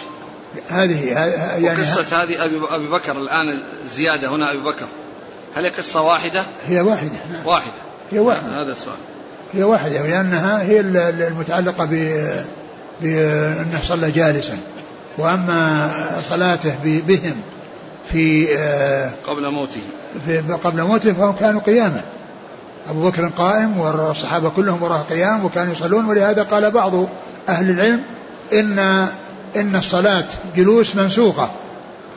هذه 0.69 1.05
يعني 1.59 1.83
قصة 1.83 2.23
هذه 2.23 2.45
أبي, 2.45 2.61
أبي 2.71 2.89
بكر 2.89 3.13
الآن 3.13 3.63
زيادة 3.95 4.29
هنا 4.29 4.53
أبي 4.53 4.63
بكر. 4.63 4.87
هل 5.55 5.65
هي 5.65 5.71
قصة 5.71 6.01
واحدة؟ 6.01 6.47
هي 6.67 6.81
واحدة. 6.81 7.11
نعم. 7.33 7.47
واحدة. 7.47 7.73
هي 8.11 8.19
واحدة. 8.19 8.63
هذا 8.63 8.73
السؤال. 8.73 8.97
هي 9.55 9.63
واحدة 9.63 10.03
لأنها 10.03 10.63
هي 10.63 10.81
المتعلقة 10.81 11.85
ب 11.85 12.21
بأنه 13.01 13.81
صلى 13.83 14.11
جالسا. 14.11 14.59
وأما 15.19 15.91
صلاته 16.31 16.75
بهم 16.85 17.35
في 18.13 18.57
آه، 18.59 19.11
قبل 19.27 19.51
موته. 19.51 19.81
في 20.27 20.39
قبل 20.65 20.83
موته 20.83 21.13
فهم 21.13 21.33
كانوا 21.33 21.61
قياما. 21.61 22.01
أبو 22.91 23.11
بكر 23.11 23.29
قائم 23.29 23.81
والصحابة 23.81 24.49
كلهم 24.49 24.83
وراء 24.83 25.07
قيام 25.11 25.45
وكانوا 25.45 25.73
يصلون. 25.73 26.05
ولهذا 26.05 26.43
قال 26.43 26.71
بعض 26.71 26.93
أهل 27.49 27.71
العلم 27.71 28.03
إن 28.53 28.79
إن 29.57 29.77
الصلاة 29.77 30.25
جلوس 30.57 30.97
منسوخة 30.97 31.51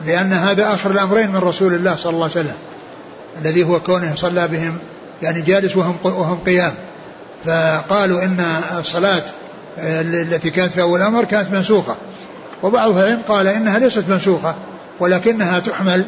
لأن 0.06 0.32
هذا 0.32 0.74
آخر 0.74 0.90
الأمرين 0.90 1.30
من 1.30 1.36
رسول 1.36 1.74
الله 1.74 1.96
صلى 1.96 2.12
الله 2.12 2.30
عليه 2.30 2.40
وسلم 2.40 2.56
الذي 3.42 3.64
هو 3.64 3.80
كونه 3.80 4.14
صلى 4.16 4.48
بهم 4.48 4.78
يعني 5.22 5.40
جالس 5.40 5.76
وهم 5.76 5.96
وهم 6.04 6.38
قيام. 6.46 6.74
فقالوا 7.44 8.24
إن 8.24 8.44
الصلاة 8.78 9.22
التي 9.78 10.50
كانت 10.50 10.72
في 10.72 10.80
أول 10.80 11.00
الأمر 11.00 11.24
كانت 11.24 11.50
منسوخة. 11.50 11.96
وبعض 12.62 12.90
العلم 12.98 13.22
قال 13.28 13.46
إنها 13.46 13.78
ليست 13.78 14.04
منسوخة 14.08 14.54
ولكنها 15.00 15.58
تحمل 15.58 16.06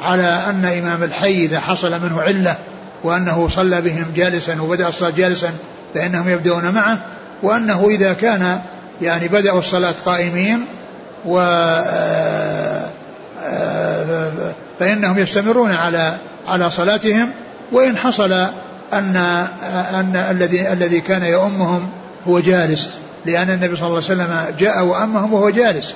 على 0.00 0.40
أن 0.50 0.64
إمام 0.64 1.02
الحي 1.02 1.44
إذا 1.44 1.60
حصل 1.60 2.00
منه 2.02 2.22
علة 2.22 2.56
وأنه 3.04 3.48
صلى 3.48 3.80
بهم 3.80 4.06
جالسا 4.16 4.62
وبدأ 4.62 4.88
الصلاة 4.88 5.10
جالسا 5.10 5.50
فإنهم 5.94 6.28
يبدأون 6.28 6.70
معه 6.70 6.98
وأنه 7.42 7.88
إذا 7.88 8.12
كان 8.12 8.60
يعني 9.02 9.28
بدأوا 9.28 9.58
الصلاة 9.58 9.94
قائمين 10.06 10.64
و 11.26 11.38
فإنهم 14.80 15.18
يستمرون 15.18 15.70
على 15.72 16.16
على 16.48 16.70
صلاتهم 16.70 17.30
وإن 17.72 17.96
حصل 17.96 18.46
أن 18.92 19.16
أن 19.94 20.16
الذي 20.16 20.72
الذي 20.72 21.00
كان 21.00 21.22
يؤمهم 21.22 21.88
هو 22.28 22.40
جالس 22.40 22.88
لأن 23.26 23.50
النبي 23.50 23.76
صلى 23.76 23.86
الله 23.86 24.02
عليه 24.10 24.22
وسلم 24.22 24.56
جاء 24.58 24.84
وأمهم 24.84 25.32
وهو 25.32 25.50
جالس 25.50 25.94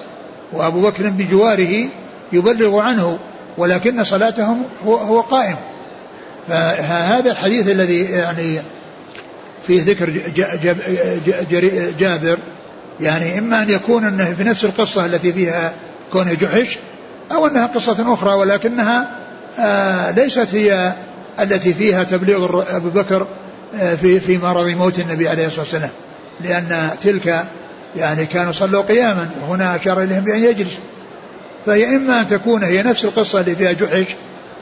وأبو 0.53 0.81
بكر 0.81 1.09
بجواره 1.09 1.89
يبلغ 2.33 2.79
عنه 2.79 3.19
ولكن 3.59 4.05
صلاتهم 4.05 4.63
هو, 4.87 4.97
هو 4.97 5.21
قائم. 5.21 5.57
فهذا 6.49 7.31
الحديث 7.31 7.69
الذي 7.69 8.03
يعني 8.03 8.61
فيه 9.67 9.83
ذكر 9.83 10.11
جابر 11.99 12.39
يعني 13.01 13.39
إما 13.39 13.63
أن 13.63 13.71
يكون 13.71 14.05
أنه 14.05 14.35
في 14.39 14.45
نفس 14.45 14.65
القصة 14.65 15.07
التي 15.07 15.33
فيها 15.33 15.73
كونه 16.13 16.35
جحش 16.35 16.79
أو 17.33 17.47
أنها 17.47 17.67
قصة 17.67 18.15
أخرى 18.15 18.35
ولكنها 18.35 19.09
آه 19.59 20.11
ليست 20.11 20.55
هي 20.55 20.93
التي 21.41 21.75
فيها 21.75 22.03
تبليغ 22.03 22.65
أبو 22.77 22.89
بكر 22.89 23.27
آه 23.75 23.95
في 23.95 24.21
في 24.21 24.39
مرض 24.39 24.67
موت 24.67 24.99
النبي 24.99 25.29
عليه 25.29 25.47
الصلاة 25.47 25.63
والسلام. 25.63 25.91
لأن 26.41 26.91
تلك 27.01 27.45
يعني 27.97 28.27
كانوا 28.27 28.53
صلوا 28.53 28.83
قياما 28.83 29.31
وهنا 29.41 29.77
أشار 29.77 30.03
إليهم 30.03 30.25
بأن 30.25 30.45
يجلس 30.45 30.79
فهي 31.67 31.97
إما 31.97 32.21
أن 32.21 32.29
تكون 32.29 32.63
هي 32.63 32.83
نفس 32.83 33.05
القصة 33.05 33.41
اللي 33.41 33.57
فيها 33.57 33.73
جحش 33.73 34.15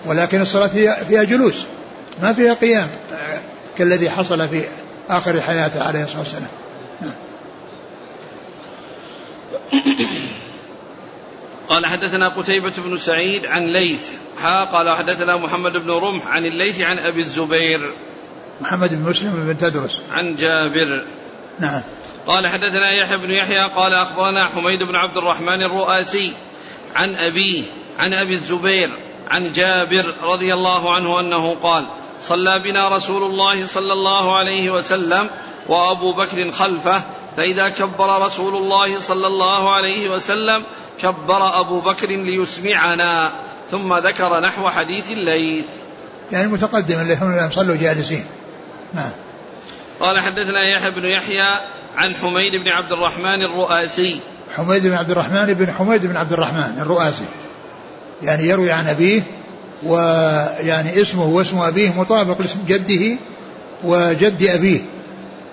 ولكن 0.07 0.41
الصلاة 0.41 0.67
فيها, 0.67 1.05
فيها 1.05 1.23
جلوس 1.23 1.67
ما 2.23 2.33
فيها 2.33 2.55
قيام 2.55 2.89
آه 3.13 3.39
كالذي 3.79 4.11
حصل 4.11 4.49
في 4.49 4.63
آخر 5.11 5.41
حياته 5.41 5.83
عليه 5.83 6.05
الصلاة 6.05 6.21
والسلام. 6.21 6.49
قال 11.69 11.87
حدثنا 11.87 12.29
قتيبة 12.29 12.73
بن 12.79 12.97
سعيد 12.97 13.47
عن 13.47 13.67
ليث. 13.67 14.09
حا 14.43 14.65
قال 14.65 14.91
حدثنا 14.91 15.37
محمد 15.37 15.73
بن 15.73 15.91
رمح 15.91 16.27
عن 16.27 16.45
الليث 16.45 16.81
عن 16.81 16.99
أبي 16.99 17.21
الزبير. 17.21 17.95
محمد 18.61 18.91
بن 18.91 19.11
مسلم 19.11 19.33
بن 19.33 19.59
تدرس. 19.59 20.01
عن 20.11 20.37
جابر. 20.37 21.05
نعم. 21.61 21.83
قال 22.27 22.47
حدثنا 22.47 22.91
يحيى 22.91 23.17
بن 23.17 23.31
يحيى 23.31 23.61
قال 23.61 23.95
أخبرنا 23.95 24.45
حميد 24.45 24.83
بن 24.83 24.97
عبد 24.97 25.17
الرحمن 25.17 25.63
الرؤاسي 25.63 26.33
عن 26.97 27.15
أبيه 27.15 27.63
عن 27.99 28.15
أبي 28.15 28.35
الزبير 28.35 28.91
عن 29.31 29.53
جابر 29.53 30.15
رضي 30.23 30.55
الله 30.55 30.95
عنه 30.95 31.21
أنه 31.21 31.57
قال 31.63 31.85
صلى 32.21 32.59
بنا 32.59 32.89
رسول 32.89 33.23
الله 33.23 33.67
صلى 33.67 33.93
الله 33.93 34.37
عليه 34.37 34.71
وسلم 34.71 35.31
وأبو 35.69 36.13
بكر 36.13 36.51
خلفه 36.51 37.03
فإذا 37.37 37.69
كبر 37.69 38.27
رسول 38.27 38.57
الله 38.57 38.99
صلى 38.99 39.27
الله 39.27 39.75
عليه 39.75 40.11
وسلم 40.11 40.63
كبر 41.03 41.61
أبو 41.61 41.81
بكر 41.81 42.09
ليسمعنا 42.09 43.31
ثم 43.71 43.95
ذكر 43.95 44.41
نحو 44.41 44.69
حديث 44.69 45.11
الليث. 45.11 45.65
يعني 46.33 46.45
المتقدم 46.45 47.01
اللي 47.01 47.17
هم 47.17 47.51
صلوا 47.51 47.77
جالسين. 47.77 48.25
نعم. 48.95 49.11
قال 50.01 50.21
حدثنا 50.21 50.69
يحيى 50.69 50.91
بن 50.91 51.05
يحيى 51.05 51.61
عن 51.97 52.15
حميد 52.15 52.63
بن 52.65 52.69
عبد 52.69 52.93
الرحمن 52.93 53.43
الرؤاسي. 53.43 54.21
حميد 54.57 54.87
بن 54.87 54.95
عبد 54.95 55.11
الرحمن 55.11 55.55
بن 55.55 55.73
حميد 55.73 56.07
بن 56.07 56.17
عبد 56.17 56.33
الرحمن 56.33 56.79
الرؤاسي. 56.79 57.25
يعني 58.23 58.49
يروي 58.49 58.73
عن 58.73 58.87
أبيه 58.87 59.23
ويعني 59.83 61.03
اسمه 61.03 61.27
واسم 61.27 61.59
أبيه 61.59 61.91
مطابق 61.91 62.41
لاسم 62.41 62.59
جده 62.69 63.17
وجد 63.85 64.43
أبيه. 64.43 64.81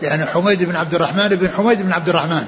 يعني 0.01 0.25
حميد 0.25 0.63
بن 0.63 0.75
عبد 0.75 0.93
الرحمن 0.93 1.27
بن 1.27 1.49
حميد 1.57 1.81
بن 1.81 1.93
عبد 1.93 2.09
الرحمن. 2.09 2.45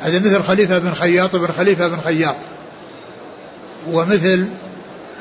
هذا 0.00 0.18
مثل 0.18 0.42
خليفة 0.42 0.78
بن 0.78 0.94
خياط 0.94 1.36
بن 1.36 1.48
خليفة 1.52 1.88
بن 1.88 2.00
خياط. 2.04 2.36
ومثل 3.90 4.46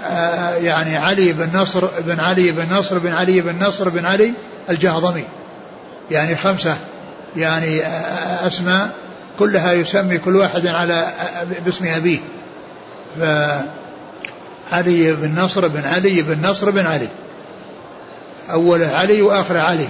آه، 0.06 0.56
يعني 0.56 0.98
علي 0.98 1.34
بن 1.34 1.60
نصر 1.60 1.86
بن 2.06 2.20
علي 2.20 2.52
بن 2.52 2.74
نصر 2.74 2.98
بن 2.98 3.14
علي 3.14 3.42
بن 3.42 3.66
نصر 3.66 3.90
بن 3.90 4.06
علي 4.06 4.34
الجهضمي. 4.70 5.24
يعني 6.12 6.36
خمسة 6.36 6.78
يعني 7.36 7.82
آه، 7.82 8.48
أسماء 8.48 8.90
كلها 9.40 9.74
يسمي 9.74 10.18
كل 10.18 10.36
واحد 10.36 10.68
على 10.68 10.94
آه، 10.94 11.44
باسم 11.66 11.86
أبيه. 11.86 12.20
فعلي 13.20 15.14
بن 15.14 15.42
نصر 15.42 15.68
بن 15.68 15.86
علي 15.86 16.22
بن 16.22 16.50
نصر 16.50 16.70
بن 16.70 16.86
علي. 16.86 17.08
أوله 18.52 18.96
علي 18.96 19.22
وآخره 19.22 19.60
علي. 19.60 19.88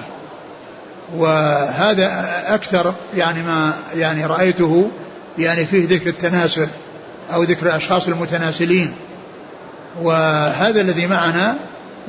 وهذا 1.17 2.29
أكثر 2.47 2.93
يعني 3.15 3.43
ما 3.43 3.73
يعني 3.95 4.25
رأيته 4.25 4.91
يعني 5.37 5.65
فيه 5.65 5.87
ذكر 5.87 6.09
التناسل 6.09 6.67
أو 7.33 7.43
ذكر 7.43 7.65
الأشخاص 7.65 8.07
المتناسلين. 8.07 8.95
وهذا 10.01 10.81
الذي 10.81 11.07
معنا 11.07 11.55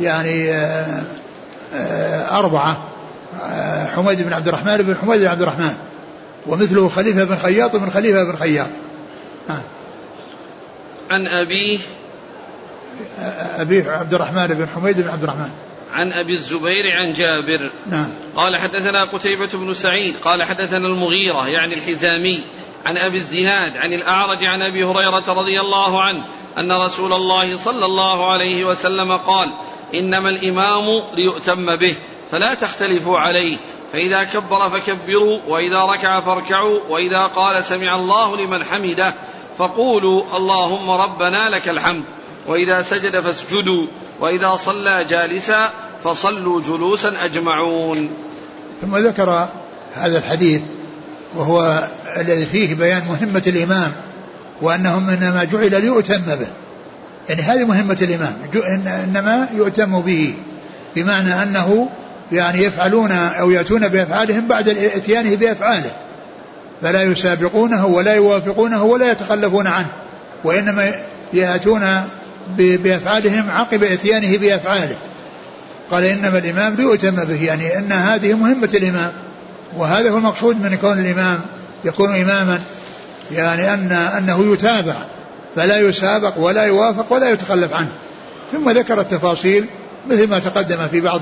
يعني 0.01 0.51
آه، 0.51 1.03
آه، 1.75 2.39
أربعة 2.39 2.89
آه، 3.43 3.87
حميد 3.87 4.23
بن 4.23 4.33
عبد 4.33 4.49
الرحمن 4.49 4.77
بن 4.77 4.97
حميد 4.97 5.21
بن 5.21 5.27
عبد 5.27 5.43
الرحمن 5.43 5.75
ومثله 6.47 6.89
خليفة 6.89 7.25
بن 7.25 7.37
خياط 7.37 7.77
بن 7.77 7.91
خليفة 7.91 8.25
بن 8.25 8.37
خياط. 8.37 8.67
عن 11.11 11.27
أبيه. 11.27 11.79
أبيه 13.59 13.91
عبد 13.91 14.15
الرحمن 14.15 14.47
بن 14.47 14.69
حميد 14.69 15.01
بن 15.01 15.09
عبد 15.09 15.23
الرحمن. 15.23 15.51
عن 15.93 16.13
أبي 16.13 16.35
الزبير 16.35 16.97
عن 16.97 17.13
جابر. 17.13 17.71
نعم. 17.87 18.09
قال 18.37 18.57
حدثنا 18.57 19.05
قتيبة 19.05 19.49
بن 19.55 19.75
سعيد 19.75 20.17
قال 20.25 20.43
حدثنا 20.43 20.89
المغيرة 20.89 21.49
يعني 21.49 21.75
الحزامي 21.75 22.45
عن 22.87 22.99
أبي 22.99 23.19
الزناد 23.19 23.77
عن 23.77 23.93
الأعرج 23.93 24.45
عن 24.45 24.63
أبي 24.63 24.85
هريرة 24.85 25.25
رضي 25.29 25.61
الله 25.61 26.03
عنه 26.03 26.25
أن 26.59 26.73
رسول 26.73 27.13
الله 27.13 27.57
صلى 27.57 27.87
الله 27.87 28.33
عليه 28.33 28.65
وسلم 28.65 29.17
قال 29.17 29.53
إنما 29.95 30.31
الإمام 30.31 31.03
ليؤتم 31.15 31.77
به 31.77 31.95
فلا 32.31 32.55
تختلفوا 32.55 33.19
عليه 33.19 33.57
فإذا 33.93 34.25
كبر 34.25 34.71
فكبروا 34.71 35.39
وإذا 35.49 35.85
ركع 35.85 36.21
فاركعوا 36.21 36.81
وإذا 36.89 37.27
قال 37.27 37.65
سمع 37.65 37.95
الله 37.95 38.37
لمن 38.37 38.65
حمده 38.65 39.15
فقولوا 39.59 40.23
اللهم 40.37 40.91
ربنا 40.91 41.49
لك 41.49 41.69
الحمد. 41.69 42.05
وإذا 42.47 42.83
سجد 42.83 43.21
فاسجدوا 43.21 43.87
وإذا 44.21 44.57
صلى 44.57 45.05
جالسا 45.05 45.71
فصلوا 46.05 46.61
جلوسا 46.61 47.25
أجمعون. 47.25 48.11
ثم 48.83 48.97
ذكر 48.97 49.49
هذا 49.95 50.19
الحديث 50.19 50.63
وهو 51.37 51.89
الذي 52.17 52.47
فيه 52.47 52.75
بيان 52.75 53.03
مهمة 53.09 53.43
الإمام 53.47 53.93
وأنهم 54.63 55.11
إنما 55.11 55.45
جعل 55.45 55.81
ليؤتم 55.83 56.21
به. 56.27 56.49
يعني 57.29 57.43
هذه 57.43 57.65
مهمة 57.65 57.99
الإمام 58.03 58.37
إنما 59.05 59.49
يؤتم 59.55 60.01
به 60.01 60.35
بمعنى 60.97 61.43
أنه 61.43 61.89
يعني 62.33 62.63
يفعلون 62.63 63.13
أو 63.13 63.51
يأتون 63.51 63.89
بأفعالهم 63.89 64.47
بعد 64.47 64.69
إتيانه 64.69 65.37
بأفعاله. 65.37 65.91
فلا 66.83 67.03
يسابقونه 67.03 67.87
ولا 67.87 68.15
يوافقونه 68.15 68.85
ولا 68.85 69.11
يتخلفون 69.11 69.67
عنه 69.67 69.89
وإنما 70.45 70.93
يأتون 71.33 71.83
بأفعالهم 72.59 73.51
عقب 73.51 73.83
إتيانه 73.83 74.39
بأفعاله. 74.39 74.97
قال 75.91 76.05
إنما 76.05 76.39
الإمام 76.39 76.75
ليؤتم 76.75 77.25
به 77.25 77.45
يعني 77.45 77.79
أن 77.79 77.93
هذه 77.93 78.35
مهمة 78.35 78.71
الإمام. 78.75 79.13
وهذا 79.77 80.11
هو 80.11 80.17
المقصود 80.17 80.61
من 80.63 80.77
كون 80.77 80.99
الإمام 80.99 81.41
يكون 81.85 82.15
إماما 82.15 82.61
يعني 83.33 83.75
أن 83.75 83.93
أنه 83.93 84.53
يتابع 84.53 84.97
فلا 85.57 85.81
يسابق 85.81 86.39
ولا 86.39 86.65
يوافق 86.65 87.13
ولا 87.13 87.31
يتخلف 87.31 87.73
عنه. 87.73 87.91
ثم 88.53 88.71
ذكر 88.71 89.01
التفاصيل 89.01 89.67
مثل 90.11 90.31
ما 90.31 90.39
تقدم 90.39 90.89
في 90.91 91.01
بعض 91.01 91.21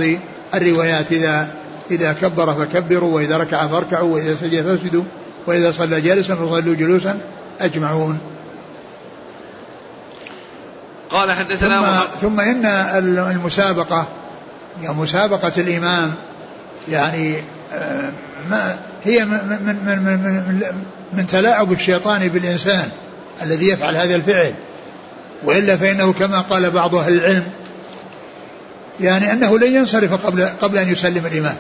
الروايات 0.55 1.13
إذا 1.13 1.49
إذا 1.91 2.13
كبر 2.13 2.55
فكبروا 2.55 3.15
وإذا 3.15 3.37
ركع 3.37 3.67
فاركعوا 3.67 4.15
وإذا 4.15 4.35
سجد 4.35 4.63
فاسجدوا 4.63 5.05
وإذا 5.47 5.73
صلى 5.73 6.01
جالسا 6.01 6.35
فصلوا 6.35 6.75
جلوسا 6.75 7.19
أجمعون. 7.61 8.19
قال 11.11 11.33
حدثنا 11.33 11.81
ثم, 11.81 12.21
ثم 12.21 12.41
إن 12.41 12.67
المسابقة 13.31 14.07
يعني 14.83 14.97
مسابقة 14.97 15.53
الإمام 15.59 16.15
يعني 16.89 17.37
آه، 17.75 18.13
ما 18.51 18.79
هي 19.05 19.25
من, 19.25 19.31
من, 19.31 19.77
من, 19.87 19.99
من, 19.99 20.19
من, 20.19 20.63
من 21.13 21.27
تلاعب 21.27 21.73
الشيطان 21.73 22.29
بالإنسان 22.29 22.89
الذي 23.43 23.69
يفعل 23.69 23.97
هذا 23.97 24.15
الفعل. 24.15 24.55
وإلا 25.45 25.77
فإنه 25.77 26.13
كما 26.13 26.41
قال 26.41 26.71
بعض 26.71 26.95
أهل 26.95 27.13
العلم 27.13 27.45
يعني 29.01 29.33
أنه 29.33 29.59
لن 29.59 29.75
ينصرف 29.75 30.27
قبل, 30.27 30.49
قبل 30.63 30.79
أن 30.79 30.93
يسلم 30.93 31.27
الإمام. 31.27 31.57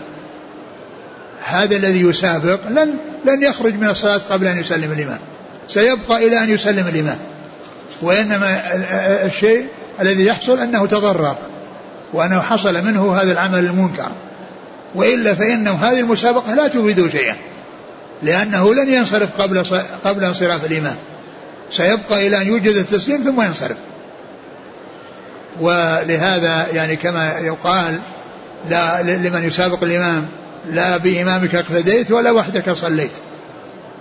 هذا 1.44 1.76
الذي 1.76 2.00
يسابق 2.00 2.58
لن 2.68 2.94
لن 3.24 3.42
يخرج 3.42 3.74
من 3.74 3.88
الصلاة 3.88 4.20
قبل 4.30 4.46
أن 4.46 4.60
يسلم 4.60 4.92
الإمام. 4.92 5.18
سيبقى 5.68 6.26
إلى 6.26 6.44
أن 6.44 6.50
يسلم 6.50 6.88
الإمام. 6.88 7.18
وإنما 8.02 8.60
الشيء 9.26 9.66
الذي 10.00 10.26
يحصل 10.26 10.58
أنه 10.58 10.86
تضرر 10.86 11.36
وأنه 12.12 12.40
حصل 12.40 12.84
منه 12.84 13.14
هذا 13.14 13.32
العمل 13.32 13.58
المنكر. 13.58 14.08
وإلا 14.94 15.34
فإنه 15.34 15.72
هذه 15.72 16.00
المسابقة 16.00 16.54
لا 16.54 16.68
تفيد 16.68 17.10
شيئا 17.10 17.36
لأنه 18.22 18.74
لن 18.74 18.88
ينصرف 18.88 19.42
قبل 19.42 19.64
قبل 20.04 20.24
انصراف 20.24 20.64
الإمام. 20.64 20.96
سيبقى 21.70 22.26
إلى 22.26 22.42
أن 22.42 22.46
يوجد 22.46 22.76
التسليم 22.76 23.22
ثم 23.22 23.42
ينصرف. 23.42 23.76
ولهذا 25.60 26.66
يعني 26.72 26.96
كما 26.96 27.38
يقال 27.38 28.00
لا 28.68 29.02
لمن 29.02 29.46
يسابق 29.46 29.82
الإمام 29.82 30.26
لا 30.70 30.96
بإمامك 30.96 31.54
اقتديت 31.54 32.10
ولا 32.10 32.30
وحدك 32.30 32.72
صليت. 32.72 33.10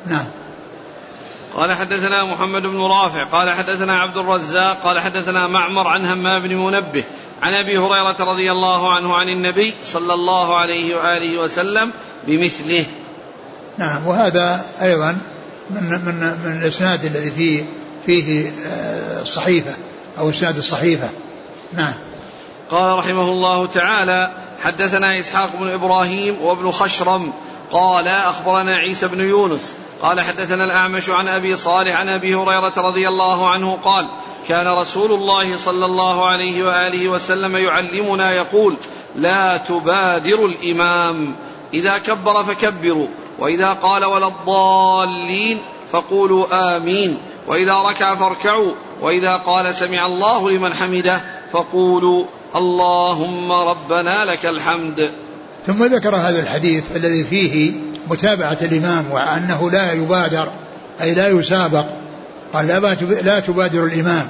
نعم. 0.07 0.25
قال 1.57 1.73
حدثنا 1.73 2.23
محمد 2.23 2.61
بن 2.61 2.81
رافع 2.81 3.23
قال 3.23 3.49
حدثنا 3.49 3.99
عبد 3.99 4.17
الرزاق 4.17 4.77
قال 4.83 4.99
حدثنا 4.99 5.47
معمر 5.47 5.87
عن 5.87 6.05
همام 6.05 6.43
بن 6.43 6.55
منبه 6.55 7.03
عن 7.43 7.53
أبي 7.53 7.77
هريرة 7.77 8.15
رضي 8.19 8.51
الله 8.51 8.93
عنه 8.93 9.15
عن 9.15 9.29
النبي 9.29 9.73
صلى 9.83 10.13
الله 10.13 10.55
عليه 10.57 10.95
وآله 10.95 11.37
وسلم 11.37 11.91
بمثله. 12.27 12.85
نعم 13.77 14.07
وهذا 14.07 14.65
أيضا 14.81 15.17
من 15.69 15.83
من 15.83 16.15
من 16.45 16.59
الإسناد 16.61 17.05
الذي 17.05 17.31
فيه 17.31 17.65
فيه 18.05 18.51
آه، 18.67 19.21
الصحيفه 19.21 19.75
أو 20.19 20.29
إسناد 20.29 20.57
الصحيفه. 20.57 21.09
نعم. 21.73 21.93
قال 22.69 22.97
رحمه 22.97 23.29
الله 23.29 23.65
تعالى 23.65 24.31
حدثنا 24.63 25.19
إسحاق 25.19 25.49
بن 25.59 25.73
إبراهيم 25.73 26.41
وابن 26.41 26.71
خشرم 26.71 27.33
قال 27.71 28.07
أخبرنا 28.07 28.75
عيسى 28.75 29.07
بن 29.07 29.19
يونس 29.19 29.73
قال 30.01 30.21
حدثنا 30.21 30.63
الأعمش 30.63 31.09
عن 31.09 31.27
أبي 31.27 31.55
صالح 31.55 31.99
عن 31.99 32.09
أبي 32.09 32.35
هريرة 32.35 32.73
رضي 32.77 33.07
الله 33.07 33.49
عنه 33.49 33.77
قال 33.83 34.07
كان 34.47 34.67
رسول 34.67 35.11
الله 35.11 35.57
صلى 35.57 35.85
الله 35.85 36.25
عليه 36.25 36.63
وآله 36.63 37.09
وسلم 37.09 37.57
يعلمنا 37.57 38.33
يقول 38.33 38.75
لا 39.15 39.57
تبادر 39.57 40.45
الإمام. 40.45 41.35
إذا 41.73 41.97
كبر 41.97 42.43
فكبروا 42.43 43.07
وإذا 43.39 43.73
قال 43.73 44.05
ولا 44.05 44.27
الضالين 44.27 45.59
فقولوا 45.91 46.77
آمين 46.77 47.17
وإذا 47.47 47.73
ركع 47.73 48.15
فاركعوا 48.15 48.71
وإذا 49.01 49.35
قال 49.35 49.75
سمع 49.75 50.05
الله 50.05 50.49
لمن 50.51 50.73
حمده 50.73 51.21
فقولوا 51.51 52.25
اللهم 52.55 53.51
ربنا 53.51 54.25
لك 54.25 54.45
الحمد. 54.45 55.11
ثم 55.67 55.83
ذكر 55.83 56.15
هذا 56.15 56.39
الحديث 56.39 56.83
الذي 56.95 57.23
فيه 57.23 57.71
متابعة 58.09 58.57
الإمام 58.61 59.11
وأنه 59.11 59.71
لا 59.71 59.93
يبادر 59.93 60.47
أي 61.01 61.13
لا 61.13 61.27
يسابق 61.27 61.85
قال 62.53 62.67
لا, 62.67 62.79
لا 63.23 63.39
تبادر 63.39 63.85
الإمام. 63.85 64.27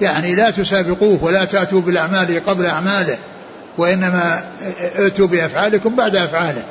يعني 0.00 0.34
لا 0.34 0.50
تسابقوه 0.50 1.24
ولا 1.24 1.44
تأتوا 1.44 1.80
بالأعمال 1.80 2.46
قبل 2.46 2.66
أعماله 2.66 3.18
وإنما 3.78 4.44
ائتوا 4.98 5.26
بأفعالكم 5.26 5.96
بعد 5.96 6.16
أفعاله. 6.16 6.62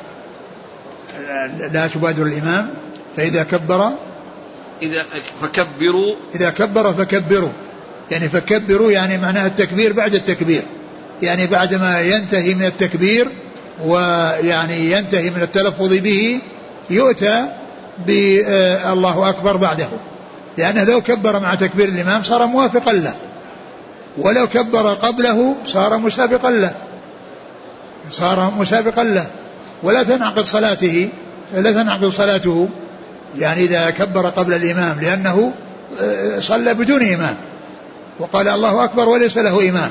لا 1.72 1.86
تبادر 1.86 2.22
الإمام 2.22 2.70
فإذا 3.16 3.42
كبر 3.42 3.90
إذا 4.82 5.04
فكبروا. 5.42 6.14
إذا 6.34 6.50
كبر 6.50 6.92
فكبروا. 6.92 7.52
يعني 8.10 8.28
فكبروا 8.28 8.90
يعني 8.90 9.18
معناها 9.18 9.46
التكبير 9.46 9.92
بعد 9.92 10.14
التكبير. 10.14 10.62
يعني 11.22 11.46
بعدما 11.46 12.00
ينتهي 12.00 12.54
من 12.54 12.62
التكبير 12.62 13.28
ويعني 13.84 14.92
ينتهي 14.92 15.30
من 15.30 15.42
التلفظ 15.42 15.92
به 15.92 16.40
يؤتى 16.90 17.46
بالله 18.06 19.28
أكبر 19.28 19.56
بعده. 19.56 19.88
لأنه 20.58 20.84
لو 20.84 21.00
كبر 21.00 21.40
مع 21.40 21.54
تكبير 21.54 21.88
الإمام 21.88 22.22
صار 22.22 22.46
موافقا 22.46 22.92
له. 22.92 23.14
ولو 24.18 24.46
كبر 24.46 24.94
قبله 24.94 25.54
صار 25.66 25.98
مسابقا 25.98 26.50
له. 26.50 26.72
صار 28.10 28.52
مسابقا 28.58 29.04
له. 29.04 29.26
ولا 29.82 30.02
تنعقد 30.02 30.46
صلاته 30.46 31.08
لا 31.54 31.72
تنعقد 31.72 32.08
صلاته 32.08 32.68
يعني 33.38 33.64
إذا 33.64 33.90
كبر 33.90 34.26
قبل 34.26 34.54
الإمام 34.54 35.00
لأنه 35.00 35.52
آه، 36.00 36.40
صلى 36.40 36.74
بدون 36.74 37.02
إمام. 37.02 37.36
وقال 38.18 38.48
الله 38.48 38.84
أكبر 38.84 39.08
وليس 39.08 39.38
له 39.38 39.68
إمام. 39.68 39.90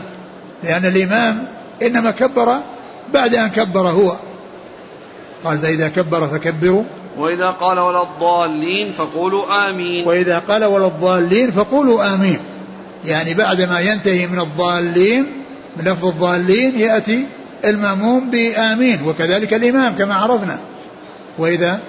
لأن 0.64 0.86
الإمام 0.86 1.46
إنما 1.82 2.12
كبر 2.12 2.58
بعد 3.14 3.36
أن 3.36 3.50
كبر 3.50 3.88
هو. 3.88 4.16
قال 5.44 5.58
فإذا 5.58 5.88
كبر 5.88 6.28
فكبروا. 6.28 6.84
وإذا 7.18 7.50
قال 7.50 7.80
ولا 7.80 8.04
الضالين 8.04 8.92
فقولوا 8.92 9.70
آمين. 9.70 10.08
وإذا 10.08 10.40
قال 10.40 10.66
ولا 10.66 10.88
الضالين 10.88 11.52
فقولوا 11.52 12.14
آمين. 12.14 12.40
يعني 13.06 13.34
بعدما 13.34 13.80
ينتهي 13.80 14.28
من 14.28 14.40
الضالين 14.40 15.26
من 15.78 15.86
لفظ 15.86 16.06
الضالين 16.06 16.80
يأتي 16.80 17.26
المأموم 17.66 18.30
بآمين 18.30 19.08
وكذلك 19.08 19.54
الإمام 19.54 19.96
كما 19.96 20.16
عرفنا. 20.16 20.60
وإذا 21.38 21.80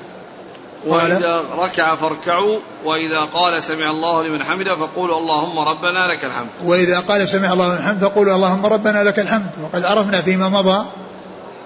وإذا 0.86 1.42
ركع 1.52 1.94
فاركعوا 1.94 2.58
وإذا 2.84 3.20
قال 3.20 3.62
سمع 3.62 3.90
الله 3.90 4.22
لمن 4.22 4.44
حمده 4.44 4.76
فقولوا 4.76 5.18
اللهم 5.18 5.58
ربنا 5.58 6.06
لك 6.06 6.24
الحمد. 6.24 6.48
وإذا 6.64 7.00
قال 7.00 7.28
سمع 7.28 7.52
الله 7.52 7.68
لمن 7.68 7.86
حمده 7.86 8.08
فقولوا 8.08 8.34
اللهم 8.34 8.66
ربنا 8.66 9.04
لك 9.04 9.18
الحمد. 9.18 9.50
وقد 9.62 9.84
عرفنا 9.84 10.22
فيما 10.22 10.48
مضى 10.48 10.84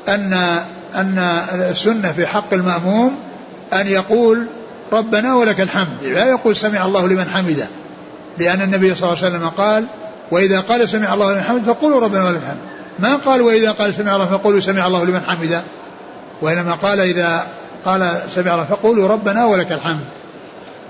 أن 0.09 0.63
أن 0.95 1.19
السنة 1.71 2.13
في 2.13 2.27
حق 2.27 2.55
المأموم 2.55 3.19
أن 3.73 3.87
يقول 3.87 4.47
ربنا 4.93 5.35
ولك 5.35 5.61
الحمد. 5.61 6.03
لا 6.03 6.27
يقول 6.27 6.57
سمع 6.57 6.85
الله 6.85 7.09
لمن 7.09 7.29
حمده. 7.31 7.67
لأن 8.39 8.61
النبي 8.61 8.95
صلى 8.95 9.13
الله 9.13 9.25
عليه 9.25 9.37
وسلم 9.37 9.49
قال 9.49 9.87
وإذا 10.31 10.61
قال 10.61 10.89
سمع 10.89 11.15
الله 11.15 11.33
لمن 11.33 11.43
حمده 11.43 11.75
فقولوا 11.75 12.01
ربنا 12.01 12.25
ولك 12.25 12.37
الحمد. 12.37 12.59
ما 12.99 13.17
قال 13.17 13.43
وإذا 13.43 13.71
قال 13.71 13.95
سمع 13.95 14.17
الله 14.17 14.27
فقولوا 14.27 14.61
سمع 14.61 14.87
الله 14.87 15.05
لمن 15.05 15.21
حمده. 15.29 15.61
وإنما 16.43 16.73
قال 16.75 17.01
إذا 17.01 17.47
قال 17.85 18.21
سمع 18.35 18.55
الله 18.55 18.65
فقولوا 18.65 19.09
ربنا 19.09 19.47
ولك 19.47 19.73
الحمد. 19.73 20.05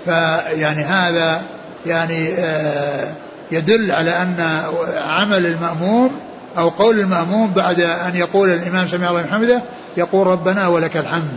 فيعني 0.05 0.83
هذا 0.83 1.43
يعني 1.87 2.35
آه، 2.39 3.13
يدل 3.53 3.91
على 3.91 4.11
أن 4.11 4.63
عمل 5.05 5.47
المأموم 5.47 6.11
أو 6.59 6.69
قول 6.69 7.01
المأموم 7.01 7.51
بعد 7.51 7.81
أن 7.81 8.17
يقول 8.17 8.49
الإمام 8.51 8.89
سمع 8.89 9.11
الله 9.11 9.27
حمده 9.27 9.63
يقول 9.97 10.27
ربنا 10.27 10.69
ولك 10.69 10.97
الحمد. 10.97 11.37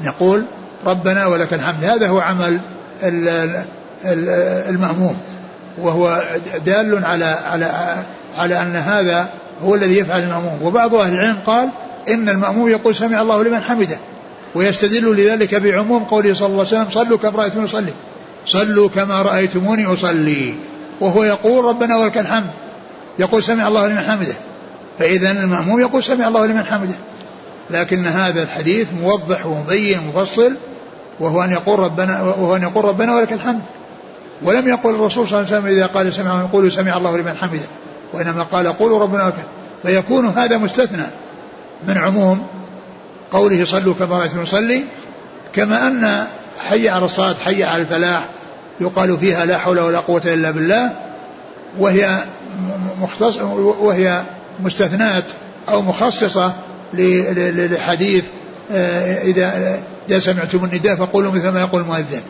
أن 0.00 0.04
يقول 0.04 0.44
ربنا 0.86 1.26
ولك 1.26 1.54
الحمد. 1.54 1.84
هذا 1.84 2.08
هو 2.08 2.20
عمل 2.20 2.60
المأموم 4.68 5.16
وهو 5.78 6.22
دال 6.66 7.04
على 7.04 7.24
على 7.24 7.96
على 8.38 8.62
أن 8.62 8.76
هذا 8.76 9.28
هو 9.62 9.74
الذي 9.74 9.98
يفعل 9.98 10.22
المأموم. 10.22 10.62
وبعض 10.62 10.94
أهل 10.94 11.12
العلم 11.12 11.38
قال 11.46 11.68
إن 12.08 12.28
المأموم 12.28 12.68
يقول 12.68 12.94
سمع 12.94 13.20
الله 13.20 13.44
لمن 13.44 13.60
حمده 13.60 13.96
ويستدل 14.54 15.16
لذلك 15.16 15.54
بعموم 15.54 16.04
قوله 16.04 16.34
صلى 16.34 16.46
الله 16.46 16.66
عليه 16.66 16.68
وسلم 16.68 16.90
صلوا 16.90 17.18
كما 17.18 17.30
رأيتموني 17.38 17.68
أصلي. 17.68 17.92
صلوا 18.46 18.88
كما 18.88 19.22
رأيتموني 19.22 19.86
أصلي. 19.86 20.54
وهو 21.00 21.24
يقول 21.24 21.64
ربنا 21.64 21.96
ولك 21.96 22.18
الحمد. 22.18 22.50
يقول 23.18 23.42
سمع 23.42 23.68
الله 23.68 23.88
لمن 23.88 24.00
حمده. 24.00 24.34
فإذا 24.98 25.30
المأموم 25.30 25.80
يقول 25.80 26.04
سمع 26.04 26.28
الله 26.28 26.46
لمن 26.46 26.64
حمده. 26.64 26.94
لكن 27.70 28.06
هذا 28.06 28.42
الحديث 28.42 28.88
موضح 29.02 29.46
ومبين 29.46 30.00
مفصل 30.08 30.56
وهو 31.20 31.42
أن 31.42 31.50
يقول 31.52 31.78
ربنا 31.78 32.22
وهو 32.22 32.56
أن 32.56 32.62
يقول 32.62 32.84
ربنا 32.84 33.16
ولك 33.16 33.32
الحمد. 33.32 33.62
ولم 34.42 34.68
يقل 34.68 34.90
الرسول 34.90 35.28
صلى 35.28 35.38
الله 35.38 35.52
عليه 35.52 35.58
وسلم 35.58 35.76
إذا 35.76 35.86
قال 35.86 36.12
سمع 36.12 36.40
يقول 36.40 36.72
سمع 36.72 36.96
الله 36.96 37.16
لمن 37.16 37.36
حمده. 37.36 37.60
وإنما 38.12 38.42
قال 38.42 38.66
قولوا 38.66 38.98
ربنا 38.98 39.24
ولك 39.24 39.34
فيكون 39.82 40.26
هذا 40.26 40.58
مستثنى 40.58 41.04
من 41.88 41.98
عموم 41.98 42.46
قوله 43.30 43.64
صلوا 43.64 43.94
كما 43.94 44.18
رأيتم 44.18 44.42
يصلي 44.42 44.84
كما 45.52 45.88
أن 45.88 46.26
حي 46.68 46.88
على 46.88 47.04
الصلاة 47.04 47.34
حي 47.34 47.64
على 47.64 47.82
الفلاح 47.82 48.28
يقال 48.80 49.18
فيها 49.18 49.44
لا 49.44 49.58
حول 49.58 49.80
ولا 49.80 49.98
قوة 49.98 50.22
إلا 50.24 50.50
بالله 50.50 50.90
وهي 51.78 52.18
مختص 53.00 53.36
وهي 53.80 54.22
مستثنات 54.60 55.24
أو 55.68 55.82
مخصصة 55.82 56.52
لحديث 56.94 58.24
آه، 58.72 59.22
إذا 59.22 59.78
إذا 60.08 60.18
سمعتم 60.18 60.64
النداء 60.64 60.96
فقولوا 60.96 61.32
مثل 61.32 61.48
ما 61.48 61.60
يقول 61.60 61.82
المؤذن. 61.82 62.22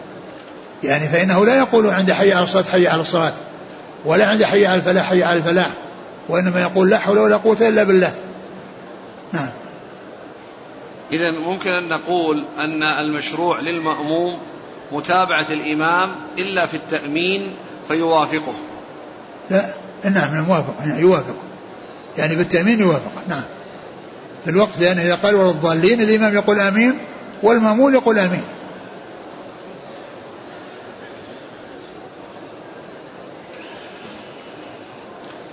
يعني 0.84 1.08
فإنه 1.08 1.44
لا 1.44 1.58
يقول 1.58 1.86
عند 1.86 2.12
حي 2.12 2.32
على 2.32 2.44
الصلاة 2.44 2.64
حي 2.72 2.86
على 2.86 3.00
الصلاة 3.00 3.32
ولا 4.04 4.26
عند 4.26 4.44
حي 4.44 4.66
على 4.66 4.78
الفلاح 4.78 5.08
حي 5.08 5.22
على 5.22 5.38
الفلاح 5.38 5.70
وإنما 6.28 6.60
يقول 6.60 6.90
لا 6.90 6.98
حول 6.98 7.18
ولا 7.18 7.36
قوة 7.36 7.68
إلا 7.68 7.82
بالله. 7.82 8.14
نعم. 9.32 9.48
إذا 11.12 11.40
ممكن 11.46 11.70
أن 11.70 11.88
نقول 11.88 12.44
أن 12.58 12.82
المشروع 12.82 13.60
للمأموم 13.60 14.38
متابعة 14.92 15.46
الإمام 15.50 16.08
إلا 16.38 16.66
في 16.66 16.76
التأمين 16.76 17.54
فيوافقه. 17.88 18.54
لا. 19.50 19.85
نعم 20.04 20.44
موافق. 20.44 20.74
يعني 20.80 21.00
يوافق. 21.00 21.34
يعني 22.18 22.34
بالتأمين 22.34 22.80
يوافق. 22.80 23.12
نعم. 23.28 23.42
في 24.44 24.50
الوقت 24.50 24.78
لأنه 24.80 25.02
إذا 25.02 25.14
قال 25.14 25.34
ولا 25.34 25.50
الضالين 25.50 26.00
الإمام 26.00 26.34
يقول 26.34 26.60
آمين 26.60 26.98
والمأمول 27.42 27.94
يقول 27.94 28.18
آمين. 28.18 28.42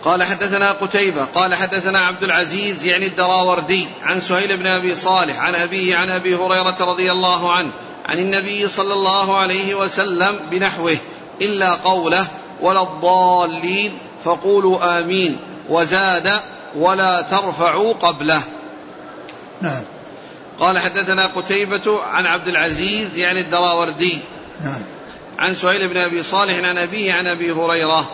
قال 0.06 0.24
حدثنا 0.24 0.72
قتيبة 0.72 1.26
قال 1.26 1.56
حدثنا 1.56 2.00
عبد 2.00 2.24
العزيز 2.24 2.86
يعني 2.86 3.08
الدراوردي 3.08 3.88
عن 4.04 4.20
سهيل 4.20 4.58
بن 4.58 4.68
أبي 4.68 4.96
صالح 4.96 5.40
عن 5.40 5.56
أبيه 5.56 5.96
عن 5.96 6.10
أبي 6.10 6.36
هريرة 6.36 6.78
رضي 6.80 7.12
الله 7.12 7.52
عنه 7.52 7.70
عن 8.10 8.18
النبي 8.18 8.68
صلى 8.68 8.94
الله 8.94 9.38
عليه 9.38 9.76
وسلم 9.76 10.40
بنحوه 10.52 10.98
إلا 11.42 11.74
قوله 11.74 12.28
ولا 12.62 12.84
الضالين 12.84 13.92
فقولوا 14.26 15.00
آمين 15.00 15.40
وزاد 15.70 16.40
ولا 16.76 17.22
ترفعوا 17.22 17.94
قبله. 17.94 18.42
نعم. 19.62 19.84
قال 20.60 20.80
حدثنا 20.80 21.26
قتيبة 21.28 22.04
عن 22.04 22.26
عبد 22.26 22.48
العزيز 22.48 23.18
يعني 23.18 23.42
الدراوردي. 23.42 24.22
نعم. 24.64 24.82
عن 25.40 25.56
سهيل 25.56 25.88
بن 25.88 25.98
أبي 25.98 26.24
صالح 26.24 26.58
عن 26.58 26.78
أبيه 26.78 27.14
عن 27.14 27.28
أبي 27.28 27.52
هريرة. 27.52 28.10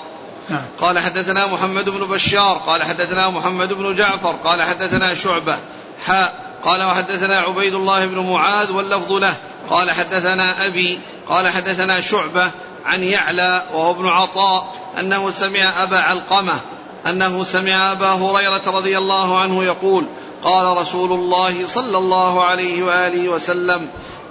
نعم. 0.50 0.66
قال 0.82 1.00
حدثنا 1.00 1.48
محمد 1.48 1.90
بن 1.90 2.00
بشار 2.00 2.58
قال 2.58 2.84
حدثنا 2.84 3.30
محمد 3.30 3.74
بن 3.74 3.96
جعفر 3.96 4.32
قال 4.32 4.62
حدثنا 4.62 5.14
شعبة. 5.14 5.60
حاء 6.06 6.34
قال 6.64 6.84
وحدثنا 6.84 7.40
عبيد 7.40 7.74
الله 7.74 8.06
بن 8.06 8.20
معاذ 8.20 8.72
واللفظ 8.72 9.12
له. 9.12 9.36
قال 9.70 9.92
حدثنا 9.92 10.68
أبي 10.68 11.00
قال 11.28 11.48
حدثنا 11.48 12.02
شعبة. 12.02 12.52
عن 12.90 13.04
يعلى 13.04 13.64
وهو 13.74 13.92
ابن 13.92 14.08
عطاء 14.08 14.76
أنه 15.00 15.32
سمع 15.32 15.84
أبا 15.84 15.98
علقمة 15.98 16.56
أنه 17.08 17.44
سمع 17.44 17.92
أبا 17.92 18.12
هريرة 18.12 18.62
رضي 18.68 18.98
الله 18.98 19.38
عنه 19.38 19.64
يقول 19.64 20.06
قال 20.44 20.78
رسول 20.78 21.12
الله 21.12 21.68
صلى 21.68 21.98
الله 21.98 22.44
عليه 22.44 22.84
وآله 22.84 23.30
وسلم 23.30 23.90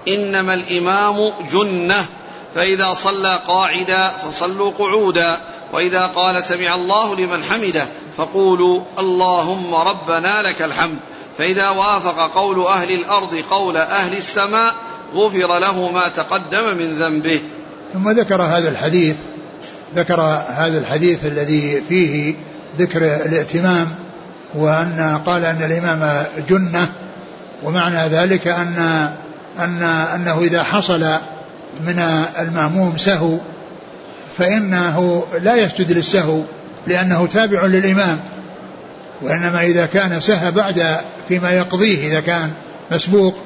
إنما 0.08 0.54
الإمام 0.54 1.32
جنة 1.52 2.06
فإذا 2.54 2.94
صلى 2.94 3.42
قاعدا 3.46 4.08
فصلوا 4.08 4.72
قعودا 4.78 5.40
وإذا 5.72 6.06
قال 6.06 6.44
سمع 6.44 6.74
الله 6.74 7.14
لمن 7.14 7.44
حمده 7.44 7.88
فقولوا 8.16 8.80
اللهم 8.98 9.74
ربنا 9.74 10.42
لك 10.42 10.62
الحمد 10.62 10.98
فإذا 11.38 11.70
وافق 11.70 12.34
قول 12.34 12.66
أهل 12.66 12.92
الأرض 12.92 13.34
قول 13.50 13.76
أهل 13.76 14.16
السماء 14.16 14.74
غفر 15.14 15.58
له 15.58 15.90
ما 15.92 16.08
تقدم 16.08 16.76
من 16.76 16.98
ذنبه 16.98 17.42
ثم 17.92 18.10
ذكر 18.10 18.42
هذا 18.42 18.68
الحديث 18.68 19.16
ذكر 19.96 20.20
هذا 20.48 20.78
الحديث 20.78 21.26
الذي 21.26 21.82
فيه 21.88 22.34
ذكر 22.78 23.04
الائتمام 23.04 23.86
وأن 24.54 25.20
قال 25.26 25.44
أن 25.44 25.62
الإمام 25.62 26.24
جنة 26.48 26.88
ومعنى 27.62 28.08
ذلك 28.08 28.48
أن 28.48 29.08
أن 29.58 29.82
أنه 29.82 30.40
إذا 30.42 30.62
حصل 30.62 31.04
من 31.86 31.98
المأموم 32.38 32.98
سهو 32.98 33.38
فإنه 34.38 35.24
لا 35.42 35.56
يسجد 35.56 35.92
للسهو 35.92 36.42
لأنه 36.86 37.26
تابع 37.26 37.66
للإمام. 37.66 38.18
وإنما 39.22 39.62
إذا 39.62 39.86
كان 39.86 40.20
سهى 40.20 40.50
بعد 40.50 40.96
فيما 41.28 41.50
يقضيه 41.50 42.08
إذا 42.08 42.20
كان 42.20 42.50
مسبوق 42.90 43.36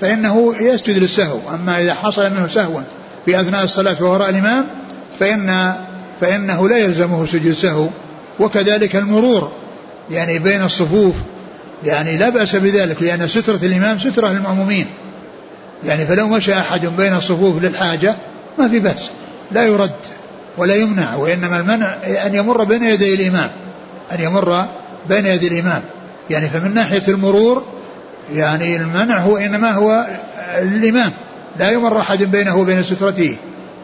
فإنه 0.00 0.54
يسجد 0.60 0.98
للسهو. 0.98 1.38
أما 1.54 1.80
إذا 1.80 1.94
حصل 1.94 2.30
منه 2.30 2.48
سهو 2.48 2.80
في 3.24 3.40
أثناء 3.40 3.64
الصلاة 3.64 3.96
وراء 4.00 4.30
الإمام 4.30 4.66
فإن 5.20 5.74
فإنه 6.20 6.68
لا 6.68 6.76
يلزمه 6.76 7.26
سجود 7.26 7.52
سهو 7.52 7.88
وكذلك 8.40 8.96
المرور 8.96 9.52
يعني 10.10 10.38
بين 10.38 10.62
الصفوف 10.62 11.14
يعني 11.84 12.16
لا 12.16 12.28
بأس 12.28 12.56
بذلك 12.56 13.02
لأن 13.02 13.28
سترة 13.28 13.58
الإمام 13.62 13.98
سترة 13.98 14.28
للمأمومين. 14.28 14.86
يعني 15.84 16.06
فلو 16.06 16.28
مشى 16.28 16.54
أحد 16.54 16.86
بين 16.86 17.14
الصفوف 17.14 17.62
للحاجة 17.62 18.14
ما 18.58 18.68
في 18.68 18.78
بأس 18.78 19.10
لا 19.52 19.66
يرد 19.66 19.90
ولا 20.58 20.74
يمنع 20.74 21.14
وإنما 21.14 21.60
المنع 21.60 21.96
أن 22.26 22.34
يمر 22.34 22.64
بين 22.64 22.82
يدي 22.82 23.14
الإمام 23.14 23.50
أن 24.12 24.20
يمر 24.20 24.64
بين 25.08 25.26
يدي 25.26 25.48
الإمام. 25.48 25.82
يعني 26.30 26.48
فمن 26.48 26.74
ناحية 26.74 27.02
المرور 27.08 27.64
يعني 28.32 28.76
المنع 28.76 29.18
هو 29.18 29.36
إنما 29.36 29.72
هو 29.72 30.06
الإمام. 30.58 31.12
لا 31.60 31.70
يمر 31.70 32.00
أحد 32.00 32.22
بينه 32.22 32.56
وبين 32.56 32.82
سترته. 32.82 33.36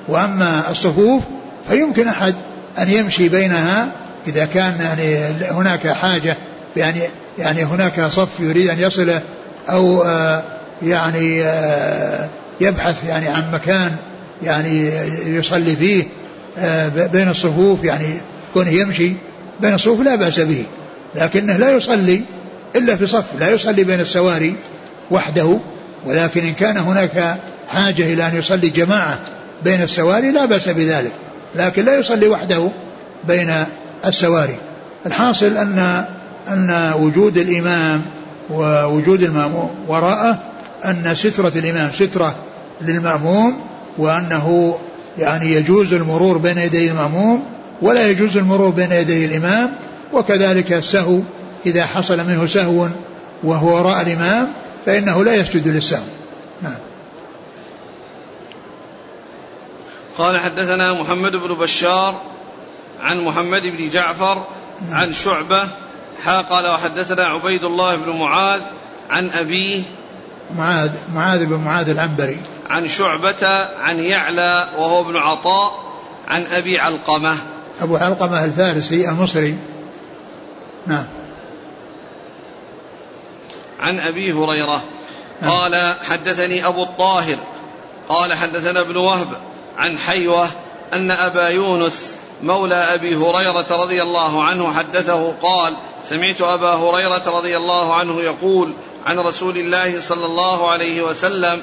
وأما 0.08 0.70
الصفوف 0.70 1.22
فيمكن 1.68 2.08
أحد 2.08 2.34
أن 2.78 2.88
يمشي 2.88 3.28
بينها 3.28 3.88
إذا 4.26 4.44
كان 4.44 4.80
يعني 4.80 5.16
هناك 5.50 5.88
حاجة 5.88 6.36
يعني 6.76 7.00
يعني 7.38 7.64
هناك 7.64 8.00
صف 8.00 8.40
يريد 8.40 8.70
أن 8.70 8.78
يصله 8.78 9.22
أو 9.68 10.02
آه 10.02 10.42
يعني 10.82 11.42
آه 11.44 12.28
يبحث 12.60 12.94
يعني 13.08 13.28
عن 13.28 13.50
مكان 13.52 13.96
يعني 14.42 14.90
يصلي 15.26 15.76
فيه 15.76 16.04
آه 16.58 16.88
بين 16.88 17.28
الصفوف 17.28 17.84
يعني 17.84 18.06
كونه 18.54 18.70
يمشي 18.70 19.12
بين 19.60 19.74
الصفوف 19.74 20.00
لا 20.00 20.14
بأس 20.14 20.40
به. 20.40 20.64
لكنه 21.14 21.56
لا 21.56 21.70
يصلي 21.70 22.22
إلا 22.76 22.96
في 22.96 23.06
صف 23.06 23.24
لا 23.40 23.48
يصلي 23.48 23.84
بين 23.84 24.00
السواري 24.00 24.54
وحده. 25.10 25.58
ولكن 26.06 26.40
إن 26.40 26.52
كان 26.52 26.76
هناك 26.76 27.36
حاجة 27.68 28.12
إلى 28.12 28.26
أن 28.26 28.36
يصلي 28.36 28.68
جماعة 28.68 29.18
بين 29.64 29.82
السواري 29.82 30.30
لا 30.30 30.44
بأس 30.44 30.68
بذلك 30.68 31.12
لكن 31.54 31.84
لا 31.84 31.98
يصلي 31.98 32.28
وحده 32.28 32.70
بين 33.28 33.52
السواري. 34.06 34.56
الحاصل 35.06 35.56
أن 35.56 36.04
أن 36.48 36.92
وجود 36.98 37.38
الإمام 37.38 38.02
ووجود 38.50 39.22
المأموم 39.22 39.70
وراءه 39.88 40.38
أن 40.84 41.14
سترة 41.14 41.52
الإمام 41.56 41.90
سترة 41.92 42.34
للمأموم 42.80 43.60
وأنه 43.98 44.78
يعني 45.18 45.52
يجوز 45.52 45.94
المرور 45.94 46.38
بين 46.38 46.58
يدي 46.58 46.90
المأموم 46.90 47.42
ولا 47.82 48.10
يجوز 48.10 48.36
المرور 48.36 48.70
بين 48.70 48.92
يدي 48.92 49.24
الإمام 49.24 49.70
وكذلك 50.12 50.72
السهو 50.72 51.20
إذا 51.66 51.86
حصل 51.86 52.18
منه 52.26 52.46
سهو 52.46 52.88
وهو 53.44 53.76
وراء 53.76 54.02
الإمام 54.02 54.48
فإنه 54.86 55.24
لا 55.24 55.34
يسجد 55.34 55.68
للسهو. 55.68 56.02
نعم. 56.62 56.74
قال 60.18 60.38
حدثنا 60.38 60.92
محمد 60.92 61.32
بن 61.32 61.54
بشار 61.54 62.20
عن 63.00 63.20
محمد 63.20 63.62
بن 63.62 63.90
جعفر. 63.90 64.44
عن 64.90 65.12
شعبة 65.12 65.68
حا 66.24 66.40
قال 66.40 66.66
وحدثنا 66.66 67.24
عبيد 67.24 67.64
الله 67.64 67.96
بن 67.96 68.16
معاذ 68.16 68.60
عن 69.10 69.30
أبيه 69.30 69.82
معاذ 70.56 70.90
معاذ 71.14 71.46
بن 71.46 71.56
معاذ 71.56 71.88
العنبري. 71.88 72.40
عن 72.70 72.88
شعبة 72.88 73.46
عن 73.78 73.98
يعلى 73.98 74.68
وهو 74.78 75.00
ابن 75.00 75.16
عطاء 75.16 75.84
عن 76.28 76.46
أبي 76.46 76.78
علقمة. 76.78 77.36
أبو 77.80 77.96
علقمة 77.96 78.44
الفارسي 78.44 79.08
المصري. 79.08 79.58
نعم. 80.86 81.06
عن 83.80 83.98
أبي 84.00 84.32
هريرة. 84.32 84.82
نعم. 85.42 85.50
قال 85.50 85.96
حدثني 86.04 86.66
أبو 86.66 86.82
الطاهر. 86.82 87.36
قال 88.08 88.34
حدثنا 88.34 88.80
ابن 88.80 88.96
وهب. 88.96 89.28
عن 89.78 89.98
حيوة 89.98 90.48
أن 90.92 91.10
أبا 91.10 91.48
يونس 91.48 92.16
مولى 92.42 92.94
أبي 92.94 93.16
هريرة 93.16 93.66
رضي 93.70 94.02
الله 94.02 94.44
عنه 94.44 94.74
حدثه 94.74 95.32
قال 95.42 95.76
سمعت 96.04 96.40
أبا 96.40 96.74
هريرة 96.74 97.22
رضي 97.26 97.56
الله 97.56 97.94
عنه 97.94 98.20
يقول 98.20 98.72
عن 99.06 99.18
رسول 99.18 99.56
الله 99.56 100.00
صلى 100.00 100.26
الله 100.26 100.70
عليه 100.70 101.02
وسلم 101.02 101.62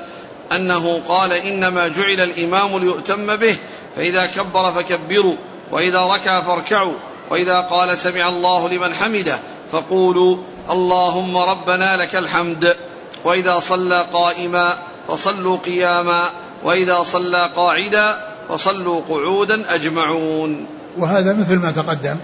أنه 0.52 1.02
قال 1.08 1.32
إنما 1.32 1.88
جعل 1.88 2.22
الإمام 2.22 2.78
ليؤتم 2.78 3.36
به 3.36 3.58
فإذا 3.96 4.26
كبر 4.26 4.72
فكبروا 4.72 5.36
وإذا 5.72 6.00
ركع 6.00 6.42
فاركعوا 6.42 6.94
وإذا 7.30 7.60
قال 7.60 7.98
سمع 7.98 8.30
الله 8.30 8.70
لمن 8.70 8.94
حمده 8.94 9.38
فقولوا 9.72 10.38
اللهم 10.70 11.38
ربنا 11.38 11.98
لك 11.98 12.16
الحمد 12.16 12.76
وإذا 13.24 13.60
صلى 13.60 14.08
قائما 14.14 14.78
فصلوا 15.08 15.58
قياما. 15.58 16.32
وإذا 16.64 17.04
صلى 17.04 17.52
قاعدا 17.56 18.28
فصلوا 18.50 19.02
قعودا 19.10 19.76
أجمعون. 19.76 20.66
وهذا 20.98 21.34
مثل 21.34 21.56
ما 21.56 21.72
تقدم. 21.72 22.18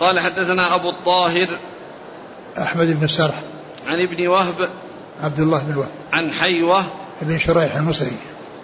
قال 0.00 0.20
حدثنا 0.20 0.74
أبو 0.74 0.90
الطاهر 0.90 1.48
أحمد 2.58 2.98
بن 2.98 3.04
السرح. 3.04 3.40
عن 3.86 4.00
ابن 4.00 4.26
وهب 4.26 4.68
عبد 5.22 5.40
الله 5.40 5.58
بن 5.58 5.76
وهب 5.76 5.88
عن 6.12 6.32
حيوة 6.32 6.84
بن 7.22 7.38
شريح 7.38 7.76
المصري. 7.76 8.16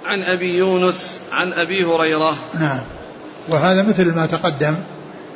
عن 0.07 0.23
أبي 0.23 0.57
يونس 0.59 1.19
عن 1.33 1.53
أبي 1.53 1.85
هريرة. 1.85 2.35
نعم. 2.61 2.81
وهذا 3.49 3.83
مثل 3.83 4.15
ما 4.15 4.27
تقدم. 4.27 4.75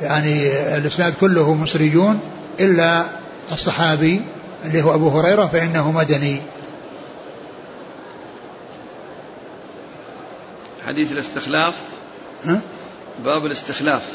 يعني 0.00 0.52
الإسناد 0.76 1.14
كله 1.20 1.54
مصريون 1.54 2.20
إلا 2.60 3.04
الصحابي 3.52 4.22
اللي 4.64 4.82
هو 4.82 4.94
أبو 4.94 5.08
هريرة 5.08 5.46
فإنه 5.46 5.92
مدني. 5.92 6.42
حديث 10.86 11.12
الاستخلاف. 11.12 11.74
ها؟ 12.44 12.60
باب 13.24 13.46
الاستخلاف. 13.46 14.10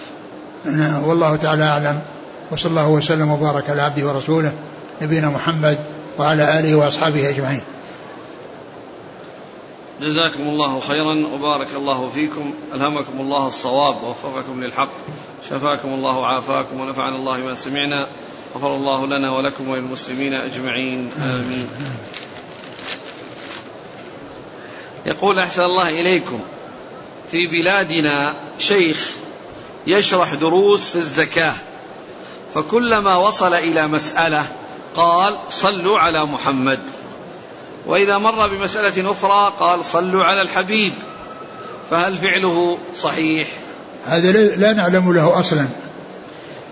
نعم 0.66 1.04
والله 1.08 1.36
تعالى 1.36 1.64
أعلم. 1.64 2.02
وصلى 2.52 2.70
الله 2.70 2.89
وسلم 2.89 3.32
وبارك 3.32 3.70
على 3.70 3.82
عبده 3.82 4.08
ورسوله 4.08 4.54
نبينا 5.02 5.30
محمد 5.30 5.78
وعلى 6.20 6.60
آله 6.60 6.76
وأصحابه 6.76 7.30
أجمعين. 7.30 7.62
جزاكم 10.02 10.43
الله 10.43 10.80
خيرا 10.80 11.28
وبارك 11.34 11.68
الله 11.76 12.10
فيكم. 12.10 12.54
ألهمكم 12.74 13.20
الله 13.20 13.47
الصواب 13.47 14.04
ووفقكم 14.04 14.64
للحق. 14.64 14.89
شفاكم 15.50 15.89
الله 15.89 16.18
وعافاكم 16.18 16.82
ونفعنا 16.82 17.16
الله 17.16 17.38
ما 17.38 17.56
سمعنا. 17.56 18.08
غفر 18.56 18.76
الله 18.76 19.06
لنا 19.08 19.32
ولكم 19.32 19.70
وللمسلمين 19.70 20.34
أجمعين 20.34 21.12
آمين. 21.22 21.70
يقول 25.06 25.39
أحسن 25.39 25.62
الله 25.62 25.89
إليكم 25.89 26.39
في 27.32 27.47
بلادنا 27.47 28.34
شيخ 28.60 29.10
يشرح 29.88 30.34
دروس 30.34 30.89
في 30.89 30.95
الزكاة 30.95 31.54
فكلما 32.54 33.16
وصل 33.16 33.54
إلى 33.54 33.88
مسألة 33.88 34.45
قال 34.95 35.38
صلوا 35.50 36.00
على 36.00 36.26
محمد. 36.26 36.80
وإذا 37.86 38.18
مر 38.18 38.47
بمسألة 38.47 39.12
أخرى 39.12 39.54
قال 39.60 39.86
صلوا 39.86 40.26
على 40.26 40.41
الحبيب. 40.41 40.93
فهل 41.91 42.18
فعله 42.18 42.78
صحيح؟ 42.95 43.47
هذا 44.06 44.32
لا 44.32 44.74
نعلم 44.74 45.14
له 45.14 45.39
أصلا. 45.39 45.68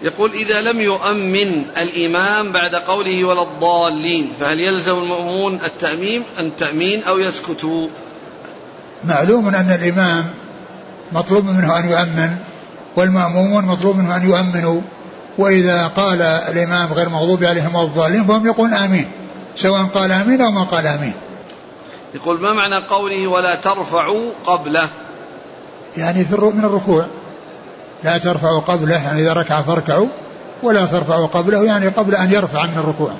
يقول 0.04 0.32
إذا 0.34 0.62
لم 0.62 0.82
يؤمن 0.82 1.66
الإمام 1.78 2.52
بعد 2.52 2.76
قوله 2.76 3.24
ولا 3.24 3.42
الضالين 3.42 4.32
فهل 4.40 4.60
يلزم 4.60 4.98
المأمون 4.98 5.60
التأميم؟ 5.66 6.24
التأمين 6.40 7.04
أو 7.04 7.20
يسكتوا 7.20 7.88
معلوم 9.04 9.48
أن 9.48 9.72
الإمام 9.72 10.34
مطلوب 11.12 11.46
منه 11.46 11.80
أن 11.80 11.90
يؤمن 11.90 12.38
والمأمومون 12.96 13.66
مطلوب 13.66 13.96
منه 13.98 14.16
أن 14.16 14.30
يؤمنوا. 14.30 14.82
وإذا 15.38 15.88
قال 15.88 16.22
الإمام 16.22 16.94
غير 16.94 17.10
مغضوب 17.10 17.44
عليهم 17.44 17.78
الضالين 17.78 18.24
فهم 18.24 18.46
يقولون 18.46 18.74
آمين 18.74 19.12
سواء 19.56 19.84
قال 19.84 20.12
آمين 20.12 20.42
أو 20.42 20.52
ما 20.52 20.64
قال 20.64 20.88
آمين. 20.88 21.14
يقول 22.16 22.42
ما 22.42 22.54
معنى 22.54 22.76
قوله 22.76 23.28
ولا 23.28 23.56
ترفعوا 23.56 24.32
قبله؟ 24.46 24.90
يعني 25.98 26.26
في 26.26 26.36
من 26.36 26.66
الركوع. 26.66 27.08
لا 28.04 28.18
ترفعوا 28.18 28.60
قبله 28.60 29.04
يعني 29.04 29.22
إذا 29.22 29.34
ركع 29.34 29.62
فاركعوا 29.62 30.08
ولا 30.64 30.86
ترفعوا 30.86 31.28
قبله 31.28 31.64
يعني 31.64 31.88
قبل 31.88 32.16
أن 32.16 32.32
يرفع 32.32 32.66
من 32.66 32.78
الركوع. 32.78 33.14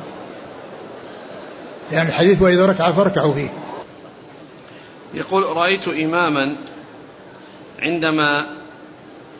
لأن 1.92 2.08
الحديث 2.08 2.42
وإذا 2.42 2.66
ركع 2.66 2.92
فاركعوا 2.92 3.34
فيه. 3.34 3.50
يقول 5.14 5.44
رأيت 5.44 5.88
إماما 5.88 6.56
عندما 7.80 8.46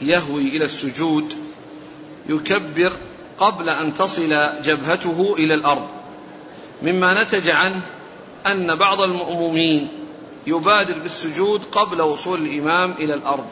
يهوي 0.02 0.42
إلى 0.42 0.66
السجود 0.66 1.34
يكبر 2.30 2.94
قبل 3.40 3.70
أن 3.70 3.94
تصل 3.94 4.50
جبهته 4.64 5.36
إلى 5.38 5.54
الأرض 5.54 5.88
مما 6.84 7.24
نتج 7.24 7.50
عنه 7.50 7.82
أن 8.48 8.76
بعض 8.76 9.02
المؤمومين 9.02 9.88
يبادر 10.48 11.00
بالسجود 11.00 11.62
قبل 11.72 12.02
وصول 12.02 12.46
الإمام 12.46 12.92
إلى 12.92 13.14
الأرض. 13.14 13.46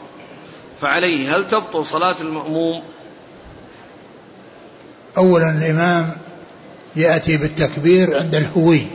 فعليه 0.80 1.36
هل 1.36 1.48
تبطل 1.48 1.86
صلاة 1.86 2.16
المأموم؟ 2.20 2.82
أولا 5.16 5.50
الإمام 5.50 6.10
يأتي 6.96 7.36
بالتكبير 7.36 8.18
عند 8.18 8.34
الهوي 8.34 8.86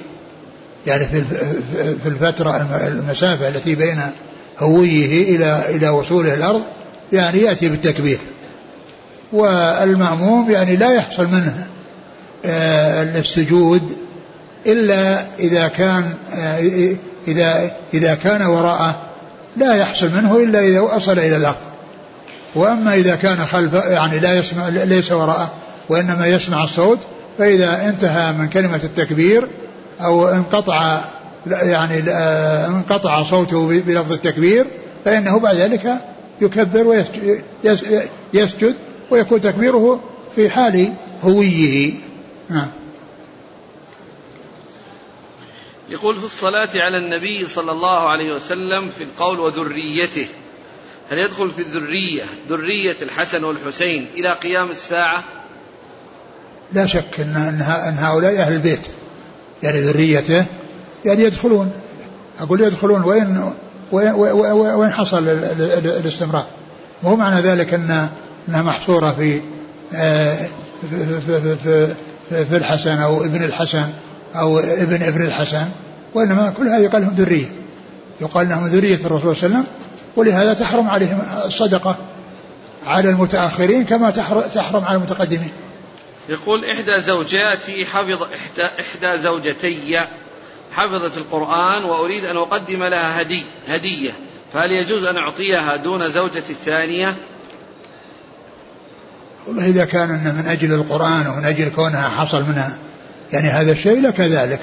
يعني 0.88 1.06
في 1.76 2.06
الفترة 2.06 2.68
المسافة 2.88 3.48
التي 3.48 3.76
بين 3.76 4.02
هويه 4.60 5.36
إلى 5.36 5.66
إلى 5.70 5.90
وصوله 5.90 6.34
الأرض 6.34 6.64
يعني 7.14 7.40
يأتي 7.40 7.70
بالتكبير. 7.70 8.20
والمأموم 9.34 10.52
يعني 10.52 10.76
لا 10.76 10.94
يحصل 10.94 11.28
منه 11.28 11.68
آه، 12.46 13.04
السجود 13.20 13.98
إلا 14.68 15.26
إذا 15.40 15.68
كان 15.68 16.14
آه، 16.34 16.96
إذا 17.28 17.72
إذا 17.94 18.16
كان 18.16 18.42
وراءه 18.42 19.02
لا 19.58 19.76
يحصل 19.76 20.10
منه 20.10 20.38
إلا 20.38 20.60
إذا 20.60 20.80
وصل 20.80 21.20
إلى 21.20 21.38
الأرض. 21.38 21.71
وأما 22.56 22.94
إذا 22.94 23.16
كان 23.16 23.46
خلف 23.46 23.74
يعني 23.74 24.20
لا 24.20 24.38
يسمع 24.38 24.68
ليس 24.68 25.12
وراءه 25.12 25.52
وإنما 25.90 26.28
يسمع 26.28 26.64
الصوت 26.64 27.00
فإذا 27.38 27.90
انتهى 27.90 28.34
من 28.34 28.50
كلمة 28.50 28.80
التكبير 28.84 29.48
أو 30.02 30.30
انقطع 30.30 31.02
يعني 31.48 32.00
انقطع 32.68 33.24
صوته 33.24 33.68
بلفظ 33.68 34.12
التكبير 34.12 34.66
فإنه 35.06 35.40
بعد 35.40 35.56
ذلك 35.56 35.98
يكبر 36.42 37.04
ويسجد 38.34 38.76
ويكون 39.10 39.42
تكبيره 39.42 40.04
في 40.36 40.50
حال 40.50 40.94
هويه. 41.24 41.94
نعم. 42.50 42.68
يقول 45.90 46.16
في 46.16 46.26
الصلاة 46.26 46.70
على 46.76 46.98
النبي 46.98 47.48
صلى 47.48 47.72
الله 47.72 48.10
عليه 48.10 48.34
وسلم 48.34 48.90
في 48.98 49.04
القول 49.04 49.40
وذريته. 49.40 50.28
هل 51.12 51.18
يدخل 51.18 51.52
في 51.52 51.62
الذرية 51.62 52.24
ذرية 52.50 52.96
الحسن 53.02 53.44
والحسين 53.44 54.06
إلى 54.16 54.30
قيام 54.30 54.72
الساعة؟ 54.72 55.24
لا 56.74 56.86
شك 56.86 57.20
أن, 57.20 57.36
أن 57.88 57.98
هؤلاء 58.00 58.38
أهل 58.38 58.54
البيت. 58.54 58.88
يعني 59.64 59.80
ذريته 59.80 60.46
يعني 61.06 61.24
يدخلون. 61.24 61.72
أقول 62.40 62.62
يدخلون 62.62 63.04
وين 63.04 63.54
وين, 63.92 64.12
وين 64.52 64.92
حصل 64.92 65.28
الاستمرار؟ 65.28 66.46
مو 67.04 67.16
معنى 67.16 67.42
ذلك 67.42 67.74
أن 67.74 68.10
أنها 68.50 68.62
محصورة 68.62 69.12
في 69.12 69.42
في, 69.92 71.22
في, 71.28 71.56
في, 71.56 72.46
في 72.46 72.58
الحسن 72.58 72.98
أو 72.98 73.24
ابن 73.24 73.44
الحسن 73.44 73.90
أو 74.36 74.60
ابن 74.60 75.04
ابن 75.04 75.26
الحسن 75.26 75.70
وإنما 76.14 76.54
كل 76.58 76.68
هذا 76.68 76.84
يقال 76.84 77.02
لهم 77.02 77.14
ذرية. 77.18 77.52
يقال 78.22 78.50
لهم 78.50 78.68
ذرية 78.68 79.00
الرسول 79.06 79.38
صلى 79.38 79.48
الله 79.48 79.58
عليه 79.58 79.68
وسلم 79.68 79.82
ولهذا 80.16 80.54
تحرم 80.54 80.90
عليهم 80.90 81.22
الصدقة 81.46 81.98
على 82.86 83.10
المتأخرين 83.10 83.86
كما 83.86 84.10
تحرم 84.54 84.86
على 84.86 84.96
المتقدمين. 84.96 85.52
يقول 86.30 86.66
إحدى 86.66 87.02
زوجاتي 87.02 87.86
حفظ 87.86 88.24
إحدى, 88.24 88.64
إحدى 88.80 89.22
زوجتي 89.22 90.00
حفظت 90.72 91.18
القرآن 91.18 91.84
وأريد 91.84 92.26
أن 92.26 92.38
أقدم 92.38 92.84
لها 92.84 93.22
هدي 93.22 93.44
هدية 93.68 94.12
فهل 94.54 94.72
يجوز 94.72 95.04
أن 95.04 95.18
أعطيها 95.18 95.76
دون 95.76 96.10
زوجتي 96.12 96.54
الثانية؟ 96.54 97.16
والله 99.48 99.66
إذا 99.66 99.86
كان 99.86 100.10
أنه 100.10 100.32
من 100.32 100.48
أجل 100.48 100.74
القرآن 100.74 101.28
ومن 101.28 101.46
أجل 101.46 101.70
كونها 101.70 102.10
حصل 102.10 102.44
منها 102.44 102.78
يعني 103.34 103.50
هذا 103.50 103.72
الشيء 103.72 104.02
لك 104.02 104.20
ذلك 104.20 104.60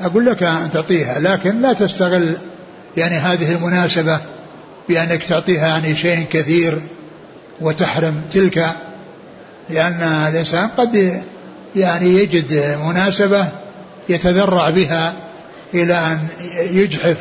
أقول 0.00 0.26
لك 0.26 0.42
أن 0.42 0.70
تعطيها 0.72 1.18
لكن 1.18 1.60
لا 1.60 1.72
تستغل 1.72 2.36
يعني 2.96 3.16
هذه 3.16 3.52
المناسبة 3.52 4.20
بأنك 4.90 5.22
تعطيها 5.22 5.68
يعني 5.68 5.96
شيء 5.96 6.26
كثير 6.32 6.78
وتحرم 7.60 8.22
تلك 8.30 8.66
لأن 9.70 10.02
الإنسان 10.02 10.68
قد 10.68 11.22
يعني 11.76 12.06
يجد 12.06 12.78
مناسبة 12.86 13.48
يتذرع 14.08 14.70
بها 14.70 15.12
إلى 15.74 15.94
أن 15.94 16.18
يجحف 16.70 17.16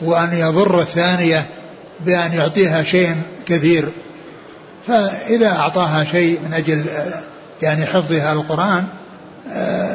وأن 0.00 0.34
يضر 0.34 0.80
الثانية 0.80 1.46
بأن 2.00 2.32
يعطيها 2.32 2.82
شيء 2.82 3.16
كثير. 3.46 3.88
فإذا 4.86 5.48
أعطاها 5.48 6.04
شيء 6.04 6.40
من 6.44 6.54
أجل 6.54 6.84
يعني 7.62 7.86
حفظها 7.86 8.32
القرآن 8.32 8.84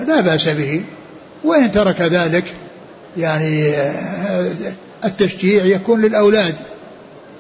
لا 0.08 0.22
بأس 0.22 0.48
به. 0.48 0.82
وإن 1.44 1.72
ترك 1.72 2.02
ذلك 2.02 2.46
يعني 3.18 3.74
التشجيع 5.06 5.66
يكون 5.66 6.02
للأولاد. 6.02 6.56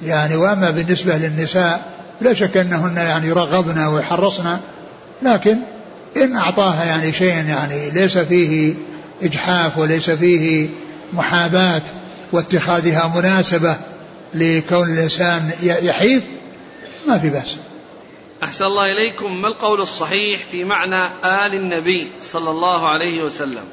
يعني 0.05 0.35
وأما 0.35 0.71
بالنسبة 0.71 1.17
للنساء 1.17 1.91
لا 2.21 2.33
شك 2.33 2.57
أنهن 2.57 2.97
يعني 2.97 3.27
يرغبن 3.27 3.79
ويحرصن 3.79 4.57
لكن 5.21 5.57
إن 6.17 6.35
أعطاها 6.35 6.85
يعني 6.85 7.13
شيء 7.13 7.33
يعني 7.33 7.89
ليس 7.89 8.17
فيه 8.17 8.75
إجحاف 9.23 9.77
وليس 9.77 10.09
فيه 10.09 10.69
محاباة 11.13 11.81
واتخاذها 12.31 13.13
مناسبة 13.15 13.75
لكون 14.33 14.93
الإنسان 14.93 15.51
يحيف 15.63 16.23
ما 17.07 17.17
في 17.17 17.29
بأس. 17.29 17.55
أحسن 18.43 18.65
الله 18.65 18.91
إليكم. 18.91 19.41
ما 19.41 19.47
القول 19.47 19.81
الصحيح 19.81 20.39
في 20.51 20.63
معنى 20.63 21.03
آل 21.25 21.53
النبي 21.53 22.07
صلى 22.31 22.49
الله 22.49 22.87
عليه 22.87 23.23
وسلم؟ 23.23 23.63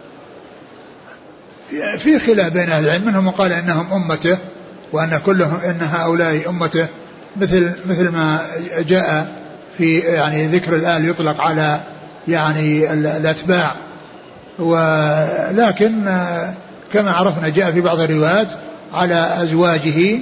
في 1.98 2.18
خلاف 2.18 2.52
بين 2.52 2.70
أهل 2.70 2.84
العلم 2.84 3.06
منهم 3.06 3.24
من 3.24 3.30
قال 3.30 3.52
إنهم 3.52 3.92
أمته 3.92 4.38
وأن 4.92 5.20
كلهم 5.26 5.60
إن 5.64 5.78
هؤلاء 5.80 6.48
أمته 6.48 6.86
مثل 7.36 7.72
مثل 7.86 8.08
ما 8.08 8.40
جاء 8.78 9.32
في 9.78 9.98
يعني 9.98 10.46
ذكر 10.46 10.76
الآل 10.76 11.08
يطلق 11.08 11.40
على 11.40 11.80
يعني 12.28 12.92
الأتباع. 12.92 13.76
ولكن 14.58 16.24
كما 16.92 17.10
عرفنا 17.10 17.48
جاء 17.48 17.72
في 17.72 17.80
بعض 17.80 18.00
الروايات 18.00 18.52
على 18.92 19.42
أزواجه 19.42 20.18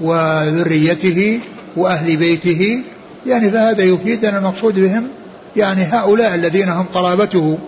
وذريته 0.00 1.40
وأهل 1.76 2.16
بيته. 2.16 2.82
يعني 3.26 3.50
فهذا 3.50 3.82
يفيد 3.82 4.24
أن 4.24 4.36
المقصود 4.36 4.74
بهم 4.74 5.08
يعني 5.56 5.82
هؤلاء 5.84 6.34
الذين 6.34 6.68
هم 6.68 6.86
قرابته 6.94 7.58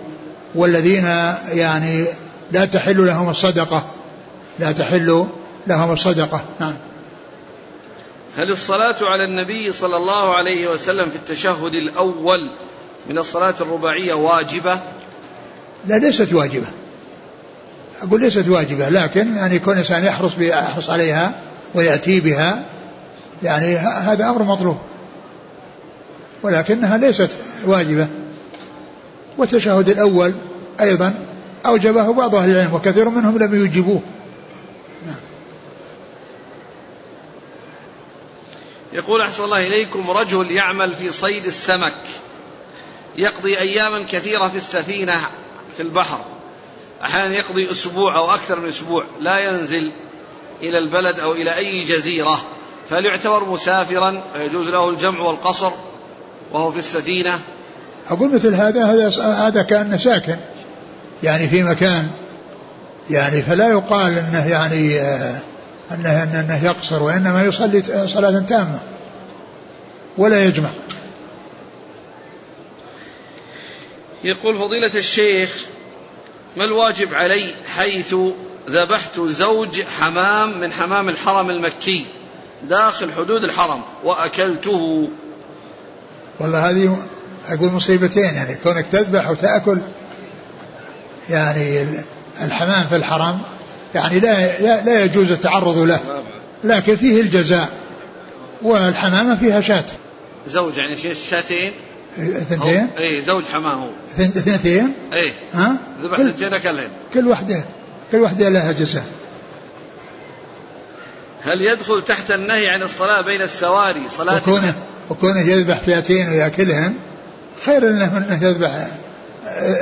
والذين 0.55 1.05
يعني 1.53 2.07
لا 2.53 2.65
تحل 2.65 3.07
لهم 3.07 3.31
الصدقة 3.31 3.85
لا 4.59 4.73
تحل 4.73 5.27
لهم 5.67 5.93
الصدقة 5.93 6.45
نعم 6.61 6.75
هل 8.37 8.51
الصلاة 8.51 8.97
على 9.03 9.25
النبي 9.25 9.73
صلى 9.73 9.97
الله 9.97 10.35
عليه 10.35 10.69
وسلم 10.69 11.11
في 11.11 11.17
التشهد 11.17 11.75
الأول 11.75 12.51
من 13.11 13.19
الصلاة 13.19 13.55
الرباعية 13.61 14.15
واجبة؟ 14.15 14.79
لا 15.87 15.99
ليست 15.99 16.33
واجبة. 16.33 16.67
أقول 18.03 18.21
ليست 18.21 18.49
واجبة 18.49 18.89
لكن 18.89 19.37
يعني 19.37 19.57
يكون 19.57 19.73
الإنسان 19.73 20.05
يحرص 20.05 20.33
يحرص 20.39 20.91
عليها 20.91 21.33
ويأتي 21.75 22.21
بها 22.21 22.63
يعني 23.43 23.77
هذا 23.77 24.31
أمر 24.31 24.43
مطلوب. 24.43 24.77
ولكنها 26.43 26.97
ليست 26.97 27.31
واجبة. 27.67 28.07
والتشهد 29.39 29.89
الأول 29.89 30.33
أيضا 30.81 31.15
أوجبه 31.67 32.13
بعض 32.13 32.35
أهل 32.35 32.51
العلم 32.51 32.75
وكثير 32.75 33.09
منهم 33.09 33.39
لم 33.39 33.55
يوجبوه. 33.55 34.01
يقول 38.93 39.21
أحسن 39.21 39.45
الله 39.45 39.67
إليكم 39.67 40.11
رجل 40.11 40.51
يعمل 40.51 40.95
في 40.95 41.13
صيد 41.13 41.47
السمك 41.47 41.95
يقضي 43.17 43.59
أياما 43.59 44.05
كثيرة 44.11 44.49
في 44.49 44.57
السفينة 44.57 45.21
في 45.77 45.83
البحر 45.83 46.19
أحيانا 47.05 47.37
يقضي 47.37 47.71
أسبوع 47.71 48.17
أو 48.17 48.35
أكثر 48.35 48.61
من 48.61 48.69
أسبوع 48.69 49.05
لا 49.21 49.39
ينزل 49.39 49.91
إلى 50.63 50.79
البلد 50.79 51.19
أو 51.19 51.33
إلى 51.33 51.57
أي 51.57 51.85
جزيرة 51.85 52.43
فهل 52.91 53.05
يعتبر 53.05 53.45
مسافرا 53.45 54.23
ويجوز 54.35 54.69
له 54.69 54.91
الجمع 54.91 55.21
والقصر 55.21 55.73
وهو 56.53 56.73
في 56.73 56.79
السفينة؟ 56.79 57.41
أقول 58.11 58.35
مثل 58.35 58.55
هذا 58.55 58.85
هذا 58.85 59.09
هذا 59.23 59.63
كأنه 59.63 59.97
ساكن 59.97 60.37
يعني 61.23 61.49
في 61.49 61.63
مكان 61.63 62.11
يعني 63.11 63.43
فلا 63.43 63.69
يقال 63.69 64.19
أنه 64.19 64.49
يعني 64.49 65.01
آه 65.01 65.41
أنه, 65.95 66.23
أنه 66.41 66.65
يقصر 66.65 67.03
وإنما 67.03 67.45
يصلي 67.45 67.83
صلاة 68.07 68.41
تامة 68.41 68.81
ولا 70.19 70.45
يجمع. 70.45 70.71
يقول 74.25 74.57
فضيلة 74.57 74.91
الشيخ 74.95 75.51
ما 76.57 76.65
الواجب 76.65 77.15
علي 77.15 77.55
حيث 77.77 78.15
ذبحت 78.71 79.21
زوج 79.21 79.83
حمام 79.83 80.61
من 80.61 80.73
حمام 80.73 81.09
الحرم 81.09 81.51
المكي 81.51 82.07
داخل 82.63 83.13
حدود 83.13 83.45
الحرم 83.45 83.83
وأكلته؟ 84.05 85.09
والله 86.41 86.71
هذه 86.71 86.99
أقول 87.49 87.73
مصيبتين 87.73 88.35
يعني 88.35 88.55
كونك 88.55 88.87
تذبح 88.93 89.31
وتأكل 89.31 89.81
يعني 91.31 91.87
الحمام 92.43 92.87
في 92.89 92.97
الحرم 92.97 93.39
يعني 93.95 94.21
لا 94.21 94.81
لا 94.81 95.05
يجوز 95.05 95.31
التعرض 95.31 95.79
له 95.79 96.01
لكن 96.65 96.97
فيه 96.97 97.21
الجزاء 97.21 97.69
والحمامة 98.63 99.37
فيها 99.37 99.61
شاة. 99.61 99.85
زوج 100.47 100.77
يعني 100.77 100.97
شاتين؟ 101.31 101.73
اثنتين؟ 102.19 102.89
اي 102.99 103.23
زوج 103.23 103.45
حمام 103.45 103.79
هو. 103.79 103.89
اثنتين؟ 104.19 104.93
اي 105.13 105.35
ها؟ 105.55 105.77
ذبح 106.03 106.19
اثنتين 106.19 106.55
اكلهن 106.55 106.89
كل 107.15 107.29
واحدة 107.29 107.63
كل 108.13 108.19
واحدة 108.19 108.49
لها 108.49 108.73
جزاء. 108.73 109.05
هل 111.45 111.63
يدخل 111.63 112.05
تحت 112.05 112.31
النهي 112.31 112.69
عن 112.69 112.83
الصلاة 112.83 113.21
بين 113.21 113.43
السواري 113.43 114.09
صلاة 114.17 114.37
وكونه 114.37 114.75
وكونه 115.11 115.41
يذبح 115.41 115.81
فئتين 115.81 116.29
ويأكلهن 116.29 116.95
خير 117.65 117.89
انه 117.89 118.15
من 118.15 118.23
انه 118.23 118.49
يذبح 118.49 118.87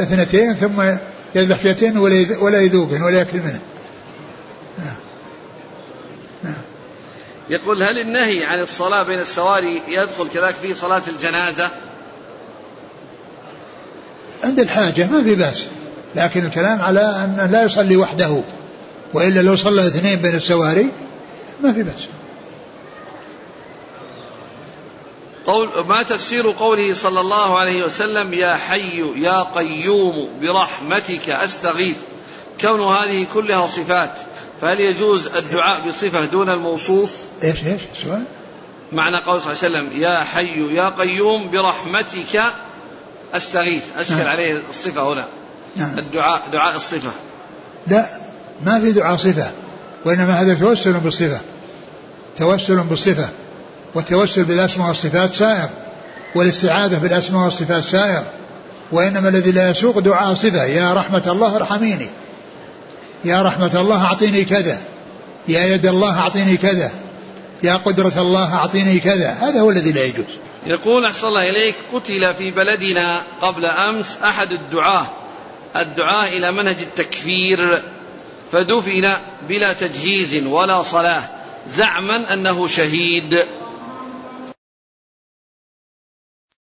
اثنتين 0.02 0.54
ثم 0.54 0.82
يذبح 1.34 1.56
فئتين 1.56 1.98
ولا 2.40 2.60
يذوقهن 2.60 3.02
ولا 3.02 3.18
يأكل 3.18 3.38
منه 3.38 3.60
نعم 4.78 4.96
نعم 6.44 6.54
يقول 7.50 7.82
هل 7.82 7.98
النهي 7.98 8.44
عن 8.44 8.60
الصلاة 8.60 9.02
بين 9.02 9.18
السواري 9.18 9.82
يدخل 9.88 10.28
كذلك 10.34 10.54
في 10.54 10.74
صلاة 10.74 11.02
الجنازة؟ 11.08 11.70
عند 14.44 14.60
الحاجة 14.60 15.06
ما 15.06 15.22
في 15.22 15.34
بأس. 15.34 15.68
لكن 16.14 16.46
الكلام 16.46 16.80
على 16.80 17.00
أنه 17.00 17.46
لا 17.46 17.62
يصلي 17.62 17.96
وحده 17.96 18.42
وإلا 19.14 19.40
لو 19.40 19.56
صلى 19.56 19.86
اثنين 19.86 20.18
بين 20.18 20.34
السواري 20.34 20.88
ما 21.62 21.72
في 21.72 21.82
بأس. 21.82 22.08
قول 25.46 25.68
ما 25.88 26.02
تفسير 26.02 26.50
قوله 26.50 26.94
صلى 26.94 27.20
الله 27.20 27.58
عليه 27.58 27.84
وسلم 27.84 28.32
يا 28.32 28.54
حي 28.54 29.22
يا 29.22 29.42
قيوم 29.42 30.28
برحمتك 30.40 31.30
أستغيث؟ 31.30 31.96
كون 32.60 32.80
هذه 32.80 33.26
كلها 33.34 33.66
صفات. 33.66 34.12
فهل 34.60 34.80
يجوز 34.80 35.26
الدعاء 35.26 35.88
بصفة 35.88 36.24
دون 36.24 36.50
الموصوف؟ 36.50 37.14
إيش 37.44 37.66
إيش؟ 37.66 37.80
السؤال؟ 37.96 38.22
معنى 38.92 39.16
قول 39.16 39.42
صلى 39.42 39.52
الله 39.52 39.64
عليه 39.64 39.88
وسلم 39.88 40.02
يا 40.02 40.18
حي 40.18 40.74
يا 40.74 40.88
قيوم 40.88 41.50
برحمتك 41.50 42.42
أستغيث. 43.34 43.82
أشكل 43.96 44.14
نعم. 44.14 44.26
عليه 44.26 44.62
الصفة 44.70 45.12
هنا. 45.12 45.26
نعم. 45.76 45.98
الدعاء 45.98 46.42
دعاء 46.52 46.76
الصفة. 46.76 47.10
لا 47.86 48.06
ما 48.66 48.80
في 48.80 48.92
دعاء 48.92 49.16
صفة 49.16 49.50
وإنما 50.04 50.32
هذا 50.32 50.54
توسل 50.54 50.92
بالصفة. 50.92 51.40
توسل 52.38 52.76
بالصفة. 52.76 53.28
والتوسل 53.94 54.44
بالأسماء 54.44 54.88
والصفات 54.88 55.34
سائر. 55.34 55.68
والاستعاذة 56.34 56.98
بالأسماء 56.98 57.44
والصفات 57.44 57.84
سائر. 57.84 58.22
وإنما 58.92 59.28
الذي 59.28 59.52
لا 59.52 59.70
يسوق 59.70 59.98
دعاء 59.98 60.34
صفة 60.34 60.64
يا 60.64 60.94
رحمة 60.94 61.22
الله 61.26 61.56
ارحميني. 61.56 62.08
يا 63.24 63.42
رحمة 63.42 63.80
الله 63.80 64.04
أعطيني 64.04 64.44
كذا. 64.44 64.80
يا 65.48 65.64
يد 65.64 65.86
الله 65.86 66.18
أعطيني 66.18 66.56
كذا. 66.56 66.90
يا 67.62 67.74
قدرة 67.74 68.12
الله 68.16 68.54
أعطيني 68.54 68.98
كذا. 68.98 69.30
هذا 69.40 69.60
هو 69.60 69.70
الذي 69.70 69.92
لا 69.92 70.04
يجوز. 70.04 70.24
يقول 70.66 71.04
أحسن 71.04 71.26
الله 71.26 71.50
إليك 71.50 71.74
قتل 71.92 72.34
في 72.34 72.50
بلدنا 72.50 73.22
قبل 73.42 73.66
أمس 73.66 74.16
أحد 74.24 74.52
الدعاة. 74.52 75.06
الدعاة 75.76 76.28
إلى 76.28 76.52
منهج 76.52 76.76
التكفير. 76.80 77.82
فدفن 78.52 79.08
بلا 79.48 79.72
تجهيز 79.72 80.46
ولا 80.46 80.82
صلاة. 80.82 81.22
زعما 81.76 82.32
أنه 82.32 82.66
شهيد. 82.66 83.44